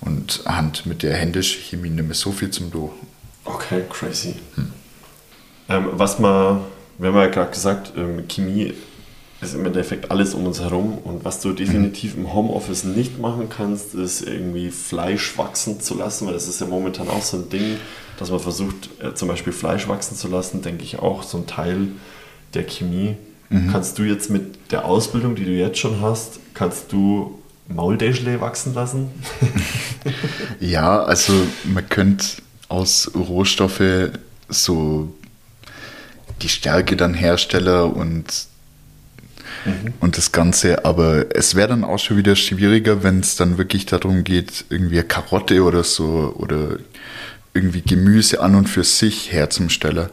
Und 0.00 0.42
Hand 0.44 0.86
mit 0.86 1.02
der 1.02 1.16
händischen 1.16 1.62
Chemie 1.62 1.90
nicht 1.90 2.04
mehr 2.04 2.14
so 2.14 2.30
viel 2.30 2.50
zum 2.50 2.70
Do. 2.70 2.92
Okay, 3.44 3.82
crazy. 3.88 4.36
Ähm, 5.68 5.88
was 5.92 6.18
man, 6.18 6.60
wir 6.98 7.08
haben 7.08 7.16
ja 7.16 7.26
gerade 7.26 7.50
gesagt, 7.50 7.92
ähm, 7.96 8.24
Chemie 8.28 8.74
ist 9.40 9.54
im 9.54 9.66
Endeffekt 9.66 10.10
alles 10.10 10.34
um 10.34 10.46
uns 10.46 10.60
herum 10.60 10.98
und 11.04 11.24
was 11.24 11.40
du 11.40 11.52
definitiv 11.52 12.16
im 12.16 12.32
Homeoffice 12.32 12.84
nicht 12.84 13.18
machen 13.18 13.48
kannst, 13.50 13.94
ist 13.94 14.22
irgendwie 14.22 14.70
Fleisch 14.70 15.36
wachsen 15.36 15.80
zu 15.80 15.96
lassen, 15.96 16.26
weil 16.26 16.34
das 16.34 16.48
ist 16.48 16.60
ja 16.60 16.66
momentan 16.66 17.08
auch 17.08 17.22
so 17.22 17.38
ein 17.38 17.48
Ding, 17.50 17.76
dass 18.18 18.30
man 18.30 18.40
versucht, 18.40 18.90
äh, 19.00 19.14
zum 19.14 19.28
Beispiel 19.28 19.52
Fleisch 19.52 19.88
wachsen 19.88 20.16
zu 20.16 20.28
lassen, 20.28 20.62
denke 20.62 20.84
ich 20.84 20.98
auch 20.98 21.22
so 21.22 21.38
ein 21.38 21.46
Teil 21.46 21.88
der 22.54 22.64
Chemie. 22.64 23.16
Kannst 23.70 23.98
du 23.98 24.02
jetzt 24.02 24.30
mit 24.30 24.72
der 24.72 24.84
Ausbildung, 24.84 25.36
die 25.36 25.44
du 25.44 25.52
jetzt 25.52 25.78
schon 25.78 26.00
hast, 26.00 26.40
kannst 26.54 26.90
du 26.90 27.38
Maultäschle 27.68 28.40
wachsen 28.40 28.74
lassen? 28.74 29.10
Ja, 30.60 31.02
also 31.02 31.32
man 31.64 31.88
könnte 31.88 32.26
aus 32.68 33.10
Rohstoffe 33.14 34.10
so 34.48 35.08
die 36.42 36.48
Stärke 36.48 36.96
dann 36.96 37.14
herstellen 37.14 37.92
und, 37.92 38.24
und 40.00 40.16
das 40.16 40.32
Ganze, 40.32 40.84
aber 40.84 41.34
es 41.34 41.54
wäre 41.54 41.68
dann 41.68 41.84
auch 41.84 41.98
schon 41.98 42.16
wieder 42.16 42.36
schwieriger, 42.36 43.02
wenn 43.02 43.20
es 43.20 43.36
dann 43.36 43.58
wirklich 43.58 43.86
darum 43.86 44.24
geht, 44.24 44.64
irgendwie 44.68 44.98
eine 44.98 45.08
Karotte 45.08 45.62
oder 45.62 45.84
so 45.84 46.34
oder 46.38 46.78
irgendwie 47.54 47.82
Gemüse 47.82 48.40
an 48.40 48.54
und 48.54 48.68
für 48.68 48.84
sich 48.84 49.32
herzustellen. 49.32 50.10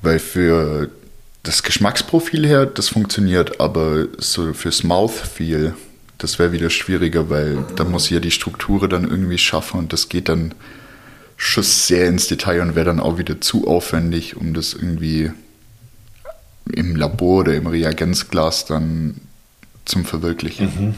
Weil 0.00 0.20
für 0.20 0.90
das 1.42 1.62
Geschmacksprofil 1.62 2.46
her, 2.46 2.66
das 2.66 2.88
funktioniert, 2.88 3.60
aber 3.60 4.06
so 4.18 4.52
fürs 4.54 4.84
Mouthfeel, 4.84 5.74
das 6.18 6.38
wäre 6.38 6.52
wieder 6.52 6.70
schwieriger, 6.70 7.30
weil 7.30 7.64
da 7.76 7.84
muss 7.84 8.06
ich 8.06 8.10
ja 8.12 8.20
die 8.20 8.30
Struktur 8.30 8.88
dann 8.88 9.08
irgendwie 9.08 9.38
schaffen 9.38 9.78
und 9.78 9.92
das 9.92 10.08
geht 10.08 10.28
dann 10.28 10.54
schon 11.40 11.62
sehr 11.62 12.08
ins 12.08 12.26
Detail 12.26 12.60
und 12.60 12.74
wäre 12.74 12.84
dann 12.86 13.00
auch 13.00 13.16
wieder 13.16 13.40
zu 13.40 13.66
aufwendig, 13.68 14.36
um 14.36 14.52
das 14.54 14.74
irgendwie 14.74 15.30
im 16.72 16.96
Labor 16.96 17.40
oder 17.40 17.54
im 17.54 17.66
Reagenzglas 17.66 18.66
dann 18.66 19.14
zum 19.84 20.04
Verwirklichen. 20.04 20.94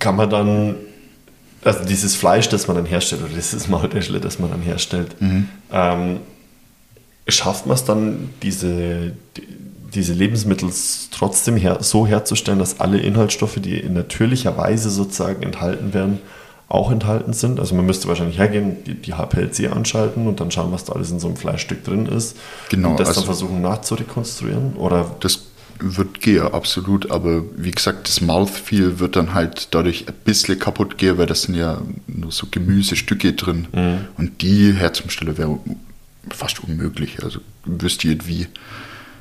kann 0.00 0.16
man 0.16 0.28
dann, 0.30 0.74
also 1.62 1.84
dieses 1.84 2.16
Fleisch, 2.16 2.48
das 2.48 2.66
man 2.66 2.76
dann 2.76 2.86
herstellt, 2.86 3.22
oder 3.22 3.32
dieses 3.34 3.68
Maultäschle, 3.68 4.18
das 4.18 4.38
man 4.38 4.50
dann 4.50 4.62
herstellt, 4.62 5.14
ähm, 5.20 6.18
schafft 7.28 7.66
man 7.66 7.74
es 7.76 7.84
dann, 7.84 8.30
diese, 8.42 9.12
die- 9.36 9.46
diese 9.94 10.12
Lebensmittel 10.14 10.70
trotzdem 11.10 11.56
her, 11.56 11.78
so 11.80 12.06
herzustellen, 12.06 12.58
dass 12.58 12.80
alle 12.80 12.98
Inhaltsstoffe, 12.98 13.58
die 13.60 13.78
in 13.78 13.92
natürlicher 13.94 14.56
Weise 14.58 14.90
sozusagen 14.90 15.42
enthalten 15.42 15.94
werden, 15.94 16.18
auch 16.68 16.90
enthalten 16.90 17.32
sind? 17.32 17.60
Also 17.60 17.74
man 17.74 17.86
müsste 17.86 18.08
wahrscheinlich 18.08 18.38
hergehen, 18.38 18.82
die, 18.84 18.94
die 18.94 19.14
HPLC 19.14 19.70
anschalten 19.70 20.26
und 20.26 20.40
dann 20.40 20.50
schauen, 20.50 20.72
was 20.72 20.84
da 20.84 20.94
alles 20.94 21.10
in 21.10 21.20
so 21.20 21.28
einem 21.28 21.36
Fleischstück 21.36 21.84
drin 21.84 22.06
ist. 22.06 22.36
Genau, 22.70 22.90
Und 22.90 23.00
das 23.00 23.08
dann 23.08 23.16
also- 23.18 23.26
versuchen 23.26 23.60
nachzurekonstruieren? 23.62 24.74
Oder 24.74 25.14
Das 25.20 25.44
wird 25.78 26.20
gehen, 26.22 26.42
absolut, 26.42 27.10
aber 27.10 27.42
wie 27.56 27.70
gesagt, 27.70 28.08
das 28.08 28.22
Mouthfeel 28.22 28.98
wird 28.98 29.14
dann 29.14 29.34
halt 29.34 29.68
dadurch 29.72 30.08
ein 30.08 30.14
bisschen 30.24 30.58
kaputt 30.58 30.96
gehen, 30.96 31.18
weil 31.18 31.26
das 31.26 31.42
sind 31.42 31.54
ja 31.54 31.82
nur 32.06 32.32
so 32.32 32.46
Gemüsestücke 32.50 33.34
drin 33.34 33.68
und 34.16 34.40
die 34.40 34.72
herzustellen 34.72 35.36
wäre 35.36 35.58
fast 36.30 36.64
unmöglich, 36.64 37.22
also 37.22 37.40
wüsste 37.66 38.08
ich 38.08 38.14
nicht 38.14 38.26
wie. 38.26 38.46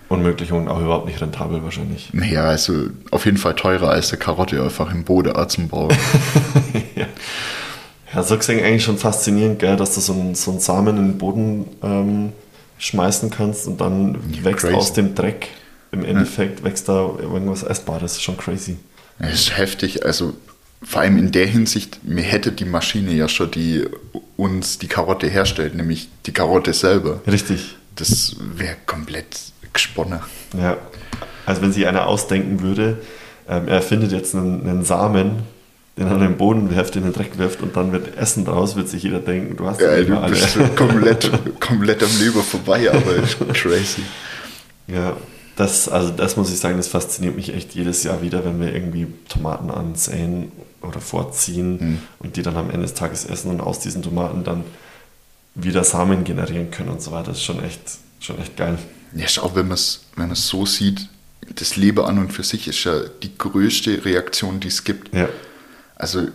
unmöglich 0.08 0.54
und 0.54 0.70
auch 0.70 0.80
überhaupt 0.80 1.08
nicht 1.08 1.20
rentabel 1.20 1.62
wahrscheinlich. 1.62 2.10
Ja, 2.14 2.46
also 2.46 2.86
auf 3.12 3.26
jeden 3.26 3.38
Fall 3.38 3.56
teurer 3.56 3.90
als 3.90 4.12
eine 4.12 4.20
Karotte 4.20 4.64
einfach 4.64 4.94
im 4.94 5.04
Boden 5.04 5.34
Bauen. 5.68 5.94
ja. 8.16 8.22
Ja, 8.22 8.24
so 8.24 8.38
gesehen 8.38 8.64
eigentlich 8.64 8.84
schon 8.84 8.98
faszinierend, 8.98 9.60
gell, 9.60 9.76
dass 9.76 9.96
du 9.96 10.02
so 10.02 10.14
einen, 10.14 10.36
so 10.36 10.52
einen 10.52 10.60
Samen 10.60 10.98
in 10.98 11.08
den 11.10 11.18
Boden 11.18 11.66
ähm, 11.84 12.34
schmeißen 12.78 13.30
kannst 13.30 13.68
und 13.68 13.82
dann 13.82 14.18
Ja, 14.32 14.44
wächst 14.46 14.66
crazy. 14.66 14.76
aus 14.76 14.94
dem 14.94 15.16
Dreck. 15.16 15.48
Im 15.92 16.04
Endeffekt 16.04 16.64
wächst 16.64 16.90
da 16.90 17.10
irgendwas 17.20 17.64
Essbares. 17.64 18.02
Das 18.02 18.12
ist 18.14 18.24
schon 18.24 18.38
crazy. 18.38 18.78
Es 19.20 19.34
ist 19.36 19.58
heftig, 19.58 20.06
also 20.06 20.34
vor 20.84 21.02
allem 21.02 21.18
in 21.18 21.32
der 21.32 21.46
Hinsicht, 21.48 22.00
mir 22.04 22.22
hätte 22.24 22.52
die 22.52 22.66
Maschine 22.66 23.12
ja 23.14 23.28
schon 23.30 23.50
die 23.52 23.86
uns 24.36 24.78
die 24.78 24.88
Karotte 24.88 25.28
herstellt, 25.28 25.74
nämlich 25.76 26.10
die 26.26 26.34
Karotte 26.34 26.74
selber. 26.74 27.22
Richtig. 27.26 27.78
Das 27.96 28.36
wäre 28.40 28.76
komplett 28.86 29.38
gesponnen. 29.72 30.20
Ja. 30.60 30.76
Also 31.46 31.62
wenn 31.62 31.72
sich 31.72 31.88
einer 31.88 32.08
ausdenken 32.08 32.62
würde, 32.62 32.98
ähm, 33.48 33.68
er 33.70 33.82
findet 33.82 34.12
jetzt 34.12 34.36
einen, 34.36 34.68
einen 34.68 34.84
Samen, 34.84 35.44
den 35.98 36.08
in 36.12 36.20
den 36.20 36.38
Boden 36.38 36.70
wirft, 36.76 36.96
in 36.98 37.04
den 37.04 37.14
Dreck 37.14 37.38
wirft 37.38 37.62
und 37.62 37.76
dann 37.76 37.92
wird 37.92 38.18
Essen 38.18 38.44
draus, 38.44 38.76
wird 38.76 38.90
sich 38.90 39.04
jeder 39.04 39.20
denken, 39.20 39.56
du 39.56 39.66
hast 39.66 39.80
Ja, 39.80 40.02
du 40.02 40.18
alle. 40.20 40.32
bist 40.32 40.58
komplett, 40.76 41.32
komplett 41.62 42.04
am 42.04 42.20
Leben 42.20 42.42
vorbei, 42.44 42.90
aber 42.92 43.22
crazy. 43.54 44.02
Ja, 44.88 45.16
das, 45.56 45.88
also 45.88 46.12
das 46.12 46.36
muss 46.36 46.52
ich 46.52 46.60
sagen, 46.60 46.76
das 46.78 46.90
fasziniert 46.90 47.36
mich 47.36 47.54
echt 47.54 47.76
jedes 47.76 48.04
Jahr 48.04 48.22
wieder, 48.22 48.44
wenn 48.44 48.60
wir 48.60 48.74
irgendwie 48.74 49.08
Tomaten 49.30 49.72
ansäen 49.72 50.52
oder 50.82 51.00
vorziehen 51.00 52.02
und 52.20 52.36
die 52.36 52.42
dann 52.42 52.58
am 52.58 52.70
Ende 52.70 52.82
des 52.82 52.94
Tages 52.94 53.26
essen 53.26 53.50
und 53.52 53.62
aus 53.62 53.80
diesen 53.80 54.04
Tomaten 54.04 54.44
dann 54.44 54.64
wieder 55.56 55.86
Samen 55.86 56.26
generieren 56.26 56.72
können 56.72 56.90
und 56.90 57.02
so 57.02 57.12
weiter. 57.12 57.30
Das 57.30 57.38
ist 57.38 57.44
schon 57.46 57.64
echt, 57.64 57.80
schon 58.20 58.38
echt 58.40 58.58
geil. 58.58 58.78
Ja, 59.16 59.28
schau, 59.30 59.56
wenn 59.56 59.70
man 59.70 59.76
es 59.76 60.02
wenn 60.18 60.28
man's 60.28 60.46
so 60.46 60.66
sieht, 60.66 61.08
das 61.56 61.78
Leben 61.78 62.04
an 62.04 62.20
und 62.20 62.34
für 62.34 62.44
sich 62.44 62.68
ist 62.68 62.84
ja 62.84 63.00
die 63.24 63.38
größte 63.38 64.04
Reaktion, 64.04 64.60
die 64.60 64.68
es 64.68 64.84
gibt. 64.84 65.16
Ja, 65.16 65.30
Also 65.96 66.28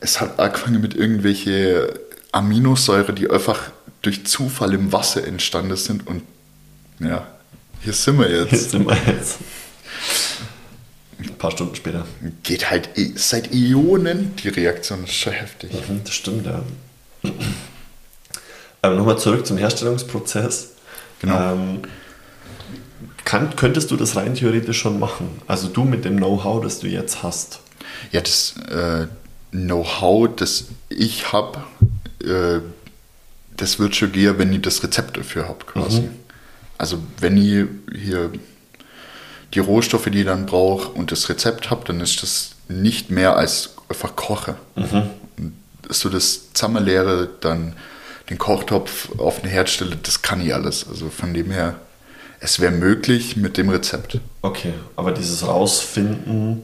es 0.00 0.20
hat 0.20 0.38
angefangen 0.38 0.80
mit 0.80 0.94
irgendwelche 0.94 2.00
Aminosäure, 2.32 3.12
die 3.12 3.30
einfach 3.30 3.70
durch 4.02 4.26
Zufall 4.26 4.74
im 4.74 4.92
Wasser 4.92 5.26
entstanden 5.26 5.76
sind. 5.76 6.06
Und 6.06 6.22
ja, 7.00 7.26
hier 7.80 7.92
sind 7.92 8.18
wir 8.18 8.30
jetzt. 8.30 8.50
Hier 8.50 8.58
sind 8.58 8.86
wir 8.86 8.96
jetzt. 9.06 9.38
Ein 11.18 11.34
paar 11.36 11.50
Stunden 11.50 11.74
später. 11.74 12.06
Geht 12.44 12.70
halt 12.70 12.90
seit 13.16 13.52
Ionen. 13.52 14.36
Die 14.36 14.48
Reaktion 14.48 15.04
ist 15.04 15.14
schon 15.14 15.32
heftig. 15.32 15.72
Mhm, 15.72 16.02
das 16.04 16.14
stimmt, 16.14 16.46
ja. 16.46 16.62
Aber 18.82 18.94
nochmal 18.94 19.18
zurück 19.18 19.44
zum 19.44 19.56
Herstellungsprozess. 19.56 20.74
Genau. 21.20 21.54
Ähm, 21.54 21.82
kann, 23.24 23.56
könntest 23.56 23.90
du 23.90 23.96
das 23.96 24.14
rein 24.14 24.34
theoretisch 24.34 24.78
schon 24.78 24.98
machen? 24.98 25.42
Also 25.48 25.68
du 25.68 25.84
mit 25.84 26.04
dem 26.04 26.16
Know-how, 26.16 26.62
das 26.62 26.78
du 26.78 26.86
jetzt 26.86 27.22
hast. 27.22 27.60
Ja, 28.12 28.20
das 28.20 28.54
äh, 28.70 29.06
Know-how, 29.50 30.28
das 30.36 30.66
ich 30.88 31.32
habe, 31.32 31.64
äh, 32.22 32.60
das 33.56 33.78
wird 33.78 33.96
schon 33.96 34.12
gehen, 34.12 34.38
wenn 34.38 34.52
ich 34.52 34.62
das 34.62 34.82
Rezept 34.82 35.16
dafür 35.16 35.48
habe, 35.48 35.64
quasi. 35.64 36.02
Mhm. 36.02 36.10
Also 36.76 36.98
wenn 37.20 37.36
ich 37.36 37.66
hier 37.98 38.30
die 39.54 39.58
Rohstoffe, 39.58 40.08
die 40.10 40.20
ich 40.20 40.26
dann 40.26 40.46
brauche 40.46 40.90
und 40.90 41.10
das 41.10 41.28
Rezept 41.28 41.70
habe, 41.70 41.84
dann 41.86 42.00
ist 42.00 42.22
das 42.22 42.52
nicht 42.68 43.10
mehr 43.10 43.36
als 43.36 43.74
einfach 43.88 44.14
Koche. 44.14 44.56
Mhm. 44.76 45.10
Du 46.02 46.08
das 46.10 46.52
zusammenlehre, 46.52 47.30
dann 47.40 47.74
den 48.28 48.36
Kochtopf 48.38 49.18
auf 49.18 49.40
den 49.40 49.48
Herd 49.48 49.70
stelle, 49.70 49.96
das 49.96 50.20
kann 50.22 50.40
ich 50.40 50.54
alles. 50.54 50.86
Also 50.86 51.08
von 51.08 51.32
dem 51.32 51.50
her, 51.50 51.76
es 52.40 52.60
wäre 52.60 52.72
möglich 52.72 53.36
mit 53.36 53.56
dem 53.56 53.70
Rezept. 53.70 54.20
Okay, 54.42 54.74
aber 54.96 55.12
dieses 55.12 55.46
Rausfinden, 55.46 56.62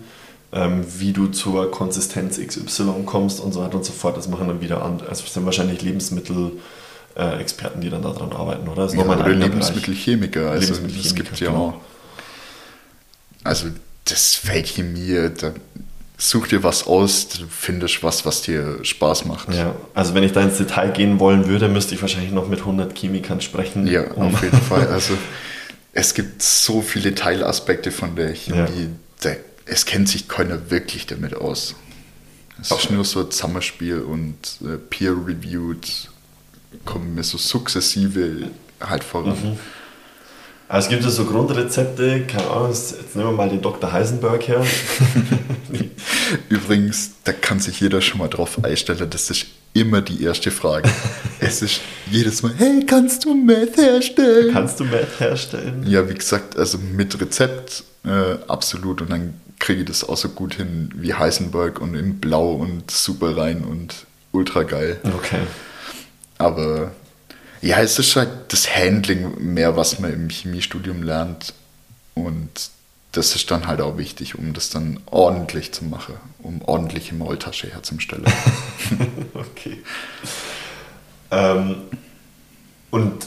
ähm, 0.54 0.84
wie 0.98 1.12
du 1.12 1.26
zur 1.26 1.70
Konsistenz 1.70 2.38
XY 2.38 3.02
kommst 3.04 3.40
und 3.40 3.52
so 3.52 3.60
weiter 3.60 3.76
und 3.76 3.84
so 3.84 3.92
fort, 3.92 4.16
das 4.16 4.28
machen 4.28 4.46
dann 4.48 4.60
wieder 4.60 4.82
andere. 4.82 5.08
Also 5.08 5.24
es 5.26 5.34
sind 5.34 5.44
wahrscheinlich 5.44 5.82
Lebensmittel-Experten, 5.82 7.80
die 7.80 7.90
dann 7.90 8.02
daran 8.02 8.32
arbeiten, 8.32 8.68
oder? 8.68 8.82
Das 8.84 8.92
ist 8.94 8.98
Ja, 8.98 9.04
oder 9.06 9.28
Lebensmittelchemiker. 9.28 10.50
Also 10.50 10.68
das 10.68 10.78
Lebensmittelchemiker, 10.78 11.24
gibt 11.30 11.40
ja 11.40 11.48
genau. 11.48 11.68
auch. 11.68 11.74
Also 13.42 13.66
das 14.06 14.34
fällt 14.34 14.66
Chemie, 14.68 15.30
da 15.38 15.52
such 16.16 16.46
dir 16.48 16.62
was 16.62 16.86
aus, 16.86 17.28
du 17.28 17.46
findest 17.50 18.02
was, 18.02 18.24
was 18.24 18.42
dir 18.42 18.78
Spaß 18.82 19.24
macht. 19.26 19.52
Ja, 19.52 19.74
also 19.94 20.14
wenn 20.14 20.22
ich 20.22 20.32
da 20.32 20.40
ins 20.42 20.58
Detail 20.58 20.90
gehen 20.92 21.18
wollen 21.18 21.48
würde, 21.48 21.68
müsste 21.68 21.94
ich 21.94 22.00
wahrscheinlich 22.00 22.30
noch 22.32 22.48
mit 22.48 22.60
100 22.60 22.96
Chemikern 22.96 23.40
sprechen. 23.40 23.86
Ja, 23.86 24.10
um- 24.12 24.34
auf 24.34 24.42
jeden 24.42 24.56
Fall. 24.68 24.86
Also 24.88 25.14
es 25.92 26.14
gibt 26.14 26.42
so 26.42 26.80
viele 26.80 27.14
Teilaspekte 27.14 27.90
von 27.90 28.14
der 28.16 28.32
Chemie, 28.34 28.58
Ja. 28.58 28.66
da, 29.22 29.30
es 29.66 29.86
kennt 29.86 30.08
sich 30.08 30.28
keiner 30.28 30.70
wirklich 30.70 31.06
damit 31.06 31.34
aus. 31.34 31.74
Es 32.60 32.70
ist 32.70 32.90
nur 32.90 33.04
so 33.04 33.20
ein 33.20 33.30
Zusammenspiel 33.30 34.00
und 34.00 34.36
äh, 34.62 34.76
peer-reviewed 34.76 36.08
kommen 36.84 37.14
mir 37.14 37.24
so 37.24 37.38
sukzessive 37.38 38.50
halt 38.80 39.04
voran. 39.04 39.36
Mhm. 39.42 39.58
Also 40.68 40.86
es 40.86 40.90
gibt 40.90 41.04
ja 41.04 41.10
so 41.10 41.24
Grundrezepte, 41.24 42.22
keine 42.26 42.48
Ahnung, 42.48 42.70
jetzt 42.70 42.96
jetzt 42.98 43.16
nehmen 43.16 43.28
wir 43.30 43.36
mal 43.36 43.48
den 43.48 43.60
Dr. 43.60 43.92
Heisenberg 43.92 44.48
her. 44.48 44.64
Übrigens, 46.48 47.12
da 47.22 47.32
kann 47.32 47.60
sich 47.60 47.80
jeder 47.80 48.00
schon 48.00 48.18
mal 48.18 48.28
drauf 48.28 48.58
einstellen, 48.64 49.10
das 49.10 49.30
ist 49.30 49.46
immer 49.74 50.00
die 50.00 50.22
erste 50.22 50.50
Frage. 50.50 50.88
es 51.40 51.60
ist 51.60 51.80
jedes 52.10 52.42
Mal, 52.42 52.52
hey, 52.56 52.84
kannst 52.86 53.24
du 53.24 53.34
Meth 53.34 53.76
herstellen? 53.76 54.52
Kannst 54.52 54.80
du 54.80 54.84
Meth 54.84 55.20
herstellen? 55.20 55.84
Ja, 55.86 56.08
wie 56.08 56.14
gesagt, 56.14 56.56
also 56.56 56.78
mit 56.78 57.20
Rezept 57.20 57.84
äh, 58.04 58.36
absolut 58.48 59.02
und 59.02 59.10
dann 59.10 59.34
kriege 59.64 59.80
ich 59.80 59.86
das 59.86 60.06
auch 60.06 60.18
so 60.18 60.28
gut 60.28 60.56
hin 60.56 60.90
wie 60.94 61.14
Heisenberg 61.14 61.80
und 61.80 61.94
in 61.94 62.20
Blau 62.20 62.52
und 62.52 62.90
super 62.90 63.34
rein 63.34 63.64
und 63.64 64.04
ultra 64.30 64.62
geil. 64.62 65.00
Okay. 65.16 65.40
Aber 66.36 66.92
ja, 67.62 67.80
es 67.80 67.98
ist 67.98 68.14
halt 68.14 68.28
das 68.48 68.76
Handling 68.76 69.42
mehr, 69.54 69.74
was 69.74 69.98
man 70.00 70.12
im 70.12 70.28
Chemiestudium 70.28 71.02
lernt 71.02 71.54
und 72.12 72.50
das 73.12 73.34
ist 73.36 73.50
dann 73.50 73.66
halt 73.66 73.80
auch 73.80 73.96
wichtig, 73.96 74.34
um 74.34 74.52
das 74.52 74.68
dann 74.68 75.00
ordentlich 75.06 75.72
zu 75.72 75.86
machen, 75.86 76.16
um 76.40 76.60
ordentliche 76.62 77.14
Maultasche 77.14 77.72
herzustellen. 77.72 78.24
Okay. 79.32 79.82
Ähm, 81.30 81.76
und 82.90 83.26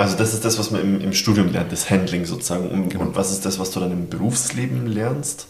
also 0.00 0.16
das 0.16 0.34
ist 0.34 0.44
das, 0.44 0.58
was 0.58 0.70
man 0.70 0.80
im, 0.80 1.00
im 1.00 1.12
Studium 1.12 1.52
lernt, 1.52 1.72
das 1.72 1.90
Handling 1.90 2.24
sozusagen. 2.24 2.68
Und, 2.68 2.88
Genau. 2.90 3.04
und 3.04 3.16
was 3.16 3.30
ist 3.30 3.44
das, 3.46 3.58
was 3.58 3.70
du 3.70 3.80
dann 3.80 3.92
im 3.92 4.08
Berufsleben 4.08 4.86
lernst? 4.86 5.46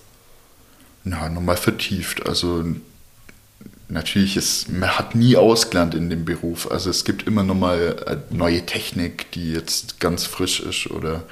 Na, 1.05 1.29
nochmal 1.29 1.57
vertieft. 1.57 2.27
Also 2.27 2.65
natürlich 3.89 4.37
ist, 4.37 4.69
man 4.71 4.91
hat 4.99 5.15
nie 5.15 5.37
ausgelernt 5.37 5.95
in 5.95 6.11
dem 6.11 6.25
Beruf. 6.25 6.71
Also 6.71 6.91
es 6.91 7.05
gibt 7.05 7.27
immer 7.27 7.43
nochmal 7.43 7.97
eine 8.07 8.23
neue 8.31 8.65
Technik, 8.67 9.31
die 9.33 9.53
jetzt 9.53 9.99
ganz 10.01 10.25
frisch 10.25 10.61
ist 10.61 10.91
oder 10.91 11.25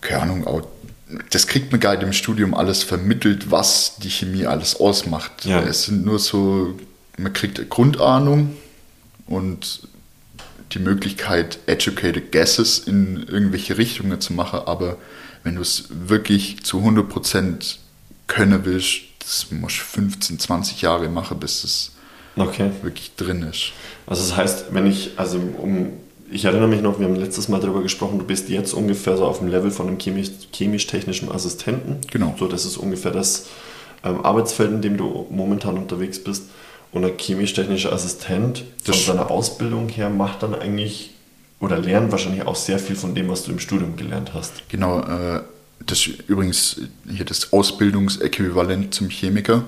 keine 0.00 0.22
Ahnung, 0.22 0.46
auch, 0.46 0.62
das 1.30 1.46
kriegt 1.46 1.70
man 1.70 1.80
gar 1.80 1.94
nicht 1.94 2.02
im 2.02 2.12
Studium 2.12 2.54
alles 2.54 2.82
vermittelt, 2.82 3.50
was 3.50 3.96
die 3.98 4.10
Chemie 4.10 4.46
alles 4.46 4.76
ausmacht. 4.80 5.44
Ja. 5.44 5.60
Es 5.62 5.84
sind 5.84 6.04
nur 6.04 6.18
so, 6.18 6.74
man 7.18 7.32
kriegt 7.32 7.68
Grundahnung 7.70 8.56
und 9.26 9.86
die 10.74 10.78
Möglichkeit, 10.78 11.58
educated 11.66 12.32
guesses 12.32 12.78
in 12.78 13.24
irgendwelche 13.28 13.78
Richtungen 13.78 14.20
zu 14.20 14.32
machen, 14.32 14.60
aber 14.66 14.96
wenn 15.44 15.56
du 15.56 15.62
es 15.62 15.84
wirklich 15.90 16.62
zu 16.64 16.78
100% 16.78 17.76
können 18.26 18.64
willst, 18.64 19.00
das 19.18 19.46
musst 19.50 19.78
du 19.78 19.84
15, 19.84 20.38
20 20.38 20.82
Jahre 20.82 21.08
machen, 21.08 21.38
bis 21.38 21.64
es 21.64 21.92
Okay. 22.36 22.70
wirklich 22.82 23.14
drin 23.16 23.42
ist. 23.42 23.72
Also 24.06 24.22
das 24.22 24.36
heißt, 24.36 24.64
wenn 24.70 24.86
ich, 24.86 25.12
also 25.16 25.38
um, 25.38 25.88
ich 26.30 26.46
erinnere 26.46 26.68
mich 26.68 26.80
noch, 26.80 26.98
wir 26.98 27.06
haben 27.06 27.16
letztes 27.16 27.48
Mal 27.48 27.60
darüber 27.60 27.82
gesprochen, 27.82 28.18
du 28.18 28.24
bist 28.24 28.48
jetzt 28.48 28.72
ungefähr 28.72 29.16
so 29.18 29.26
auf 29.26 29.38
dem 29.40 29.48
Level 29.48 29.70
von 29.70 29.86
einem 29.88 29.98
chemisch- 29.98 30.30
chemisch-technischen 30.52 31.30
Assistenten. 31.30 31.98
Genau. 32.10 32.34
So, 32.38 32.48
das 32.48 32.64
ist 32.64 32.78
ungefähr 32.78 33.10
das 33.10 33.48
ähm, 34.02 34.24
Arbeitsfeld, 34.24 34.70
in 34.70 34.80
dem 34.80 34.96
du 34.96 35.26
momentan 35.30 35.76
unterwegs 35.76 36.22
bist. 36.24 36.44
Und 36.92 37.04
ein 37.04 37.16
chemisch-technischer 37.18 37.92
Assistent 37.92 38.58
von 38.58 38.66
Das- 38.84 39.06
seiner 39.06 39.30
Ausbildung 39.30 39.88
her 39.88 40.10
macht 40.10 40.42
dann 40.42 40.54
eigentlich 40.54 41.10
oder 41.58 41.78
lernt 41.78 42.10
wahrscheinlich 42.12 42.42
auch 42.46 42.56
sehr 42.56 42.78
viel 42.78 42.96
von 42.96 43.14
dem, 43.14 43.28
was 43.28 43.44
du 43.44 43.52
im 43.52 43.58
Studium 43.60 43.96
gelernt 43.96 44.32
hast. 44.34 44.68
Genau, 44.68 45.00
äh, 45.00 45.40
das 45.86 45.98
ist 46.06 46.28
übrigens 46.28 46.80
hier 47.08 47.24
das 47.24 47.52
Ausbildungsäquivalent 47.52 48.92
zum 48.94 49.08
Chemiker. 49.08 49.64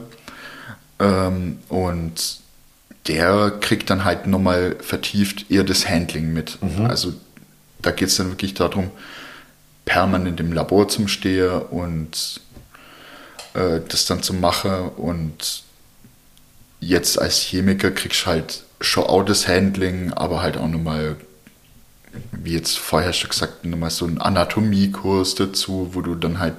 Ähm, 0.98 1.58
und 1.68 2.38
der 3.06 3.52
kriegt 3.60 3.90
dann 3.90 4.04
halt 4.04 4.26
nochmal 4.26 4.76
vertieft 4.80 5.50
eher 5.50 5.64
das 5.64 5.88
Handling 5.88 6.32
mit. 6.32 6.58
Also 6.88 7.12
da 7.82 7.90
geht 7.90 8.08
es 8.08 8.16
dann 8.16 8.30
wirklich 8.30 8.54
darum, 8.54 8.90
permanent 9.84 10.40
im 10.40 10.52
Labor 10.52 10.88
zum 10.88 11.08
Stehen 11.08 11.50
und 11.70 12.40
äh, 13.54 13.80
das 13.88 14.06
dann 14.06 14.22
zu 14.22 14.32
machen. 14.34 14.88
Und 14.96 15.63
jetzt 16.86 17.18
als 17.20 17.38
Chemiker 17.40 17.90
kriegst 17.90 18.22
du 18.22 18.26
halt 18.26 18.62
schon 18.80 19.04
auch 19.04 19.22
das 19.24 19.48
Handling, 19.48 20.12
aber 20.12 20.42
halt 20.42 20.56
auch 20.56 20.68
nochmal 20.68 21.16
wie 22.30 22.52
jetzt 22.52 22.78
vorher 22.78 23.12
schon 23.12 23.30
gesagt, 23.30 23.64
nochmal 23.64 23.90
so 23.90 24.04
einen 24.06 24.18
Anatomiekurs 24.20 25.34
dazu, 25.34 25.90
wo 25.94 26.00
du 26.00 26.14
dann 26.14 26.38
halt 26.38 26.54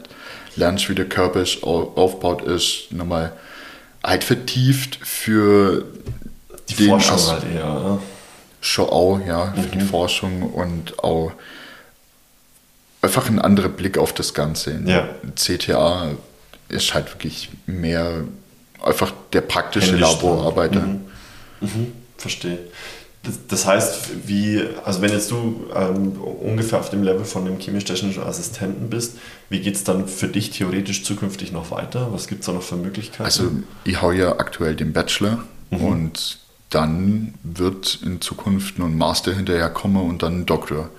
lernst, 0.58 0.90
wie 0.90 0.96
der 0.96 1.08
Körper 1.08 1.42
ist, 1.42 1.64
au- 1.64 1.94
aufgebaut 1.96 2.42
ist, 2.44 2.88
nochmal 2.92 3.32
halt 4.04 4.24
vertieft 4.26 5.00
für 5.02 5.86
Die 6.70 6.76
den 6.76 6.90
Forschung 6.90 7.16
As- 7.16 7.32
halt 7.32 7.44
eher. 7.54 7.72
oder? 7.72 8.00
schon 8.60 8.90
auch, 8.90 9.20
ja, 9.26 9.54
für 9.54 9.78
die 9.78 9.86
Forschung 9.86 10.42
und 10.52 11.02
auch 11.04 11.32
einfach 13.02 13.30
ein 13.30 13.40
anderer 13.40 13.70
Blick 13.70 13.98
auf 13.98 14.12
das 14.14 14.34
Ganze. 14.34 14.80
Ja. 14.86 15.08
CTA 15.36 16.12
ist 16.70 16.94
halt 16.94 17.14
wirklich 17.14 17.50
mehr 17.68 18.24
einfach 18.82 19.14
der 19.34 19.42
praktische 19.42 19.88
Händisch 19.88 20.02
Laborarbeiter. 20.02 20.82
Mhm. 20.82 21.02
Mhm. 21.62 21.92
Verstehe. 22.18 22.60
Das, 23.48 23.66
heißt, 23.66 24.28
wie, 24.28 24.62
also 24.84 25.02
wenn 25.02 25.12
jetzt 25.12 25.32
du 25.32 25.66
ähm, 25.76 26.12
ungefähr 26.12 26.80
auf 26.80 26.92
dem 26.92 27.02
Level 27.02 27.26
von 27.26 27.46
dem 27.46 27.58
chemisch-technischen 27.58 28.22
Assistenten 28.22 28.90
bist, 28.90 29.18
wie 29.50 29.62
geht 29.62 29.76
es 29.76 29.84
dann 29.84 30.08
für 30.08 30.28
dich 30.28 30.52
theoretisch 30.52 31.04
zukünftig 31.04 31.52
noch 31.52 31.72
weiter? 31.72 32.14
Was 32.14 32.28
gibt 32.28 32.42
es 32.42 32.46
da 32.46 32.52
noch 32.52 32.62
für 32.62 32.76
Möglichkeiten? 32.76 33.24
Also 33.24 33.50
ich 33.84 34.02
hau 34.02 34.12
ja 34.12 34.38
aktuell 34.38 34.76
den 34.76 34.94
Bachelor 34.94 35.44
und 35.72 36.40
dann 36.70 37.34
wird 37.44 38.00
in 38.04 38.22
Zukunft 38.22 38.78
noch 38.78 38.86
ein 38.86 38.98
Master 38.98 39.34
hinterher 39.34 39.70
kommen 39.70 40.08
und 40.08 40.22
dann 40.24 40.42
ein 40.42 40.46
Doktor. 40.46 40.90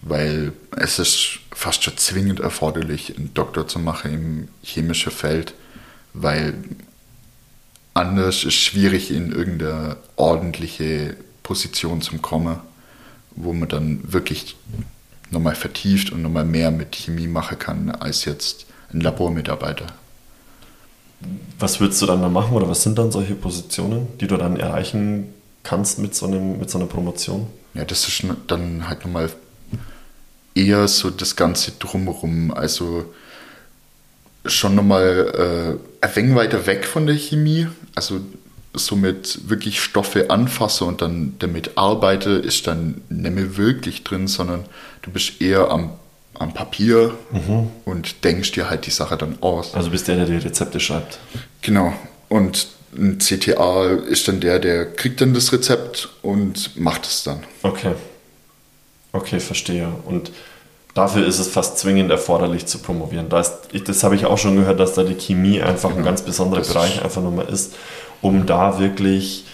Weil 0.00 0.52
es 0.76 0.98
ist 0.98 1.38
fast 1.52 1.84
schon 1.84 1.96
zwingend 1.96 2.40
erforderlich, 2.40 3.16
einen 3.16 3.34
Doktor 3.34 3.68
zu 3.68 3.78
machen 3.78 4.12
im 4.12 4.48
chemischen 4.62 5.12
Feld, 5.12 5.54
weil 6.12 6.54
anders 7.94 8.44
ist 8.44 8.54
schwierig 8.54 9.10
in 9.10 9.32
irgendeine 9.32 9.96
ordentliche 10.16 11.16
Position 11.42 12.00
zu 12.00 12.18
kommen, 12.18 12.56
wo 13.32 13.52
man 13.52 13.68
dann 13.68 14.12
wirklich 14.12 14.56
nochmal 15.30 15.54
vertieft 15.54 16.12
und 16.12 16.22
nochmal 16.22 16.44
mehr 16.44 16.70
mit 16.70 16.92
Chemie 16.92 17.26
machen 17.26 17.58
kann 17.58 17.90
als 17.90 18.24
jetzt 18.24 18.66
ein 18.92 19.00
Labormitarbeiter. 19.00 19.86
Was 21.58 21.80
würdest 21.80 22.02
du 22.02 22.06
dann 22.06 22.20
da 22.20 22.28
machen 22.28 22.54
oder 22.54 22.68
was 22.68 22.82
sind 22.82 22.98
dann 22.98 23.12
solche 23.12 23.34
Positionen, 23.34 24.08
die 24.20 24.26
du 24.26 24.36
dann 24.36 24.56
erreichen 24.56 25.32
kannst 25.62 25.98
mit 25.98 26.14
so, 26.14 26.26
einem, 26.26 26.58
mit 26.58 26.70
so 26.70 26.78
einer 26.78 26.88
Promotion? 26.88 27.46
Ja, 27.74 27.84
das 27.84 28.06
ist 28.08 28.24
dann 28.48 28.88
halt 28.88 29.04
nochmal 29.04 29.30
eher 30.54 30.86
so 30.88 31.10
das 31.10 31.36
Ganze 31.36 31.72
drumherum. 31.78 32.52
Also 32.52 33.06
schon 34.44 34.74
nochmal 34.74 35.78
äh, 36.02 36.04
ein 36.04 36.16
wenig 36.16 36.34
weiter 36.34 36.66
weg 36.66 36.84
von 36.84 37.06
der 37.06 37.16
Chemie. 37.16 37.68
Also 37.94 38.20
somit 38.74 39.48
wirklich 39.48 39.80
Stoffe 39.80 40.30
anfasse 40.30 40.84
und 40.84 41.02
dann 41.02 41.34
damit 41.38 41.76
arbeite, 41.76 42.30
ist 42.30 42.66
dann 42.66 43.02
nicht 43.08 43.34
mehr 43.34 43.56
wirklich 43.56 44.02
drin, 44.04 44.28
sondern 44.28 44.64
du 45.02 45.10
bist 45.10 45.40
eher 45.40 45.70
am, 45.70 45.92
am 46.34 46.54
Papier 46.54 47.14
mhm. 47.32 47.68
und 47.84 48.24
denkst 48.24 48.52
dir 48.52 48.70
halt 48.70 48.86
die 48.86 48.90
Sache 48.90 49.16
dann 49.16 49.38
aus. 49.42 49.74
Also 49.74 49.90
bist 49.90 50.08
der, 50.08 50.16
der 50.16 50.26
die 50.26 50.36
Rezepte 50.36 50.80
schreibt. 50.80 51.18
Genau. 51.60 51.92
Und 52.28 52.68
ein 52.96 53.18
CTA 53.18 53.92
ist 54.08 54.28
dann 54.28 54.40
der, 54.40 54.58
der 54.58 54.86
kriegt 54.86 55.20
dann 55.20 55.34
das 55.34 55.52
Rezept 55.52 56.08
und 56.22 56.78
macht 56.78 57.06
es 57.06 57.24
dann. 57.24 57.44
Okay. 57.62 57.94
Okay, 59.12 59.40
verstehe. 59.40 59.92
Und 60.06 60.30
dafür 60.94 61.26
ist 61.26 61.38
es 61.38 61.48
fast 61.48 61.78
zwingend 61.78 62.10
erforderlich 62.10 62.66
zu 62.66 62.78
promovieren. 62.78 63.28
Das, 63.28 63.60
das 63.86 64.04
habe 64.04 64.14
ich 64.14 64.26
auch 64.26 64.38
schon 64.38 64.56
gehört, 64.56 64.80
dass 64.80 64.94
da 64.94 65.02
die 65.02 65.14
Chemie 65.14 65.62
einfach 65.62 65.90
genau. 65.90 66.00
ein 66.00 66.04
ganz 66.04 66.22
besonderer 66.22 66.60
das 66.60 66.72
Bereich 66.72 67.02
einfach 67.02 67.22
nochmal 67.22 67.48
ist, 67.48 67.74
um 68.20 68.46
da 68.46 68.78
wirklich 68.78 69.44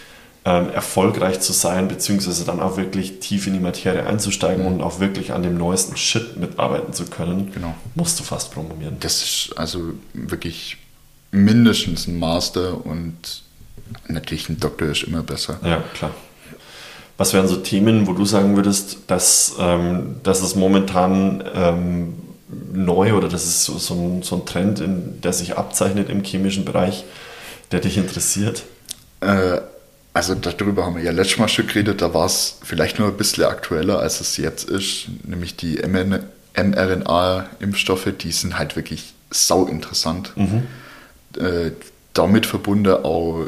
ähm, 0.44 0.70
erfolgreich 0.70 1.40
zu 1.40 1.52
sein, 1.52 1.88
beziehungsweise 1.88 2.44
dann 2.44 2.60
auch 2.60 2.76
wirklich 2.76 3.20
tief 3.20 3.46
in 3.46 3.52
die 3.54 3.60
Materie 3.60 4.06
einzusteigen 4.06 4.64
mhm. 4.64 4.72
und 4.72 4.82
auch 4.82 5.00
wirklich 5.00 5.32
an 5.32 5.42
dem 5.42 5.58
neuesten 5.58 5.96
Shit 5.96 6.36
mitarbeiten 6.36 6.92
zu 6.92 7.06
können, 7.06 7.52
genau. 7.52 7.74
musst 7.94 8.18
du 8.18 8.24
fast 8.24 8.52
promovieren. 8.52 8.96
Das 9.00 9.22
ist 9.22 9.52
also 9.56 9.92
wirklich 10.14 10.78
mindestens 11.30 12.06
ein 12.06 12.18
Master 12.18 12.84
und 12.84 13.42
natürlich 14.06 14.48
ein 14.48 14.58
Doktor 14.58 14.88
ist 14.88 15.04
immer 15.04 15.22
besser. 15.22 15.60
Ja, 15.62 15.82
klar. 15.94 16.10
Was 17.18 17.34
wären 17.34 17.48
so 17.48 17.56
Themen, 17.56 18.06
wo 18.06 18.12
du 18.12 18.24
sagen 18.24 18.54
würdest, 18.56 18.98
dass, 19.08 19.56
ähm, 19.58 20.16
dass 20.22 20.40
es 20.40 20.54
momentan 20.54 21.42
ähm, 21.52 22.14
neu 22.72 23.14
oder 23.14 23.28
das 23.28 23.44
ist 23.44 23.64
so, 23.64 23.76
so, 23.76 23.94
ein, 23.94 24.22
so 24.22 24.36
ein 24.36 24.46
Trend, 24.46 24.80
in, 24.80 25.20
der 25.20 25.32
sich 25.32 25.58
abzeichnet 25.58 26.08
im 26.10 26.22
chemischen 26.22 26.64
Bereich, 26.64 27.04
der 27.72 27.80
dich 27.80 27.98
interessiert? 27.98 28.62
Äh, 29.20 29.58
also 30.14 30.36
darüber 30.36 30.86
haben 30.86 30.94
wir 30.96 31.02
ja 31.02 31.10
letztes 31.10 31.38
Mal 31.38 31.48
schon 31.48 31.66
geredet, 31.66 32.02
da 32.02 32.14
war 32.14 32.26
es 32.26 32.58
vielleicht 32.62 33.00
nur 33.00 33.08
ein 33.08 33.16
bisschen 33.16 33.44
aktueller, 33.44 33.98
als 33.98 34.20
es 34.20 34.36
jetzt 34.36 34.70
ist, 34.70 35.08
nämlich 35.24 35.56
die 35.56 35.80
mRNA-Impfstoffe, 36.56 38.12
die 38.20 38.30
sind 38.32 38.58
halt 38.58 38.76
wirklich 38.76 39.14
sau 39.30 39.66
interessant. 39.66 40.32
Mhm. 40.36 40.68
Äh, 41.36 41.72
damit 42.14 42.46
verbunden 42.46 42.92
auch 43.04 43.44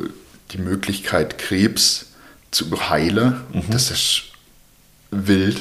die 0.53 0.59
Möglichkeit, 0.59 1.39
Krebs 1.39 2.07
zu 2.51 2.67
heilen. 2.89 3.41
Mhm. 3.53 3.63
Das 3.71 3.91
ist 3.91 4.23
wild. 5.11 5.61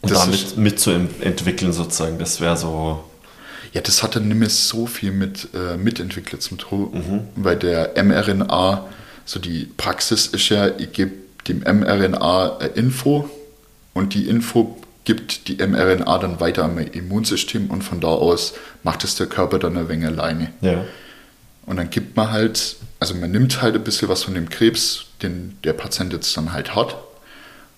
Und 0.00 0.12
das 0.12 0.20
damit 0.20 0.56
mitzuentwickeln 0.56 1.72
sozusagen, 1.72 2.18
das 2.18 2.40
wäre 2.40 2.56
so. 2.56 3.04
Ja, 3.72 3.82
das 3.82 4.02
hat 4.02 4.16
dann 4.16 4.28
nicht 4.28 4.38
mehr 4.38 4.48
so 4.48 4.86
viel 4.86 5.12
mit 5.12 5.48
äh, 5.54 5.76
Mitentwickler 5.76 6.40
zu 6.40 6.56
tun, 6.56 6.90
mhm. 6.92 7.20
weil 7.36 7.56
der 7.56 8.02
mRNA, 8.02 8.86
so 9.26 9.38
die 9.38 9.68
Praxis 9.76 10.26
ist 10.28 10.48
ja, 10.48 10.68
ich 10.78 10.92
gebe 10.92 11.12
dem 11.48 11.58
mRNA 11.58 12.58
eine 12.58 12.68
Info 12.70 13.28
und 13.92 14.14
die 14.14 14.26
Info 14.26 14.78
gibt 15.04 15.48
die 15.48 15.56
mRNA 15.56 16.18
dann 16.18 16.40
weiter 16.40 16.64
am 16.64 16.78
Immunsystem 16.78 17.70
und 17.70 17.82
von 17.82 18.00
da 18.00 18.08
aus 18.08 18.54
macht 18.82 19.04
es 19.04 19.16
der 19.16 19.26
Körper 19.26 19.58
dann 19.58 19.76
eine 19.76 19.86
Menge 19.86 20.08
alleine. 20.08 20.52
Ja. 20.60 20.84
Und 21.66 21.76
dann 21.76 21.90
gibt 21.90 22.16
man 22.16 22.30
halt, 22.30 22.76
also 23.00 23.14
man 23.14 23.30
nimmt 23.30 23.62
halt 23.62 23.74
ein 23.74 23.84
bisschen 23.84 24.08
was 24.08 24.24
von 24.24 24.34
dem 24.34 24.48
Krebs, 24.48 25.06
den 25.22 25.56
der 25.64 25.72
Patient 25.72 26.12
jetzt 26.12 26.36
dann 26.36 26.52
halt 26.52 26.74
hat, 26.74 26.96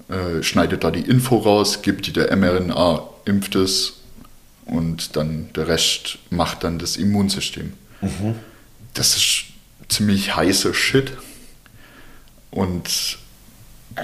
äh, 0.09 0.43
schneidet 0.43 0.85
da 0.85 0.91
die 0.91 1.03
Info 1.03 1.37
raus, 1.37 1.83
gibt 1.83 2.07
die 2.07 2.13
der 2.13 2.35
mRNA, 2.37 3.03
impft 3.27 3.55
es 3.55 3.95
und 4.65 5.17
dann 5.17 5.51
der 5.55 5.69
Rest 5.69 6.19
macht 6.31 6.65
dann 6.65 6.79
das 6.79 6.97
Immunsystem. 6.97 7.73
Mhm. 8.01 8.35
Das 8.95 9.17
ist 9.17 9.45
ziemlich 9.89 10.35
heißer 10.35 10.73
Shit 10.73 11.13
und 12.51 13.19
äh, 13.97 14.03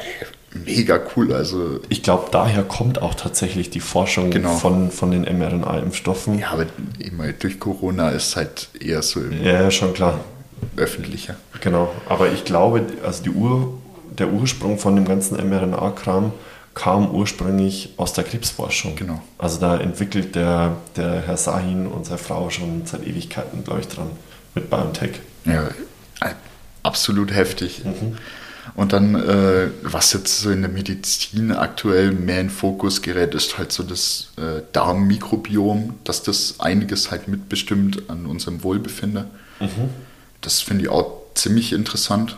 mega 0.65 1.01
cool. 1.17 1.33
Also 1.33 1.81
ich 1.89 2.03
glaube, 2.03 2.29
daher 2.31 2.63
kommt 2.63 3.01
auch 3.01 3.15
tatsächlich 3.15 3.71
die 3.71 3.81
Forschung 3.81 4.31
genau. 4.31 4.57
von, 4.57 4.91
von 4.91 5.11
den 5.11 5.23
mRNA-Impfstoffen. 5.23 6.39
Ja, 6.39 6.51
aber 6.51 6.67
immer 6.99 7.33
durch 7.33 7.59
Corona 7.59 8.11
ist 8.11 8.37
halt 8.37 8.69
eher 8.79 9.03
so 9.03 9.21
im 9.21 9.43
ja, 9.43 9.71
schon 9.71 9.95
klar. 9.95 10.21
Öffentlicher. 10.77 11.37
Genau, 11.61 11.93
aber 12.09 12.33
ich 12.33 12.45
glaube, 12.45 12.85
also 13.05 13.23
die 13.23 13.31
Ur, 13.31 13.75
der 14.19 14.33
Ursprung 14.33 14.79
von 14.79 14.97
dem 14.97 15.05
ganzen 15.05 15.37
mRNA-Kram 15.37 16.33
kam 16.75 17.11
ursprünglich 17.11 17.95
aus 17.97 18.13
der 18.13 18.25
Krebsforschung. 18.25 18.97
Genau. 18.97 19.23
Also 19.39 19.59
da 19.59 19.79
entwickelt 19.79 20.35
der, 20.35 20.77
der 20.95 21.23
Herr 21.27 21.39
Sahin 21.39 21.87
und 21.87 22.05
seine 22.05 22.19
Frau 22.19 22.51
schon 22.51 22.83
seit 22.85 23.07
Ewigkeiten, 23.07 23.65
glaube 23.65 23.81
ich, 23.81 23.89
dran 23.89 24.11
mit 24.55 24.69
BioNTech. 24.69 25.21
Ja, 25.47 25.71
absolut 26.83 27.33
heftig. 27.33 27.85
Mhm. 27.85 28.17
Und 28.75 28.93
dann, 28.93 29.15
äh, 29.15 29.69
was 29.83 30.13
jetzt 30.13 30.41
so 30.41 30.51
in 30.51 30.61
der 30.61 30.71
Medizin 30.71 31.53
aktuell 31.53 32.13
mehr 32.13 32.41
in 32.41 32.51
Fokus 32.51 33.01
gerät, 33.01 33.35
ist 33.35 33.59
halt 33.59 33.73
so 33.73 33.83
das 33.83 34.33
äh, 34.37 34.63
Darmmikrobiom, 34.73 35.95
dass 36.05 36.23
das 36.23 36.57
einiges 36.59 37.11
halt 37.11 37.29
mitbestimmt 37.29 38.11
an 38.11 38.27
unserem 38.27 38.63
Wohlbefinden. 38.63 39.27
Mhm. 39.61 39.91
Das 40.47 40.61
finde 40.61 40.85
ich 40.85 40.91
auch 40.91 41.23
ziemlich 41.35 41.73
interessant. 41.73 42.37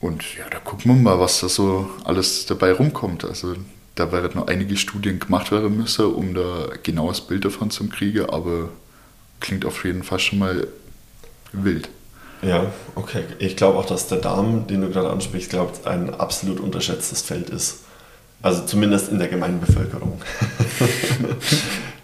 Und 0.00 0.34
ja, 0.34 0.48
da 0.50 0.58
gucken 0.60 0.96
wir 0.96 1.02
mal, 1.02 1.20
was 1.20 1.40
da 1.40 1.48
so 1.50 1.90
alles 2.04 2.46
dabei 2.46 2.72
rumkommt. 2.72 3.26
Also 3.26 3.54
da 3.96 4.10
werden 4.12 4.40
noch 4.40 4.46
einige 4.46 4.78
Studien 4.78 5.20
gemacht 5.20 5.52
werden 5.52 5.76
müssen, 5.76 6.06
um 6.06 6.32
da 6.32 6.68
genaues 6.82 7.20
Bild 7.20 7.44
davon 7.44 7.70
zu 7.70 7.86
kriegen, 7.90 8.30
aber 8.30 8.70
klingt 9.40 9.66
auf 9.66 9.84
jeden 9.84 10.04
Fall 10.04 10.20
schon 10.20 10.38
mal 10.38 10.66
wild. 11.52 11.90
Ja, 12.40 12.72
okay. 12.94 13.24
Ich 13.40 13.56
glaube 13.56 13.78
auch, 13.78 13.84
dass 13.84 14.08
der 14.08 14.18
Darm, 14.18 14.66
den 14.66 14.80
du 14.80 14.88
gerade 14.88 15.10
ansprichst, 15.10 15.50
glaubt, 15.50 15.86
ein 15.86 16.14
absolut 16.14 16.60
unterschätztes 16.60 17.20
Feld 17.20 17.50
ist. 17.50 17.80
Also 18.40 18.64
zumindest 18.64 19.10
in 19.10 19.18
der 19.18 19.28
Gemeinbevölkerung. 19.28 20.22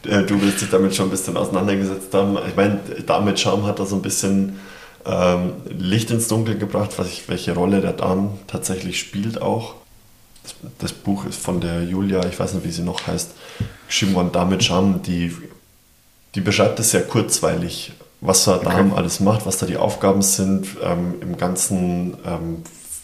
Äh, 0.06 0.22
du 0.22 0.40
willst 0.40 0.62
dich 0.62 0.70
damit 0.70 0.94
schon 0.94 1.08
ein 1.08 1.10
bisschen 1.10 1.36
auseinandergesetzt 1.36 2.14
haben. 2.14 2.38
Ich 2.48 2.56
meine, 2.56 2.78
Darm 3.04 3.24
mit 3.26 3.38
Charme 3.38 3.66
hat 3.66 3.80
da 3.80 3.84
so 3.84 3.96
ein 3.96 4.00
bisschen 4.00 4.58
ähm, 5.06 5.52
Licht 5.68 6.10
ins 6.10 6.28
Dunkel 6.28 6.58
gebracht, 6.58 6.92
ich, 7.06 7.28
welche 7.28 7.54
Rolle 7.54 7.80
der 7.80 7.92
Darm 7.92 8.38
tatsächlich 8.46 8.98
spielt 8.98 9.40
auch. 9.40 9.74
Das, 10.42 10.54
das, 10.78 10.92
Buch 10.92 11.24
ist 11.26 11.40
von 11.40 11.60
der 11.60 11.84
Julia, 11.84 12.24
ich 12.26 12.38
weiß 12.38 12.54
nicht, 12.54 12.64
wie 12.64 12.70
sie 12.70 12.82
noch 12.82 13.06
heißt, 13.06 13.32
geschrieben 13.86 14.14
worden, 14.14 14.32
Darm 14.32 14.50
mit 14.50 14.64
Charme, 14.64 15.00
die, 15.02 15.34
die 16.34 16.40
beschreibt 16.40 16.80
es 16.80 16.90
sehr 16.90 17.02
kurzweilig 17.02 17.92
was 18.20 18.44
der 18.44 18.58
Darm 18.58 18.90
okay. 18.90 18.98
alles 18.98 19.20
macht, 19.20 19.46
was 19.46 19.58
da 19.58 19.66
die 19.66 19.76
Aufgaben 19.76 20.22
sind, 20.22 20.66
ähm, 20.82 21.14
im 21.20 21.36
ganzen 21.36 22.16
ähm, 22.26 22.62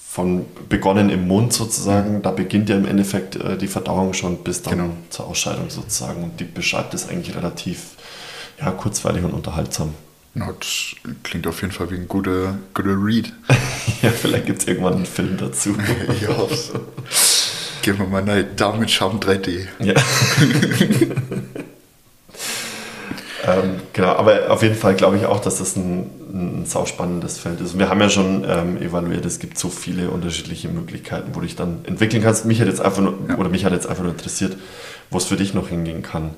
von 0.08 0.46
begonnen 0.68 1.10
im 1.10 1.26
Mund 1.26 1.52
sozusagen, 1.52 2.22
da 2.22 2.30
beginnt 2.30 2.68
ja 2.68 2.76
im 2.76 2.86
Endeffekt 2.86 3.36
äh, 3.36 3.56
die 3.56 3.66
Verdauung 3.66 4.12
schon 4.12 4.38
bis 4.38 4.62
dann 4.62 4.78
genau. 4.78 4.90
zur 5.10 5.26
Ausscheidung 5.26 5.70
sozusagen 5.70 6.22
und 6.22 6.38
die 6.38 6.44
beschreibt 6.44 6.94
es 6.94 7.08
eigentlich 7.08 7.34
relativ 7.34 7.96
ja, 8.60 8.70
kurzweilig 8.70 9.24
und 9.24 9.32
unterhaltsam. 9.32 9.94
Das 10.34 10.96
klingt 11.22 11.46
auf 11.46 11.60
jeden 11.60 11.72
Fall 11.72 11.90
wie 11.90 11.96
ein 11.96 12.08
guter, 12.08 12.58
guter 12.74 12.96
Read. 12.96 13.32
ja, 14.02 14.10
vielleicht 14.10 14.46
gibt 14.46 14.60
es 14.60 14.68
irgendwann 14.68 14.94
einen 14.94 15.06
Film 15.06 15.36
dazu. 15.36 15.76
ja, 16.20 16.34
so. 16.54 16.80
Gehen 17.82 17.98
wir 17.98 18.06
mal 18.06 18.22
eine 18.22 18.44
Darm 18.44 18.80
mit 18.80 18.90
Schaum 18.90 19.20
3D. 19.20 19.66
Ja. 19.80 19.94
Ähm, 23.46 23.80
genau, 23.92 24.12
aber 24.12 24.50
auf 24.50 24.62
jeden 24.62 24.74
Fall 24.74 24.94
glaube 24.94 25.18
ich 25.18 25.26
auch, 25.26 25.40
dass 25.40 25.58
das 25.58 25.76
ein, 25.76 26.10
ein 26.32 26.66
sauspannendes 26.66 27.38
Feld 27.38 27.60
ist. 27.60 27.74
Und 27.74 27.78
wir 27.78 27.88
haben 27.88 28.00
ja 28.00 28.08
schon 28.08 28.44
ähm, 28.48 28.80
evaluiert, 28.80 29.24
es 29.26 29.38
gibt 29.38 29.58
so 29.58 29.68
viele 29.68 30.10
unterschiedliche 30.10 30.68
Möglichkeiten, 30.68 31.34
wo 31.34 31.40
du 31.40 31.46
dich 31.46 31.56
dann 31.56 31.84
entwickeln 31.84 32.22
kannst. 32.22 32.46
Mich 32.46 32.60
hat 32.60 32.68
jetzt 32.68 32.80
einfach 32.80 33.02
nur, 33.02 33.14
ja. 33.28 33.36
oder 33.36 33.50
mich 33.50 33.64
hat 33.64 33.72
jetzt 33.72 33.86
einfach 33.86 34.02
nur 34.02 34.12
interessiert, 34.12 34.56
wo 35.10 35.18
es 35.18 35.26
für 35.26 35.36
dich 35.36 35.52
noch 35.52 35.68
hingehen 35.68 36.02
kann. 36.02 36.30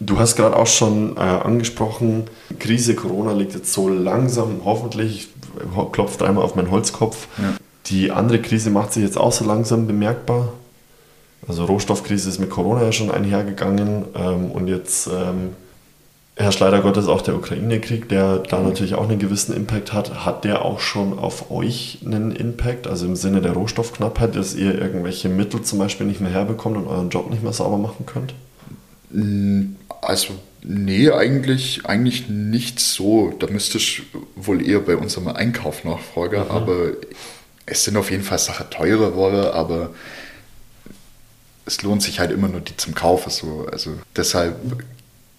Du 0.00 0.18
hast 0.18 0.36
gerade 0.36 0.56
auch 0.56 0.66
schon 0.66 1.16
äh, 1.16 1.20
angesprochen, 1.20 2.24
Krise 2.58 2.94
Corona 2.94 3.32
liegt 3.32 3.54
jetzt 3.54 3.72
so 3.72 3.88
langsam, 3.88 4.62
hoffentlich, 4.64 5.28
ich 5.56 5.92
klopfe 5.92 6.18
dreimal 6.18 6.44
auf 6.44 6.54
meinen 6.56 6.70
Holzkopf. 6.70 7.28
Ja. 7.38 7.54
Die 7.86 8.10
andere 8.10 8.40
Krise 8.40 8.70
macht 8.70 8.92
sich 8.92 9.02
jetzt 9.02 9.18
auch 9.18 9.32
so 9.32 9.44
langsam 9.44 9.86
bemerkbar. 9.86 10.52
Also 11.46 11.66
Rohstoffkrise 11.66 12.28
ist 12.28 12.38
mit 12.38 12.50
Corona 12.50 12.82
ja 12.82 12.92
schon 12.92 13.10
einhergegangen 13.10 14.06
ähm, 14.16 14.50
und 14.50 14.68
jetzt 14.68 15.06
ähm, 15.06 15.50
herrscht 16.36 16.60
leider 16.60 16.80
Gottes 16.80 17.06
auch 17.06 17.20
der 17.20 17.36
Ukraine-Krieg, 17.36 18.08
der 18.08 18.38
da 18.38 18.60
natürlich 18.60 18.94
auch 18.94 19.08
einen 19.08 19.18
gewissen 19.18 19.54
Impact 19.54 19.92
hat. 19.92 20.24
Hat 20.24 20.44
der 20.44 20.64
auch 20.64 20.80
schon 20.80 21.18
auf 21.18 21.50
euch 21.50 22.00
einen 22.04 22.32
Impact? 22.32 22.86
Also 22.86 23.06
im 23.06 23.14
Sinne 23.14 23.40
der 23.40 23.52
Rohstoffknappheit, 23.52 24.34
dass 24.34 24.54
ihr 24.54 24.76
irgendwelche 24.76 25.28
Mittel 25.28 25.62
zum 25.62 25.78
Beispiel 25.78 26.06
nicht 26.06 26.20
mehr 26.20 26.32
herbekommt 26.32 26.76
und 26.76 26.88
euren 26.88 27.10
Job 27.10 27.30
nicht 27.30 27.42
mehr 27.42 27.52
sauber 27.52 27.78
machen 27.78 28.06
könnt? 28.06 28.34
Also 30.00 30.34
Nee, 30.66 31.10
eigentlich, 31.10 31.84
eigentlich 31.84 32.30
nicht 32.30 32.80
so. 32.80 33.34
Da 33.38 33.48
müsste 33.48 33.76
ich 33.76 34.02
wohl 34.34 34.66
eher 34.66 34.80
bei 34.80 34.96
unserem 34.96 35.28
Einkauf 35.28 35.84
nachfragen, 35.84 36.44
mhm. 36.44 36.50
aber 36.50 36.92
es 37.66 37.84
sind 37.84 37.98
auf 37.98 38.10
jeden 38.10 38.24
Fall 38.24 38.38
Sachen 38.38 38.70
teurer 38.70 39.10
geworden, 39.10 39.44
aber 39.52 39.90
es 41.66 41.82
lohnt 41.82 42.02
sich 42.02 42.18
halt 42.18 42.30
immer 42.30 42.48
nur 42.48 42.62
die 42.62 42.76
zum 42.78 42.94
Kaufen. 42.94 43.28
So. 43.28 43.66
Also 43.70 43.98
deshalb 44.16 44.56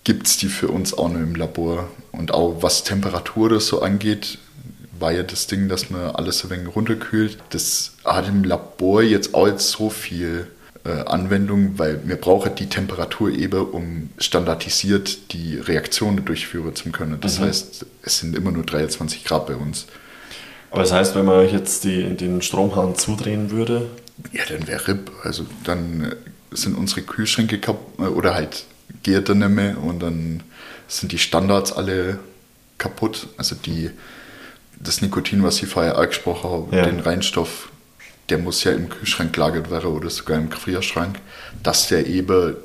gibt 0.03 0.27
es 0.27 0.37
die 0.37 0.47
für 0.47 0.67
uns 0.67 0.95
auch 0.95 1.09
nur 1.09 1.21
im 1.21 1.35
Labor. 1.35 1.89
Und 2.11 2.31
auch 2.31 2.61
was 2.61 2.83
Temperatur 2.83 3.49
das 3.49 3.65
so 3.65 3.81
angeht, 3.81 4.37
war 4.99 5.11
ja 5.11 5.23
das 5.23 5.47
Ding, 5.47 5.69
dass 5.69 5.89
man 5.89 6.11
alles 6.11 6.43
ein 6.43 6.51
wenig 6.51 6.75
runterkühlt. 6.75 7.39
Das 7.49 7.93
hat 8.03 8.27
im 8.27 8.43
Labor 8.43 9.01
jetzt 9.01 9.33
auch 9.33 9.47
jetzt 9.47 9.71
so 9.71 9.89
viel 9.89 10.47
Anwendung, 10.91 11.79
weil 11.79 12.01
wir 12.05 12.15
brauchen 12.15 12.53
die 12.55 12.67
Temperatur 12.67 13.31
eben, 13.31 13.59
um 13.59 14.09
standardisiert 14.17 15.33
die 15.33 15.57
Reaktionen 15.57 16.25
durchführen 16.25 16.75
zu 16.75 16.91
können. 16.91 17.19
Das 17.21 17.39
mhm. 17.39 17.45
heißt, 17.45 17.85
es 18.03 18.19
sind 18.19 18.35
immer 18.35 18.51
nur 18.51 18.63
23 18.63 19.23
Grad 19.23 19.47
bei 19.47 19.55
uns. 19.55 19.87
Aber 20.71 20.81
das 20.81 20.91
heißt, 20.91 21.15
wenn 21.15 21.25
man 21.25 21.35
euch 21.35 21.53
jetzt 21.53 21.85
die, 21.85 22.15
den 22.15 22.41
Stromhahn 22.41 22.95
zudrehen 22.95 23.49
würde? 23.49 23.87
Ja, 24.31 24.43
dann 24.49 24.67
wäre 24.67 24.87
RIP. 24.89 25.11
Also 25.23 25.45
dann 25.63 26.03
äh, 26.03 26.15
sind 26.55 26.75
unsere 26.77 27.01
Kühlschränke 27.01 27.59
kaputt 27.59 27.99
äh, 27.99 28.09
oder 28.09 28.35
halt 28.35 28.65
geht 29.03 29.29
dann 29.29 29.39
nicht 29.39 29.49
mehr 29.49 29.77
und 29.81 30.01
dann 30.01 30.43
sind 30.87 31.11
die 31.11 31.17
Standards 31.17 31.71
alle 31.71 32.19
kaputt. 32.77 33.27
Also 33.37 33.55
die, 33.55 33.89
das 34.79 35.01
Nikotin, 35.01 35.43
was 35.43 35.61
ich 35.63 35.69
vorher 35.69 35.97
angesprochen 35.97 36.49
habe, 36.49 36.75
ja. 36.75 36.85
den 36.85 36.99
Reinstoff, 36.99 37.69
der 38.29 38.37
muss 38.37 38.63
ja 38.63 38.71
im 38.71 38.89
Kühlschrank 38.89 39.33
gelagert 39.33 39.69
werden 39.69 39.91
oder 39.91 40.09
sogar 40.09 40.37
im 40.37 40.49
Gefrierschrank, 40.49 41.19
dass 41.63 41.87
der 41.87 42.07
eben 42.07 42.55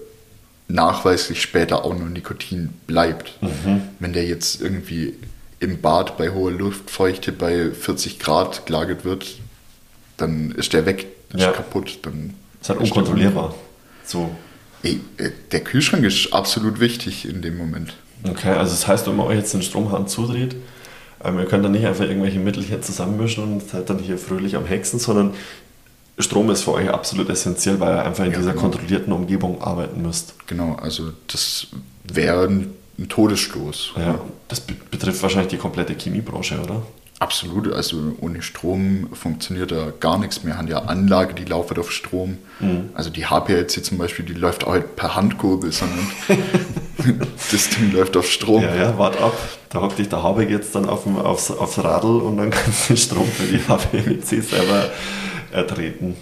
nachweislich 0.68 1.42
später 1.42 1.84
auch 1.84 1.94
noch 1.94 2.08
Nikotin 2.08 2.70
bleibt. 2.86 3.40
Mhm. 3.42 3.82
Wenn 3.98 4.12
der 4.12 4.24
jetzt 4.24 4.60
irgendwie 4.60 5.14
im 5.58 5.80
Bad 5.80 6.16
bei 6.16 6.30
hoher 6.30 6.52
Luftfeuchte 6.52 7.32
bei 7.32 7.70
40 7.70 8.18
Grad 8.18 8.66
gelagert 8.66 9.04
wird, 9.04 9.26
dann 10.16 10.52
ist 10.52 10.72
der 10.72 10.86
weg, 10.86 11.06
ist 11.32 11.40
ja. 11.40 11.52
kaputt. 11.52 11.98
Dann 12.02 12.34
ist 12.60 12.70
halt 12.70 12.80
unkontrollierbar. 12.80 13.54
So. 14.04 14.34
Ey, 14.82 15.00
äh, 15.18 15.30
der 15.52 15.60
Kühlschrank 15.60 16.04
ist 16.04 16.32
absolut 16.32 16.80
wichtig 16.80 17.28
in 17.28 17.42
dem 17.42 17.58
Moment. 17.58 17.94
Okay, 18.24 18.50
also 18.50 18.72
das 18.72 18.86
heißt, 18.86 19.06
wenn 19.06 19.16
man 19.16 19.26
euch 19.26 19.36
jetzt 19.36 19.54
den 19.54 19.62
Stromhahn 19.62 20.08
zudreht, 20.08 20.56
ähm, 21.24 21.38
ihr 21.38 21.46
könnt 21.46 21.64
dann 21.64 21.72
nicht 21.72 21.86
einfach 21.86 22.04
irgendwelche 22.04 22.38
Mittel 22.38 22.62
hier 22.62 22.82
zusammenmischen 22.82 23.44
und 23.44 23.68
seid 23.68 23.90
dann 23.90 23.98
hier 23.98 24.18
fröhlich 24.18 24.56
am 24.56 24.66
Hexen, 24.66 24.98
sondern 24.98 25.34
Strom 26.18 26.50
ist 26.50 26.64
für 26.64 26.72
euch 26.72 26.90
absolut 26.90 27.28
essentiell, 27.30 27.80
weil 27.80 27.94
ihr 27.94 28.04
einfach 28.04 28.24
in 28.24 28.32
ja, 28.32 28.38
dieser 28.38 28.50
genau. 28.52 28.62
kontrollierten 28.62 29.12
Umgebung 29.12 29.62
arbeiten 29.62 30.02
müsst. 30.02 30.34
Genau, 30.46 30.76
also 30.80 31.12
das 31.26 31.68
wäre 32.04 32.46
ein, 32.46 32.72
ein 32.98 33.08
Todesstoß. 33.08 33.92
Ja, 33.96 34.20
das 34.48 34.60
betrifft 34.60 35.22
wahrscheinlich 35.22 35.50
die 35.50 35.56
komplette 35.56 35.94
Chemiebranche, 35.94 36.60
oder? 36.60 36.82
Absolut, 37.20 37.70
also 37.70 38.16
ohne 38.22 38.40
Strom 38.40 39.10
funktioniert 39.12 39.72
da 39.72 39.92
gar 40.00 40.16
nichts. 40.16 40.42
Wir 40.42 40.56
haben 40.56 40.68
ja 40.68 40.78
Anlage, 40.78 41.34
die 41.34 41.44
laufen 41.44 41.76
auf 41.76 41.92
Strom. 41.92 42.38
Mhm. 42.60 42.88
Also 42.94 43.10
die 43.10 43.26
HPLC 43.26 43.84
zum 43.84 43.98
Beispiel, 43.98 44.24
die 44.24 44.32
läuft 44.32 44.64
auch 44.64 44.72
halt 44.72 44.96
per 44.96 45.16
Handkurbel, 45.16 45.70
sondern 45.70 45.98
das 47.52 47.68
Ding 47.68 47.92
läuft 47.92 48.16
auf 48.16 48.26
Strom. 48.26 48.62
Ja, 48.62 48.74
ja, 48.74 48.98
wart 48.98 49.20
ab. 49.20 49.34
Da 49.68 49.82
hockt 49.82 49.98
dich 49.98 50.08
der 50.08 50.22
Habeck 50.22 50.48
jetzt 50.48 50.74
dann 50.74 50.88
auf 50.88 51.02
dem, 51.02 51.18
aufs, 51.18 51.50
aufs 51.50 51.84
Radl 51.84 52.22
und 52.22 52.38
dann 52.38 52.50
kannst 52.50 52.88
du 52.88 52.94
den 52.94 52.96
Strom 52.96 53.26
für 53.26 53.44
die 53.44 53.58
HPLC 53.58 54.42
selber 54.42 54.90
ertreten. 55.52 56.16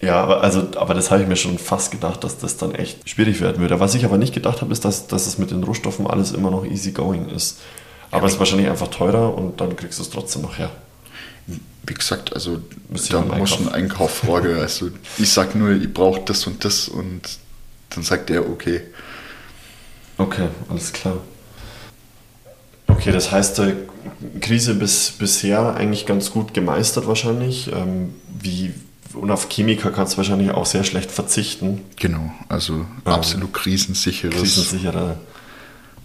Ja, 0.00 0.24
aber, 0.24 0.42
also, 0.42 0.66
aber 0.74 0.94
das 0.94 1.12
habe 1.12 1.22
ich 1.22 1.28
mir 1.28 1.36
schon 1.36 1.56
fast 1.56 1.92
gedacht, 1.92 2.24
dass 2.24 2.36
das 2.36 2.56
dann 2.56 2.74
echt 2.74 3.08
schwierig 3.08 3.40
werden 3.40 3.60
würde. 3.60 3.78
Was 3.78 3.94
ich 3.94 4.04
aber 4.04 4.18
nicht 4.18 4.34
gedacht 4.34 4.60
habe, 4.60 4.72
ist, 4.72 4.84
dass, 4.84 5.06
dass 5.06 5.28
es 5.28 5.38
mit 5.38 5.52
den 5.52 5.62
Rohstoffen 5.62 6.08
alles 6.08 6.32
immer 6.32 6.50
noch 6.50 6.64
easy 6.64 6.90
going 6.90 7.28
ist. 7.28 7.60
Aber 8.10 8.22
ja, 8.22 8.26
es 8.26 8.34
ist 8.34 8.38
wahrscheinlich 8.38 8.68
einfach 8.68 8.88
teurer 8.88 9.34
und 9.34 9.60
dann 9.60 9.76
kriegst 9.76 9.98
du 9.98 10.02
es 10.02 10.10
trotzdem 10.10 10.42
noch 10.42 10.58
her. 10.58 10.70
Wie 11.86 11.94
gesagt, 11.94 12.32
also 12.34 12.60
da 13.10 13.20
muss 13.20 13.58
ein 13.58 13.68
Einkauf 13.68 14.10
fragen. 14.24 14.58
Also 14.58 14.90
ich 15.18 15.32
sag 15.32 15.54
nur, 15.54 15.70
ich 15.70 15.92
brauche 15.92 16.20
das 16.24 16.46
und 16.46 16.64
das 16.64 16.88
und 16.88 17.22
dann 17.90 18.02
sagt 18.02 18.30
er 18.30 18.48
okay. 18.48 18.82
Okay, 20.18 20.48
alles 20.68 20.92
klar. 20.92 21.18
Okay, 22.88 23.12
das 23.12 23.30
heißt, 23.30 23.58
die 23.58 24.40
Krise 24.40 24.74
bis, 24.74 25.10
bisher 25.10 25.74
eigentlich 25.74 26.06
ganz 26.06 26.30
gut 26.30 26.54
gemeistert 26.54 27.06
wahrscheinlich. 27.06 27.70
Ähm, 27.72 28.14
wie, 28.40 28.72
und 29.14 29.30
auf 29.30 29.48
Chemiker 29.48 29.90
kannst 29.90 30.14
du 30.14 30.16
wahrscheinlich 30.18 30.50
auch 30.50 30.66
sehr 30.66 30.84
schlecht 30.84 31.10
verzichten. 31.10 31.82
Genau, 31.96 32.32
also 32.48 32.74
ähm, 32.74 32.86
absolut 33.04 33.52
krisensicheres. 33.52 34.40
Krisensicherer 34.40 35.18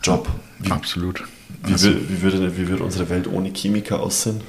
Job. 0.04 0.28
Wie, 0.60 0.72
absolut. 0.72 1.24
Wie, 1.64 1.74
also, 1.74 1.90
wie, 1.90 2.22
würde, 2.22 2.58
wie 2.58 2.68
würde 2.68 2.84
unsere 2.84 3.10
Welt 3.10 3.28
ohne 3.28 3.52
Chemiker 3.54 4.00
aussehen? 4.00 4.42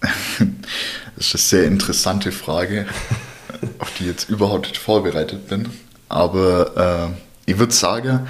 das 0.00 1.34
ist 1.34 1.34
eine 1.34 1.40
sehr 1.40 1.64
interessante 1.64 2.32
Frage, 2.32 2.86
auf 3.78 3.92
die 3.94 4.04
ich 4.04 4.08
jetzt 4.08 4.28
überhaupt 4.28 4.68
nicht 4.68 4.78
vorbereitet 4.78 5.48
bin. 5.48 5.68
Aber 6.08 7.14
äh, 7.46 7.50
ich 7.50 7.58
würde 7.58 7.72
sagen, 7.72 8.26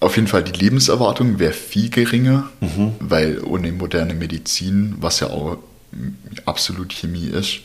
auf 0.00 0.16
jeden 0.16 0.28
Fall 0.28 0.44
die 0.44 0.58
Lebenserwartung 0.58 1.38
wäre 1.38 1.52
viel 1.52 1.90
geringer, 1.90 2.50
mhm. 2.60 2.92
weil 3.00 3.42
ohne 3.42 3.72
moderne 3.72 4.14
Medizin, 4.14 4.96
was 4.98 5.20
ja 5.20 5.28
auch 5.28 5.58
absolut 6.44 6.92
Chemie 6.92 7.28
ist, 7.28 7.60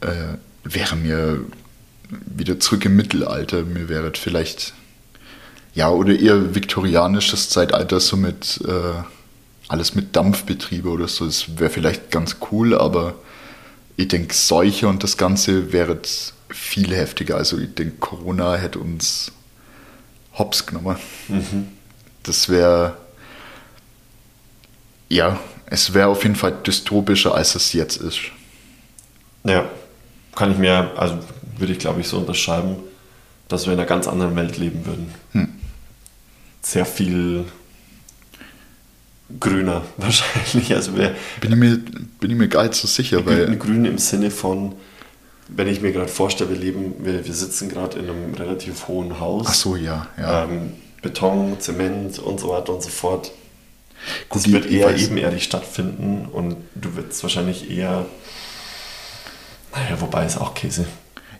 äh, 0.00 0.36
wäre 0.64 0.96
mir 0.96 1.40
wieder 2.10 2.58
zurück 2.58 2.84
im 2.84 2.96
Mittelalter. 2.96 3.62
Mir 3.62 3.88
wäre 3.88 4.12
vielleicht 4.14 4.72
ja, 5.74 5.90
oder 5.90 6.18
eher 6.18 6.54
viktorianisches 6.54 7.50
Zeitalter, 7.50 8.00
so 8.00 8.16
mit 8.16 8.60
äh, 8.66 9.02
alles 9.68 9.94
mit 9.94 10.16
Dampfbetriebe 10.16 10.88
oder 10.88 11.08
so. 11.08 11.26
Das 11.26 11.58
wäre 11.58 11.70
vielleicht 11.70 12.10
ganz 12.10 12.36
cool, 12.50 12.74
aber 12.74 13.14
ich 13.96 14.08
denke, 14.08 14.34
Seuche 14.34 14.88
und 14.88 15.02
das 15.02 15.16
Ganze 15.16 15.72
wäre 15.72 15.98
viel 16.48 16.94
heftiger. 16.94 17.36
Also 17.36 17.58
ich 17.58 17.74
denke, 17.74 17.96
Corona 17.98 18.56
hätte 18.56 18.78
uns 18.78 19.32
hops 20.34 20.66
genommen. 20.66 20.96
Mhm. 21.28 21.68
Das 22.22 22.48
wäre, 22.48 22.96
ja, 25.08 25.38
es 25.66 25.92
wäre 25.92 26.08
auf 26.08 26.22
jeden 26.22 26.36
Fall 26.36 26.56
dystopischer, 26.64 27.34
als 27.34 27.54
es 27.54 27.72
jetzt 27.74 27.98
ist. 27.98 28.20
Ja, 29.44 29.68
kann 30.34 30.52
ich 30.52 30.58
mir, 30.58 30.92
also 30.96 31.18
würde 31.58 31.72
ich 31.72 31.78
glaube 31.78 32.00
ich 32.00 32.08
so 32.08 32.18
unterschreiben, 32.18 32.76
dass 33.48 33.66
wir 33.66 33.74
in 33.74 33.78
einer 33.78 33.88
ganz 33.88 34.08
anderen 34.08 34.34
Welt 34.36 34.56
leben 34.56 34.86
würden. 34.86 35.14
Hm 35.32 35.57
sehr 36.68 36.84
viel 36.84 37.46
grüner 39.40 39.82
wahrscheinlich. 39.96 40.74
Also 40.74 40.92
bin, 40.92 41.14
ich 41.42 41.56
mir, 41.56 41.78
bin 42.20 42.30
ich 42.30 42.36
mir 42.36 42.48
gar 42.48 42.64
nicht 42.64 42.74
so 42.74 42.86
sicher. 42.86 43.24
Weil 43.24 43.56
grün 43.56 43.84
im 43.84 43.98
Sinne 43.98 44.30
von, 44.30 44.74
wenn 45.48 45.68
ich 45.68 45.80
mir 45.80 45.92
gerade 45.92 46.08
vorstelle, 46.08 46.50
wir 46.50 46.58
leben, 46.58 46.94
wir, 47.00 47.24
wir 47.24 47.34
sitzen 47.34 47.68
gerade 47.68 47.98
in 47.98 48.08
einem 48.08 48.34
relativ 48.34 48.88
hohen 48.88 49.18
Haus. 49.18 49.46
Ach 49.48 49.54
so, 49.54 49.76
ja. 49.76 50.08
ja. 50.18 50.44
Ähm, 50.44 50.74
Beton, 51.00 51.58
Zement 51.60 52.18
und 52.18 52.40
so 52.40 52.50
weiter 52.50 52.74
und 52.74 52.82
so 52.82 52.90
fort. 52.90 53.30
Gut, 54.28 54.44
das 54.44 54.52
wird 54.52 54.66
eher 54.66 54.94
ebenerdig 54.96 55.44
stattfinden 55.44 56.26
und 56.30 56.56
du 56.74 56.94
wirst 56.96 57.22
wahrscheinlich 57.22 57.70
eher, 57.70 58.06
naja, 59.72 60.00
wobei 60.00 60.24
ist 60.26 60.38
auch 60.38 60.54
Käse. 60.54 60.86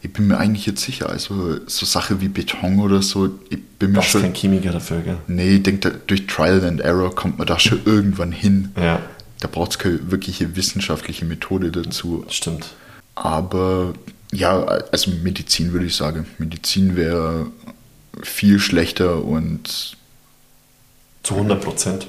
Ich 0.03 0.12
bin 0.12 0.28
mir 0.28 0.38
eigentlich 0.38 0.66
jetzt 0.66 0.82
sicher, 0.82 1.09
also 1.09 1.59
so 1.66 1.86
Sache 1.86 2.20
wie 2.20 2.28
Beton 2.28 2.80
oder 2.80 3.03
so, 3.03 3.30
ich 3.51 3.62
bin 3.78 3.92
mir 3.92 3.99
du 3.99 4.05
schon. 4.05 4.22
kein 4.22 4.34
Chemiker 4.34 4.70
dafür, 4.70 5.01
gell? 5.01 5.16
Nee, 5.26 5.57
ich 5.57 5.62
denke, 5.62 6.01
durch 6.07 6.26
Trial 6.26 6.64
and 6.64 6.80
Error 6.80 7.14
kommt 7.14 7.38
man 7.38 7.46
da 7.46 7.59
schon 7.59 7.80
irgendwann 7.84 8.32
hin. 8.32 8.72
Ja. 8.76 9.01
Da 9.40 9.49
braucht 9.49 9.72
es 9.72 9.78
keine 9.78 10.11
wirkliche 10.11 10.57
wissenschaftliche 10.57 11.24
Methode 11.24 11.70
dazu. 11.70 12.24
Stimmt. 12.28 12.70
Aber 13.14 13.94
ja, 14.32 14.64
also 14.92 15.11
Medizin 15.11 15.72
würde 15.72 15.86
ich 15.86 15.96
sagen. 15.96 16.26
Medizin 16.38 16.96
wäre 16.96 17.46
viel 18.22 18.59
schlechter 18.59 19.24
und. 19.24 19.96
Zu 21.22 21.34
100 21.34 21.61
Prozent. 21.61 22.07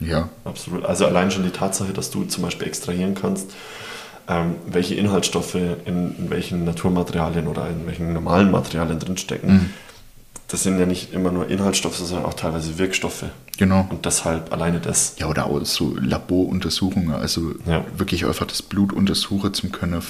Ja. 0.00 0.28
Absolut. 0.44 0.84
Also 0.84 1.06
allein 1.06 1.30
schon 1.30 1.44
die 1.44 1.50
Tatsache, 1.50 1.92
dass 1.92 2.10
du 2.10 2.24
zum 2.24 2.42
Beispiel 2.42 2.66
extrahieren 2.66 3.14
kannst, 3.14 3.52
ähm, 4.28 4.56
welche 4.66 4.94
Inhaltsstoffe 4.94 5.54
in, 5.54 6.16
in, 6.16 6.30
welchen 6.30 6.64
Naturmaterialien 6.64 7.46
oder 7.46 7.68
in 7.68 7.86
welchen 7.86 8.12
normalen 8.12 8.50
Materialien 8.50 8.98
drinstecken. 8.98 9.52
Mhm. 9.52 9.70
Das 10.48 10.62
sind 10.64 10.78
ja 10.78 10.84
nicht 10.84 11.14
immer 11.14 11.32
nur 11.32 11.48
Inhaltsstoffe, 11.48 11.96
sondern 11.96 12.26
auch 12.26 12.34
teilweise 12.34 12.76
Wirkstoffe. 12.78 13.24
Genau. 13.56 13.86
Und 13.88 14.04
deshalb 14.04 14.52
alleine 14.52 14.80
das. 14.80 15.14
Ja, 15.18 15.28
oder 15.28 15.46
auch 15.46 15.64
so 15.64 15.96
Laboruntersuchungen, 15.98 17.14
also 17.14 17.54
ja. 17.66 17.84
wirklich 17.96 18.26
einfach 18.26 18.46
das 18.46 18.60
Blut 18.60 18.92
untersuchen 18.92 19.54
zu 19.54 19.70
können. 19.70 20.02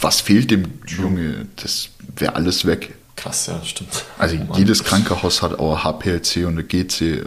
Was 0.00 0.20
fehlt 0.20 0.50
dem 0.50 0.64
Junge? 0.86 1.46
Das 1.56 1.88
wäre 2.16 2.36
alles 2.36 2.66
weg. 2.66 2.94
Krass, 3.16 3.46
ja, 3.46 3.62
stimmt. 3.64 4.04
Also 4.18 4.36
oh 4.50 4.56
jedes 4.56 4.84
Krankenhaus 4.84 5.42
hat 5.42 5.58
auch 5.58 5.84
HPLC 5.84 6.46
und 6.46 6.68
GC 6.68 7.24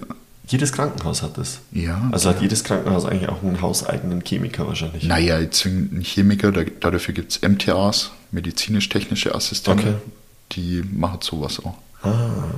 jedes 0.47 0.73
Krankenhaus 0.73 1.21
hat 1.21 1.37
das. 1.37 1.59
Ja. 1.71 2.09
Also 2.11 2.29
hat 2.29 2.41
jedes 2.41 2.63
Krankenhaus 2.63 3.05
eigentlich 3.05 3.29
auch 3.29 3.41
einen 3.41 3.61
hauseigenen 3.61 4.21
Chemiker 4.21 4.67
wahrscheinlich. 4.67 5.05
Naja, 5.05 5.39
jetzt 5.39 5.65
ein 5.65 6.01
Chemiker, 6.03 6.51
da, 6.51 6.63
dafür 6.91 7.13
gibt 7.13 7.31
es 7.31 7.41
MTAs, 7.41 8.11
medizinisch-technische 8.31 9.33
Assistenten. 9.33 9.87
Okay. 9.87 9.97
Die 10.51 10.83
machen 10.91 11.19
sowas 11.21 11.59
auch. 11.63 11.75
Ah, 12.03 12.51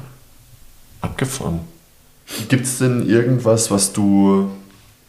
abgefahren. 1.01 1.59
Gibt 2.49 2.65
es 2.65 2.79
denn 2.79 3.07
irgendwas, 3.07 3.69
was 3.69 3.93
du, 3.93 4.49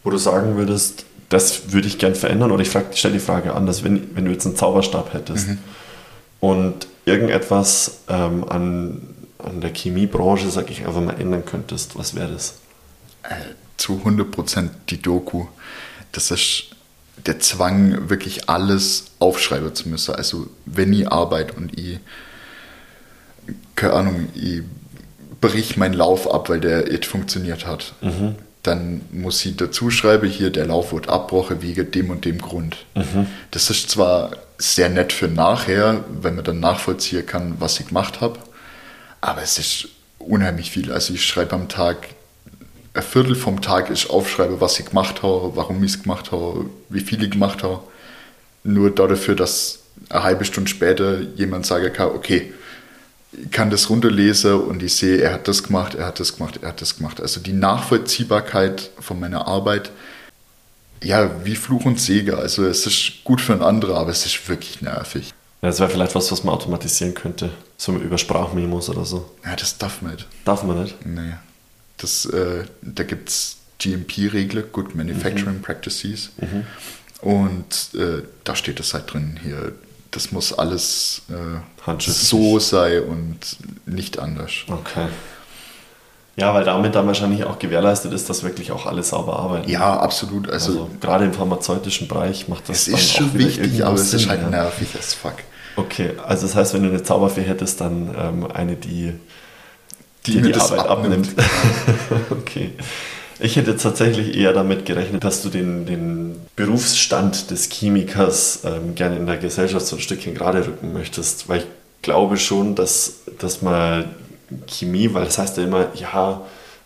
wo 0.03 0.11
du 0.11 0.17
sagen 0.17 0.55
würdest, 0.55 1.05
das 1.29 1.71
würde 1.73 1.87
ich 1.87 1.97
gern 1.97 2.13
verändern? 2.13 2.51
Oder 2.51 2.61
ich 2.61 2.69
stelle 2.69 3.15
die 3.15 3.19
Frage 3.19 3.55
anders, 3.55 3.83
wenn, 3.83 4.15
wenn 4.15 4.25
du 4.25 4.31
jetzt 4.31 4.45
einen 4.45 4.55
Zauberstab 4.55 5.13
hättest 5.13 5.47
mhm. 5.47 5.57
und 6.39 6.87
irgendetwas 7.05 8.01
ähm, 8.07 8.47
an, 8.47 9.01
an 9.39 9.61
der 9.61 9.73
Chemiebranche, 9.73 10.51
sag 10.51 10.69
ich 10.69 10.85
einfach 10.85 11.01
mal, 11.01 11.19
ändern 11.19 11.43
könntest, 11.43 11.97
was 11.97 12.13
wäre 12.13 12.31
das? 12.31 12.59
Äh, 13.29 13.55
zu 13.77 14.01
100% 14.03 14.69
die 14.89 15.01
Doku. 15.01 15.45
Das 16.11 16.31
ist 16.31 16.63
der 17.25 17.39
Zwang, 17.39 18.09
wirklich 18.09 18.49
alles 18.49 19.05
aufschreiben 19.19 19.73
zu 19.75 19.89
müssen. 19.89 20.15
Also, 20.15 20.47
wenn 20.65 20.93
ich 20.93 21.11
arbeite 21.11 21.53
und 21.53 21.77
ich, 21.77 21.99
keine 23.75 23.93
Ahnung, 23.93 24.29
ich 24.33 24.61
brich 25.41 25.77
meinen 25.77 25.93
Lauf 25.93 26.31
ab, 26.31 26.49
weil 26.49 26.59
der 26.59 26.89
nicht 26.89 27.05
funktioniert 27.05 27.65
hat. 27.65 27.93
Mhm. 28.01 28.35
Dann 28.63 29.01
muss 29.11 29.45
ich 29.45 29.55
dazu 29.55 29.91
schreiben, 29.91 30.27
hier 30.27 30.49
der 30.49 30.65
Lauf 30.65 30.91
wird 30.91 31.09
abbrochen 31.09 31.61
wegen 31.61 31.91
dem 31.91 32.09
und 32.09 32.25
dem 32.25 32.39
Grund. 32.39 32.77
Mhm. 32.95 33.27
Das 33.51 33.69
ist 33.69 33.89
zwar 33.89 34.31
sehr 34.57 34.89
nett 34.89 35.13
für 35.13 35.27
nachher, 35.27 36.03
wenn 36.09 36.35
man 36.35 36.43
dann 36.43 36.59
nachvollziehen 36.59 37.25
kann, 37.25 37.55
was 37.59 37.79
ich 37.79 37.87
gemacht 37.87 38.21
habe, 38.21 38.39
aber 39.21 39.43
es 39.43 39.59
ist 39.59 39.89
unheimlich 40.17 40.71
viel. 40.71 40.91
Also 40.91 41.13
ich 41.13 41.25
schreibe 41.25 41.53
am 41.53 41.69
Tag, 41.69 42.07
ein 42.97 43.03
Viertel 43.03 43.35
vom 43.35 43.61
Tag 43.61 43.89
ich 43.89 44.09
aufschreibe, 44.09 44.59
was 44.59 44.79
ich 44.79 44.87
gemacht 44.87 45.23
habe, 45.23 45.55
warum 45.55 45.83
ich 45.83 45.91
es 45.91 46.03
gemacht 46.03 46.31
habe, 46.31 46.65
wie 46.89 47.01
viel 47.01 47.23
ich 47.23 47.31
gemacht 47.31 47.63
habe. 47.63 47.79
Nur 48.63 48.89
dafür, 48.89 49.35
dass 49.35 49.79
eine 50.09 50.23
halbe 50.23 50.45
Stunde 50.45 50.69
später 50.69 51.21
jemand 51.35 51.65
sagen 51.65 51.93
kann, 51.93 52.07
okay, 52.09 52.53
ich 53.31 53.51
kann 53.51 53.69
das 53.69 53.89
runterlesen 53.89 54.53
und 54.53 54.81
ich 54.81 54.95
sehe, 54.95 55.17
er 55.17 55.33
hat 55.33 55.47
das 55.47 55.63
gemacht, 55.63 55.95
er 55.95 56.07
hat 56.07 56.19
das 56.19 56.37
gemacht, 56.37 56.59
er 56.61 56.69
hat 56.69 56.81
das 56.81 56.97
gemacht. 56.97 57.21
Also 57.21 57.39
die 57.39 57.53
Nachvollziehbarkeit 57.53 58.89
von 58.99 59.19
meiner 59.19 59.47
Arbeit, 59.47 59.91
ja, 61.03 61.29
wie 61.43 61.55
Fluch 61.55 61.85
und 61.85 61.99
Segen. 61.99 62.35
Also 62.35 62.65
es 62.65 62.85
ist 62.85 63.23
gut 63.23 63.41
für 63.41 63.53
einen 63.53 63.61
anderen, 63.61 63.95
aber 63.95 64.09
es 64.09 64.25
ist 64.25 64.49
wirklich 64.49 64.81
nervig. 64.81 65.33
Ja, 65.61 65.69
das 65.69 65.79
wäre 65.79 65.89
vielleicht 65.89 66.15
was, 66.15 66.31
was 66.31 66.43
man 66.43 66.55
automatisieren 66.55 67.13
könnte. 67.13 67.51
So 67.77 67.93
über 67.93 68.17
Sprachmemos 68.17 68.89
oder 68.89 69.05
so. 69.05 69.29
Ja, 69.45 69.55
das 69.55 69.77
darf 69.77 70.01
man 70.01 70.13
nicht. 70.13 70.27
Darf 70.45 70.63
man 70.63 70.81
nicht? 70.81 71.05
Nee. 71.05 71.33
Das, 71.97 72.25
äh, 72.25 72.65
da 72.81 73.03
gibt 73.03 73.29
es 73.29 73.57
GMP-Regler, 73.79 74.63
Good 74.63 74.95
Manufacturing 74.95 75.57
mhm. 75.57 75.61
Practices. 75.61 76.31
Mhm. 76.37 76.65
Und 77.21 77.89
äh, 77.99 78.23
da 78.43 78.55
steht 78.55 78.79
es 78.79 78.93
halt 78.93 79.11
drin 79.11 79.39
hier, 79.41 79.73
das 80.11 80.31
muss 80.31 80.53
alles 80.53 81.23
äh, 81.29 81.99
so 81.99 82.59
sein 82.59 83.03
und 83.03 83.37
nicht 83.85 84.19
anders. 84.19 84.51
Okay. 84.67 85.07
Ja, 86.35 86.53
weil 86.53 86.63
damit 86.63 86.93
dann 86.93 87.07
wahrscheinlich 87.07 87.43
auch 87.45 87.57
gewährleistet 87.57 88.13
ist, 88.13 88.29
dass 88.29 88.43
wirklich 88.43 88.71
auch 88.71 88.85
alle 88.85 89.01
sauber 89.01 89.39
arbeiten. 89.39 89.67
Ja, 89.69 89.99
absolut. 89.99 90.49
Also, 90.49 90.71
also 90.71 90.89
gerade 91.01 91.25
im 91.25 91.33
pharmazeutischen 91.33 92.07
Bereich 92.07 92.47
macht 92.47 92.69
das 92.69 92.87
es 92.87 92.89
ist 92.89 93.13
schon 93.13 93.33
wichtig, 93.33 93.83
aber 93.83 93.95
es 93.95 94.13
ist 94.13 94.29
halt 94.29 94.41
ja. 94.41 94.49
nervig 94.49 94.89
as 94.97 95.15
fuck. 95.15 95.37
Okay, 95.75 96.11
also 96.23 96.45
das 96.45 96.55
heißt, 96.55 96.73
wenn 96.75 96.83
du 96.83 96.89
eine 96.89 97.01
Zauberfee 97.01 97.41
hättest, 97.41 97.81
dann 97.81 98.15
ähm, 98.15 98.51
eine, 98.51 98.75
die 98.75 99.13
die, 100.27 100.41
die, 100.41 100.51
die 100.51 100.59
Arbeit 100.59 100.87
abnimmt. 100.87 101.29
abnimmt. 101.29 101.35
okay. 102.31 102.71
Ich 103.39 103.55
hätte 103.55 103.77
tatsächlich 103.77 104.35
eher 104.35 104.53
damit 104.53 104.85
gerechnet, 104.85 105.23
dass 105.23 105.43
du 105.43 105.49
den, 105.49 105.85
den 105.85 106.35
Berufsstand 106.55 107.51
des 107.51 107.69
Chemikers 107.69 108.61
ähm, 108.65 108.95
gerne 108.95 109.17
in 109.17 109.27
der 109.27 109.37
Gesellschaft 109.37 109.85
so 109.85 109.95
ein 109.95 110.01
Stückchen 110.01 110.33
gerade 110.33 110.65
rücken 110.65 110.91
möchtest, 110.91 111.47
weil 111.47 111.59
ich 111.59 111.67
glaube 112.01 112.37
schon, 112.37 112.73
dass, 112.73 113.21
dass 113.37 113.61
man 113.61 114.05
Chemie, 114.65 115.13
weil 115.13 115.25
das 115.25 115.37
heißt 115.37 115.57
ja 115.57 115.63
immer, 115.63 115.87
ja, 115.93 116.41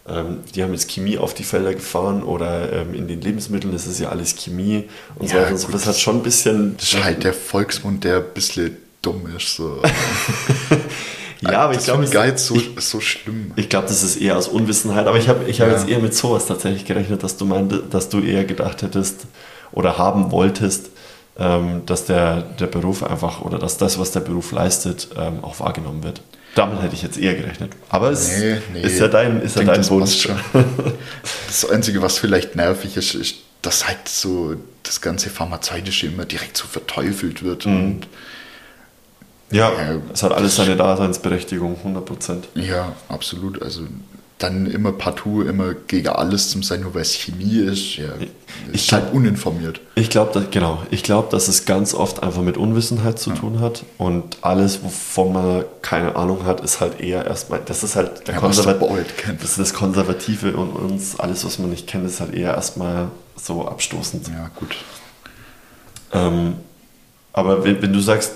ähm, 0.08 0.40
die 0.54 0.64
haben 0.64 0.74
jetzt 0.74 0.90
Chemie 0.90 1.18
auf 1.18 1.34
die 1.34 1.44
Felder 1.44 1.74
gefahren 1.74 2.24
oder 2.24 2.72
ähm, 2.74 2.94
in 2.96 3.08
den 3.08 3.22
Lebensmitteln 3.22 3.74
ist 3.74 3.86
es 3.86 4.00
ja 4.00 4.10
alles 4.10 4.36
Chemie 4.36 4.90
und 5.16 5.32
ja, 5.32 5.36
so 5.36 5.42
weiter. 5.46 5.58
So. 5.58 5.72
Das 5.72 5.86
hat 5.86 6.00
schon 6.00 6.18
ein 6.18 6.24
bisschen. 6.24 6.76
Das 6.78 6.94
ist 6.94 7.04
halt 7.04 7.24
der 7.24 7.34
Volksmund, 7.34 8.04
der 8.04 8.18
ein 8.18 8.34
bisschen 8.34 8.78
dumm 9.02 9.28
ist. 9.36 9.56
So. 9.56 9.82
Ja, 11.42 11.60
aber 11.62 11.74
ich 11.74 11.84
glaube, 11.84 12.08
gar 12.08 12.26
nicht 12.26 12.38
so, 12.38 12.56
so 12.78 13.02
schlimm. 13.02 13.52
Ich 13.56 13.68
glaube, 13.68 13.88
das 13.88 14.04
ist 14.04 14.18
eher 14.18 14.38
aus 14.38 14.48
Unwissenheit. 14.48 15.08
Aber 15.08 15.18
ich 15.18 15.28
habe 15.28 15.50
ich 15.50 15.60
hab 15.60 15.68
ja. 15.68 15.74
jetzt 15.74 15.90
eher 15.90 16.00
mit 16.00 16.14
sowas 16.14 16.46
tatsächlich 16.46 16.86
gerechnet, 16.86 17.24
dass 17.24 17.38
du 17.38 17.46
meinte, 17.46 17.82
dass 17.90 18.10
du 18.10 18.22
eher 18.22 18.46
gedacht 18.46 18.84
hättest 18.84 19.26
oder 19.72 19.98
haben 19.98 20.32
wolltest, 20.32 20.92
ähm, 21.40 21.82
dass 21.86 22.06
der, 22.06 22.42
der 22.42 22.68
Beruf 22.68 23.04
einfach 23.04 23.42
oder 23.42 23.58
dass 23.58 23.78
das, 23.78 23.98
was 23.98 24.12
der 24.12 24.20
Beruf 24.20 24.52
leistet, 24.52 25.10
ähm, 25.18 25.44
auch 25.44 25.60
wahrgenommen 25.60 26.04
wird. 26.04 26.22
Damit 26.54 26.82
hätte 26.82 26.94
ich 26.94 27.02
jetzt 27.02 27.18
eher 27.18 27.34
gerechnet. 27.34 27.72
Aber 27.90 28.12
es 28.12 28.38
nee, 28.38 28.58
nee. 28.74 28.82
ist 28.82 29.00
ja 29.00 29.08
dein, 29.08 29.42
ist 29.42 29.56
ja 29.56 29.64
dein 29.64 29.88
Wunsch. 29.90 30.28
Das 31.48 31.70
Einzige, 31.70 32.02
was 32.02 32.18
vielleicht 32.18 32.56
nervig 32.56 32.96
ist, 32.96 33.14
ist, 33.14 33.36
dass 33.62 33.88
halt 33.88 34.08
so 34.08 34.56
das 34.84 35.02
ganze 35.02 35.30
Pharmazeutische 35.30 36.08
immer 36.08 36.26
direkt 36.26 36.56
so 36.56 36.66
verteufelt 36.66 37.44
wird 37.44 37.66
mhm. 37.66 37.76
und 37.76 38.08
ja, 39.52 39.70
äh, 39.70 40.00
es 40.14 40.24
hat 40.24 40.32
alles 40.32 40.56
seine 40.56 40.76
Daseinsberechtigung, 40.76 41.78
100 41.78 42.06
Prozent. 42.06 42.48
Ja, 42.56 42.94
absolut. 43.10 43.62
Also 43.62 43.84
dann 44.42 44.66
immer 44.66 44.92
partout, 44.92 45.44
immer 45.44 45.74
gegen 45.74 46.08
alles 46.10 46.50
zum 46.50 46.64
sein, 46.64 46.82
nur 46.82 46.96
weil 46.96 47.04
es 47.04 47.14
Chemie 47.14 47.60
ist. 47.60 47.98
Ja, 47.98 48.10
ich 48.72 48.74
ist 48.74 48.92
halt 48.92 49.14
uninformiert. 49.14 49.82
Ich 49.96 50.10
glaube, 50.10 50.48
genau. 50.50 50.82
Ich 50.90 51.04
glaube, 51.04 51.30
dass 51.32 51.48
es 51.48 51.66
ganz 51.66 51.94
oft 51.94 52.24
einfach 52.24 52.42
mit 52.42 52.58
Unwissenheit 52.58 53.20
zu 53.20 53.32
ja. 53.32 53.36
tun 53.36 53.60
hat 53.60 53.84
und 53.98 54.38
alles, 54.42 54.84
wovon 54.84 55.34
man 55.34 55.66
keine 55.82 56.16
Ahnung 56.16 56.46
hat, 56.46 56.62
ist 56.62 56.82
halt 56.82 57.00
eher 57.00 57.26
erstmal, 57.26 57.62
das 57.66 57.84
ist 57.84 57.96
halt 57.96 58.28
der 58.28 58.36
ja, 58.36 58.40
Konservat 58.40 58.82
das 59.40 59.52
ist 59.52 59.60
das 59.60 59.74
Konservative 59.74 60.56
und 60.56 60.72
uns, 60.72 61.20
alles, 61.20 61.46
was 61.46 61.60
man 61.60 61.70
nicht 61.70 61.88
kennt, 61.88 62.06
ist 62.06 62.20
halt 62.20 62.34
eher 62.34 62.56
erstmal 62.56 63.10
so 63.36 63.68
abstoßend. 63.68 64.28
Ja, 64.28 64.50
gut. 64.56 64.76
Ähm, 66.14 66.56
aber 67.34 67.64
wenn, 67.64 67.82
wenn 67.82 67.94
du 67.94 68.00
sagst, 68.00 68.34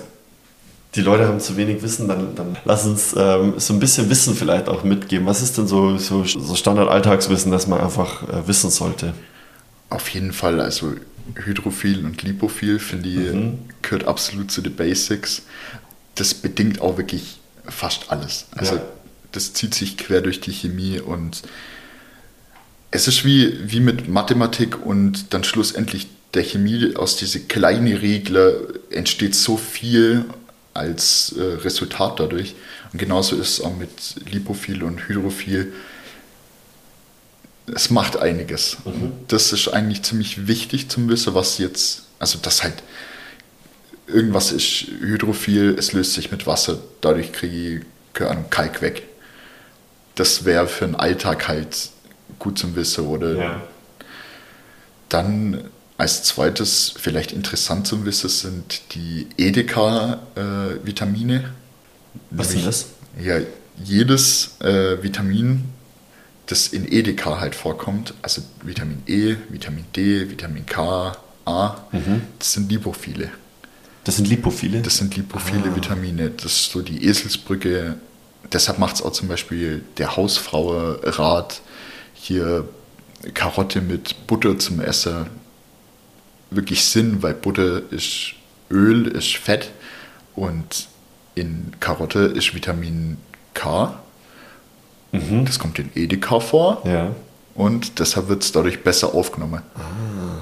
die 0.95 1.01
Leute 1.01 1.27
haben 1.27 1.39
zu 1.39 1.57
wenig 1.57 1.81
Wissen, 1.83 2.07
dann, 2.07 2.35
dann 2.35 2.57
lass 2.63 2.85
uns 2.85 3.13
ähm, 3.17 3.55
so 3.57 3.73
ein 3.73 3.79
bisschen 3.79 4.09
Wissen 4.09 4.35
vielleicht 4.35 4.69
auch 4.69 4.83
mitgeben. 4.83 5.25
Was 5.27 5.41
ist 5.41 5.57
denn 5.57 5.67
so, 5.67 5.97
so, 5.97 6.23
so 6.23 6.55
Standard-Alltagswissen, 6.55 7.51
das 7.51 7.67
man 7.67 7.81
einfach 7.81 8.23
äh, 8.29 8.47
wissen 8.47 8.69
sollte? 8.69 9.13
Auf 9.89 10.09
jeden 10.09 10.31
Fall, 10.31 10.61
also 10.61 10.93
Hydrophil 11.35 12.05
und 12.05 12.21
Lipophil, 12.23 12.79
finde 12.79 13.09
ich, 13.09 13.33
mhm. 13.33 13.59
gehört 13.81 14.05
absolut 14.05 14.51
zu 14.51 14.61
den 14.61 14.75
Basics. 14.75 15.43
Das 16.15 16.33
bedingt 16.33 16.81
auch 16.81 16.97
wirklich 16.97 17.39
fast 17.65 18.11
alles. 18.11 18.45
Also 18.55 18.75
ja. 18.75 18.81
das 19.31 19.53
zieht 19.53 19.73
sich 19.75 19.97
quer 19.97 20.21
durch 20.21 20.39
die 20.39 20.53
Chemie 20.53 20.99
und 20.99 21.41
es 22.91 23.09
ist 23.09 23.25
wie, 23.25 23.59
wie 23.69 23.81
mit 23.81 24.07
Mathematik 24.07 24.85
und 24.85 25.33
dann 25.33 25.43
schlussendlich 25.43 26.07
der 26.33 26.43
Chemie 26.43 26.95
aus 26.95 27.17
diesen 27.17 27.47
kleinen 27.47 27.93
Regler 27.93 28.53
entsteht 28.89 29.35
so 29.35 29.57
viel 29.57 30.25
als 30.75 31.33
äh, 31.37 31.41
Resultat 31.41 32.19
dadurch. 32.19 32.53
Und 32.93 32.99
genauso 32.99 33.35
ist 33.35 33.53
es 33.53 33.61
auch 33.61 33.75
mit 33.75 33.89
Lipophil 34.31 34.83
und 34.83 35.07
Hydrophil. 35.07 35.73
Es 37.73 37.89
macht 37.89 38.17
einiges. 38.17 38.77
Mhm. 38.85 39.13
Das 39.27 39.51
ist 39.53 39.69
eigentlich 39.69 40.03
ziemlich 40.03 40.47
wichtig 40.47 40.89
zum 40.89 41.09
Wissen, 41.09 41.33
was 41.33 41.57
jetzt, 41.57 42.03
also 42.19 42.37
das 42.39 42.61
halt, 42.63 42.83
irgendwas 44.05 44.51
ist 44.51 44.87
hydrophil, 44.99 45.75
es 45.79 45.93
löst 45.93 46.13
sich 46.13 46.29
mit 46.29 46.45
Wasser, 46.45 46.77
dadurch 47.01 47.31
kriege 47.31 47.77
ich 47.77 48.21
Ahnung, 48.21 48.45
Kalk 48.49 48.81
weg. 48.81 49.03
Das 50.15 50.45
wäre 50.45 50.67
für 50.67 50.85
den 50.85 50.95
Alltag 50.95 51.47
halt 51.47 51.89
gut 52.37 52.59
zum 52.59 52.75
Wissen, 52.75 53.07
oder? 53.07 53.35
Ja. 53.35 53.61
Dann 55.09 55.69
als 55.97 56.23
zweites, 56.23 56.93
vielleicht 56.97 57.31
interessant 57.31 57.87
zu 57.87 58.05
wissen, 58.05 58.29
sind 58.29 58.81
die 58.93 59.27
Edeka-Vitamine. 59.37 61.35
Äh, 61.35 61.43
Was 62.31 62.51
sind 62.51 62.65
das? 62.65 62.87
Ja, 63.19 63.39
jedes 63.83 64.59
äh, 64.59 65.01
Vitamin, 65.01 65.63
das 66.47 66.67
in 66.67 66.91
Edeka 66.91 67.39
halt 67.39 67.55
vorkommt, 67.55 68.13
also 68.21 68.41
Vitamin 68.63 69.01
E, 69.07 69.37
Vitamin 69.49 69.85
D, 69.95 70.29
Vitamin 70.29 70.65
K, 70.65 71.17
A, 71.45 71.75
mhm. 71.91 72.21
das 72.39 72.53
sind 72.53 72.69
Lipophile. 72.71 73.31
Das 74.03 74.17
sind 74.17 74.27
Lipophile? 74.27 74.81
Das 74.81 74.97
sind 74.97 75.15
lipophile 75.15 75.71
ah. 75.71 75.75
Vitamine. 75.75 76.29
Das 76.29 76.51
ist 76.51 76.71
so 76.71 76.81
die 76.83 77.05
Eselsbrücke. 77.05 77.95
Deshalb 78.53 78.77
macht 78.77 78.95
es 78.95 79.01
auch 79.01 79.13
zum 79.13 79.27
Beispiel 79.27 79.81
der 79.97 80.15
Hausfrau 80.15 80.97
Rat, 81.01 81.61
hier 82.13 82.69
Karotte 83.33 83.81
mit 83.81 84.27
Butter 84.27 84.59
zum 84.59 84.79
Essen 84.79 85.25
wirklich 86.55 86.83
Sinn, 86.85 87.21
weil 87.21 87.33
Butter 87.33 87.81
ist 87.91 88.33
Öl, 88.69 89.07
ist 89.07 89.35
Fett 89.37 89.71
und 90.35 90.87
in 91.35 91.73
Karotte 91.79 92.19
ist 92.19 92.55
Vitamin 92.55 93.17
K. 93.53 93.99
Mhm. 95.11 95.45
Das 95.45 95.59
kommt 95.59 95.79
in 95.79 95.89
Edeka 95.95 96.39
vor. 96.39 96.81
Ja. 96.85 97.11
Und 97.53 97.99
deshalb 97.99 98.27
wird 98.27 98.43
es 98.43 98.51
dadurch 98.51 98.83
besser 98.83 99.13
aufgenommen. 99.13 99.61
Ah. 99.75 100.39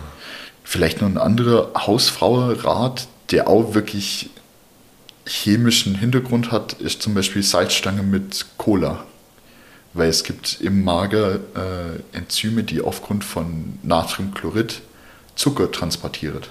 Vielleicht 0.63 1.01
noch 1.01 1.09
ein 1.09 1.17
anderer 1.17 1.71
Hausfrauenrat, 1.75 3.07
der 3.31 3.47
auch 3.47 3.75
wirklich 3.75 4.29
chemischen 5.25 5.95
Hintergrund 5.95 6.51
hat, 6.51 6.73
ist 6.73 7.01
zum 7.01 7.13
Beispiel 7.13 7.43
Salzstange 7.43 8.03
mit 8.03 8.45
Cola. 8.57 9.03
weil 9.93 10.09
es 10.09 10.23
gibt 10.23 10.59
im 10.59 10.83
Mager 10.83 11.35
äh, 11.35 12.17
Enzyme, 12.17 12.63
die 12.63 12.81
aufgrund 12.81 13.23
von 13.23 13.77
Natriumchlorid 13.83 14.81
Zucker 15.35 15.71
transportieren. 15.71 16.41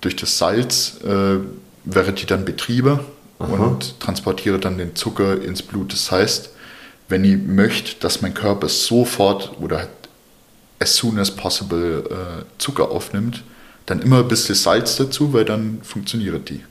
Durch 0.00 0.16
das 0.16 0.38
Salz 0.38 1.00
äh, 1.04 1.38
wäre 1.84 2.12
die 2.12 2.26
dann 2.26 2.44
Betriebe 2.44 3.04
Aha. 3.38 3.52
und 3.52 4.00
transportiere 4.00 4.58
dann 4.58 4.78
den 4.78 4.94
Zucker 4.94 5.40
ins 5.42 5.62
Blut. 5.62 5.92
Das 5.92 6.10
heißt, 6.10 6.50
wenn 7.08 7.24
ich 7.24 7.36
möchte, 7.36 8.00
dass 8.00 8.22
mein 8.22 8.34
Körper 8.34 8.68
sofort 8.68 9.52
oder 9.60 9.88
as 10.78 10.96
soon 10.96 11.18
as 11.18 11.30
possible 11.30 12.04
äh, 12.10 12.44
Zucker 12.58 12.90
aufnimmt, 12.90 13.42
dann 13.86 14.00
immer 14.00 14.18
ein 14.20 14.28
bisschen 14.28 14.54
Salz 14.54 14.96
dazu, 14.96 15.32
weil 15.32 15.44
dann 15.44 15.80
funktioniert 15.82 16.48
die. 16.48 16.62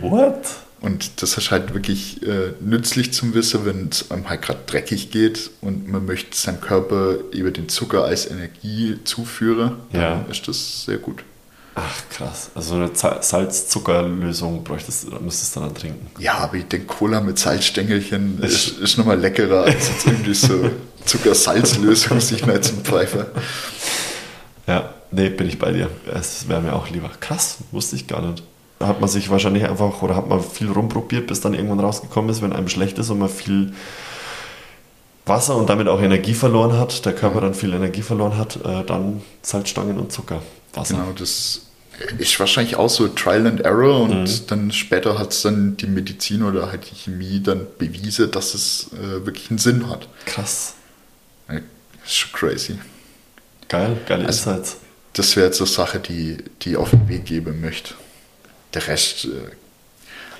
What? 0.00 0.46
Und 0.80 1.22
das 1.22 1.36
ist 1.36 1.50
halt 1.50 1.74
wirklich 1.74 2.22
äh, 2.22 2.52
nützlich 2.60 3.12
zum 3.12 3.34
Wissen, 3.34 3.64
wenn 3.66 3.88
es 3.90 4.10
einem 4.12 4.28
halt 4.28 4.42
gerade 4.42 4.60
dreckig 4.66 5.10
geht 5.10 5.50
und 5.60 5.88
man 5.88 6.06
möchte 6.06 6.36
seinem 6.36 6.60
Körper 6.60 7.16
über 7.32 7.50
den 7.50 7.68
Zucker 7.68 8.04
als 8.04 8.30
Energie 8.30 8.96
zuführen, 9.04 9.76
Ja. 9.92 10.10
dann 10.16 10.30
ist 10.30 10.46
das 10.46 10.84
sehr 10.84 10.98
gut. 10.98 11.24
Ach 11.74 12.02
krass. 12.10 12.50
Also 12.54 12.74
eine 12.74 12.90
Salz-Zucker-Lösung 12.94 14.64
bräuchtest 14.64 15.04
du, 15.04 15.16
müsstest 15.20 15.54
du 15.56 15.60
dann 15.60 15.74
trinken. 15.74 16.06
Ja, 16.18 16.34
aber 16.38 16.54
ich 16.56 16.64
denke, 16.66 16.86
Cola 16.86 17.20
mit 17.20 17.38
Salzstängelchen 17.38 18.38
Ist- 18.42 18.78
ist, 18.78 18.98
nochmal 18.98 19.18
leckerer 19.20 19.64
als 19.64 19.88
jetzt 19.88 20.06
irgendwie 20.06 20.34
so 20.34 20.70
Zucker-Salz-Lösung 21.04 22.20
sich 22.20 22.44
nicht 22.46 22.64
zum 22.64 22.84
Pfeifer. 22.84 23.26
Ja, 24.66 24.92
nee, 25.10 25.28
bin 25.30 25.48
ich 25.48 25.58
bei 25.58 25.72
dir. 25.72 25.90
Es 26.12 26.48
wäre 26.48 26.60
mir 26.60 26.72
auch 26.74 26.88
lieber. 26.90 27.10
Krass, 27.20 27.58
wusste 27.70 27.96
ich 27.96 28.06
gar 28.06 28.22
nicht. 28.22 28.42
Da 28.78 28.86
hat 28.86 29.00
man 29.00 29.08
sich 29.08 29.28
wahrscheinlich 29.30 29.68
einfach 29.68 30.02
oder 30.02 30.14
hat 30.14 30.28
man 30.28 30.40
viel 30.42 30.70
rumprobiert, 30.70 31.26
bis 31.26 31.40
dann 31.40 31.54
irgendwann 31.54 31.80
rausgekommen 31.80 32.30
ist, 32.30 32.42
wenn 32.42 32.52
einem 32.52 32.68
schlecht 32.68 32.98
ist 32.98 33.10
und 33.10 33.18
man 33.18 33.28
viel 33.28 33.72
Wasser 35.26 35.56
und 35.56 35.68
damit 35.68 35.88
auch 35.88 36.00
Energie 36.00 36.32
verloren 36.34 36.78
hat, 36.78 37.04
der 37.04 37.12
Körper 37.14 37.40
dann 37.40 37.54
viel 37.54 37.72
Energie 37.74 38.02
verloren 38.02 38.38
hat, 38.38 38.56
äh, 38.64 38.84
dann 38.84 39.20
Salzstangen 39.42 39.98
und 39.98 40.12
Zucker. 40.12 40.40
Wasser. 40.74 40.94
Genau, 40.94 41.12
das 41.18 41.62
ist 42.18 42.38
wahrscheinlich 42.40 42.76
auch 42.76 42.88
so 42.88 43.08
Trial 43.08 43.46
and 43.46 43.60
Error 43.62 44.00
und 44.02 44.22
Mhm. 44.22 44.46
dann 44.46 44.70
später 44.72 45.18
hat 45.18 45.32
es 45.32 45.42
dann 45.42 45.76
die 45.76 45.86
Medizin 45.88 46.42
oder 46.44 46.70
halt 46.70 46.88
die 46.90 46.94
Chemie 46.94 47.40
dann 47.42 47.66
bewiesen, 47.78 48.30
dass 48.30 48.54
es 48.54 48.90
äh, 48.94 49.26
wirklich 49.26 49.50
einen 49.50 49.58
Sinn 49.58 49.90
hat. 49.90 50.08
Krass. 50.24 50.74
Ja, 51.50 51.56
ist 52.04 52.14
schon 52.16 52.32
crazy. 52.32 52.78
Geil, 53.68 53.96
geile 54.06 54.24
Also- 54.26 54.50
Insights. 54.50 54.76
Das 55.14 55.34
wäre 55.34 55.46
jetzt 55.46 55.58
so 55.58 55.64
eine 55.64 55.72
Sache, 55.72 55.98
die, 55.98 56.36
die 56.62 56.70
ich 56.70 56.76
auf 56.76 56.90
den 56.90 57.08
Weg 57.08 57.24
geben 57.24 57.60
möchte. 57.60 57.94
Der 58.74 58.86
Rest 58.86 59.24
äh, 59.26 59.28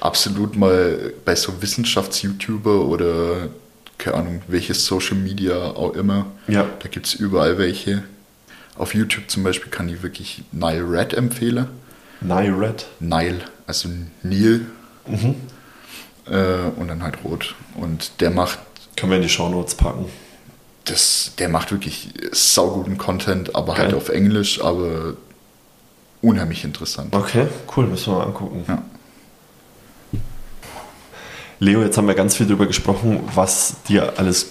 absolut 0.01 0.57
mal 0.57 1.12
bei 1.24 1.35
so 1.35 1.61
Wissenschafts-YouTuber 1.62 2.85
oder 2.87 3.49
keine 3.97 4.16
Ahnung, 4.18 4.43
welches 4.47 4.85
Social 4.87 5.16
Media 5.16 5.57
auch 5.57 5.95
immer. 5.95 6.26
Ja. 6.47 6.66
Da 6.81 6.89
gibt 6.89 7.07
es 7.07 7.14
überall 7.14 7.59
welche. 7.59 8.05
Auf 8.76 8.95
YouTube 8.95 9.29
zum 9.29 9.43
Beispiel 9.43 9.70
kann 9.70 9.89
ich 9.89 10.03
wirklich 10.03 10.43
Nile 10.53 10.89
Red 10.89 11.14
empfehlen. 11.14 11.66
Nye 12.20 12.55
Red. 12.57 12.87
Nile, 13.01 13.41
also 13.66 13.89
Nil 14.22 14.66
Mhm. 15.07 15.35
äh, 16.26 16.68
und 16.76 16.89
dann 16.89 17.03
halt 17.03 17.24
rot. 17.24 17.55
Und 17.74 18.20
der 18.20 18.31
macht 18.31 18.59
Können 18.97 19.11
wir 19.12 19.16
in 19.16 19.22
die 19.22 19.29
Shownotes 19.29 19.74
packen. 19.74 20.05
das, 20.85 21.33
der 21.39 21.49
macht 21.49 21.72
wirklich 21.72 22.11
sauguten 22.33 22.99
Content, 22.99 23.55
aber 23.57 23.74
Geil. 23.74 23.87
halt 23.87 23.95
auf 23.95 24.11
Englisch, 24.11 24.61
aber 24.62 25.16
unheimlich 26.22 26.64
interessant. 26.64 27.14
Okay, 27.14 27.46
cool, 27.76 27.86
müssen 27.86 28.12
wir 28.12 28.18
mal 28.18 28.26
angucken. 28.26 28.64
Ja. 28.66 28.82
Leo, 31.60 31.82
jetzt 31.82 31.98
haben 31.98 32.06
wir 32.06 32.14
ganz 32.14 32.36
viel 32.36 32.46
darüber 32.46 32.66
gesprochen, 32.66 33.20
was 33.34 33.82
dir 33.88 34.12
alles 34.16 34.50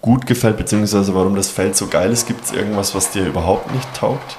gut 0.00 0.26
gefällt, 0.26 0.56
beziehungsweise 0.56 1.14
warum 1.14 1.36
das 1.36 1.50
Feld 1.50 1.76
so 1.76 1.86
geil 1.86 2.10
ist. 2.10 2.26
Gibt 2.26 2.44
es 2.44 2.52
irgendwas, 2.52 2.94
was 2.94 3.10
dir 3.10 3.26
überhaupt 3.26 3.72
nicht 3.74 3.92
taugt? 3.94 4.38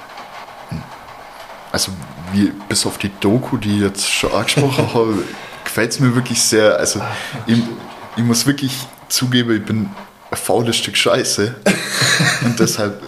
Also 1.70 1.92
wie, 2.32 2.52
bis 2.68 2.86
auf 2.86 2.98
die 2.98 3.10
Doku, 3.20 3.56
die 3.56 3.76
ich 3.76 3.82
jetzt 3.82 4.08
schon 4.08 4.32
angesprochen 4.32 4.88
habe, 4.94 5.22
gefällt 5.64 5.92
es 5.92 6.00
mir 6.00 6.14
wirklich 6.14 6.42
sehr. 6.42 6.76
Also 6.76 7.00
ich, 7.46 7.62
ich 8.16 8.24
muss 8.24 8.46
wirklich 8.46 8.72
zugeben, 9.08 9.56
ich 9.56 9.64
bin 9.64 9.88
ein 10.30 10.36
faules 10.36 10.76
Stück 10.76 10.96
Scheiße. 10.96 11.54
Und 12.44 12.58
deshalb, 12.58 13.00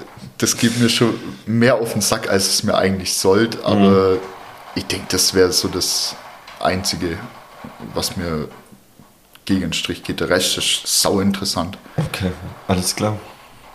das 0.45 0.57
geht 0.59 0.79
mir 0.79 0.89
schon 0.91 1.15
mehr 1.47 1.77
auf 1.77 1.93
den 1.95 2.03
Sack, 2.03 2.29
als 2.29 2.49
es 2.49 2.63
mir 2.65 2.75
eigentlich 2.77 3.15
sollte. 3.15 3.65
Aber 3.65 4.17
ich 4.75 4.85
denke, 4.87 5.07
das 5.09 5.33
wäre 5.35 5.53
so 5.53 5.69
das 5.69 6.15
Einzige, 6.61 7.17
was 7.95 8.17
mir 8.17 8.49
gegen 9.47 9.61
den 9.63 9.73
Strich 9.73 10.03
geht. 10.03 10.21
Der 10.21 10.29
Rest 10.29 10.59
ist 10.59 10.83
sau 10.87 11.21
interessant. 11.21 11.79
Okay, 11.97 12.31
alles 12.69 12.95
klar. 12.95 13.17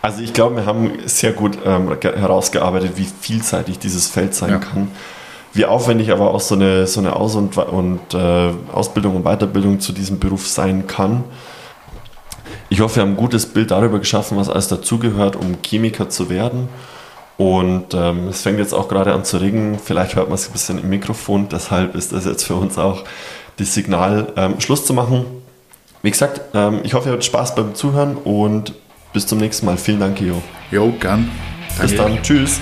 Also 0.02 0.20
ich 0.22 0.32
glaube, 0.32 0.56
wir 0.56 0.66
haben 0.66 0.92
sehr 1.06 1.32
gut 1.32 1.58
ähm, 1.64 1.98
ge- 2.00 2.16
herausgearbeitet, 2.16 2.92
wie 2.96 3.08
vielseitig 3.20 3.78
dieses 3.78 4.06
Feld 4.08 4.34
sein 4.34 4.50
Ja. 4.50 4.58
kann. 4.58 4.90
Wie 5.52 5.66
aufwendig 5.66 6.12
aber 6.12 6.30
auch 6.32 6.40
so 6.40 6.54
eine, 6.54 6.86
so 6.86 7.00
eine 7.00 7.16
Aus- 7.16 7.34
und, 7.34 7.56
und 7.56 8.14
äh, 8.14 8.52
Ausbildung 8.72 9.16
und 9.16 9.24
Weiterbildung 9.24 9.80
zu 9.80 9.92
diesem 9.92 10.20
Beruf 10.20 10.46
sein 10.46 10.86
kann. 10.86 11.24
Ich 12.68 12.80
hoffe, 12.80 12.96
wir 12.96 13.02
haben 13.02 13.10
ein 13.10 13.16
gutes 13.16 13.46
Bild 13.46 13.70
darüber 13.70 13.98
geschaffen, 13.98 14.36
was 14.36 14.48
alles 14.48 14.68
dazugehört, 14.68 15.36
um 15.36 15.58
Chemiker 15.62 16.08
zu 16.08 16.30
werden. 16.30 16.68
Und 17.36 17.94
ähm, 17.94 18.28
es 18.28 18.42
fängt 18.42 18.58
jetzt 18.58 18.74
auch 18.74 18.88
gerade 18.88 19.14
an 19.14 19.24
zu 19.24 19.38
regnen. 19.38 19.78
Vielleicht 19.78 20.14
hört 20.14 20.28
man 20.28 20.34
es 20.34 20.48
ein 20.48 20.52
bisschen 20.52 20.78
im 20.78 20.90
Mikrofon. 20.90 21.48
Deshalb 21.48 21.94
ist 21.94 22.12
das 22.12 22.26
jetzt 22.26 22.44
für 22.44 22.54
uns 22.54 22.76
auch 22.76 23.04
das 23.56 23.72
Signal, 23.72 24.32
ähm, 24.36 24.60
Schluss 24.60 24.84
zu 24.84 24.92
machen. 24.92 25.24
Wie 26.02 26.10
gesagt, 26.10 26.40
ähm, 26.54 26.80
ich 26.82 26.94
hoffe, 26.94 27.08
ihr 27.08 27.12
habt 27.12 27.24
Spaß 27.24 27.54
beim 27.54 27.74
Zuhören 27.74 28.16
und 28.16 28.74
bis 29.12 29.26
zum 29.26 29.38
nächsten 29.38 29.66
Mal. 29.66 29.76
Vielen 29.76 30.00
Dank, 30.00 30.20
Jo. 30.20 30.42
Jo, 30.70 30.92
gern. 31.00 31.30
Bis 31.80 31.94
Danke. 31.94 32.14
dann. 32.14 32.22
Tschüss. 32.22 32.60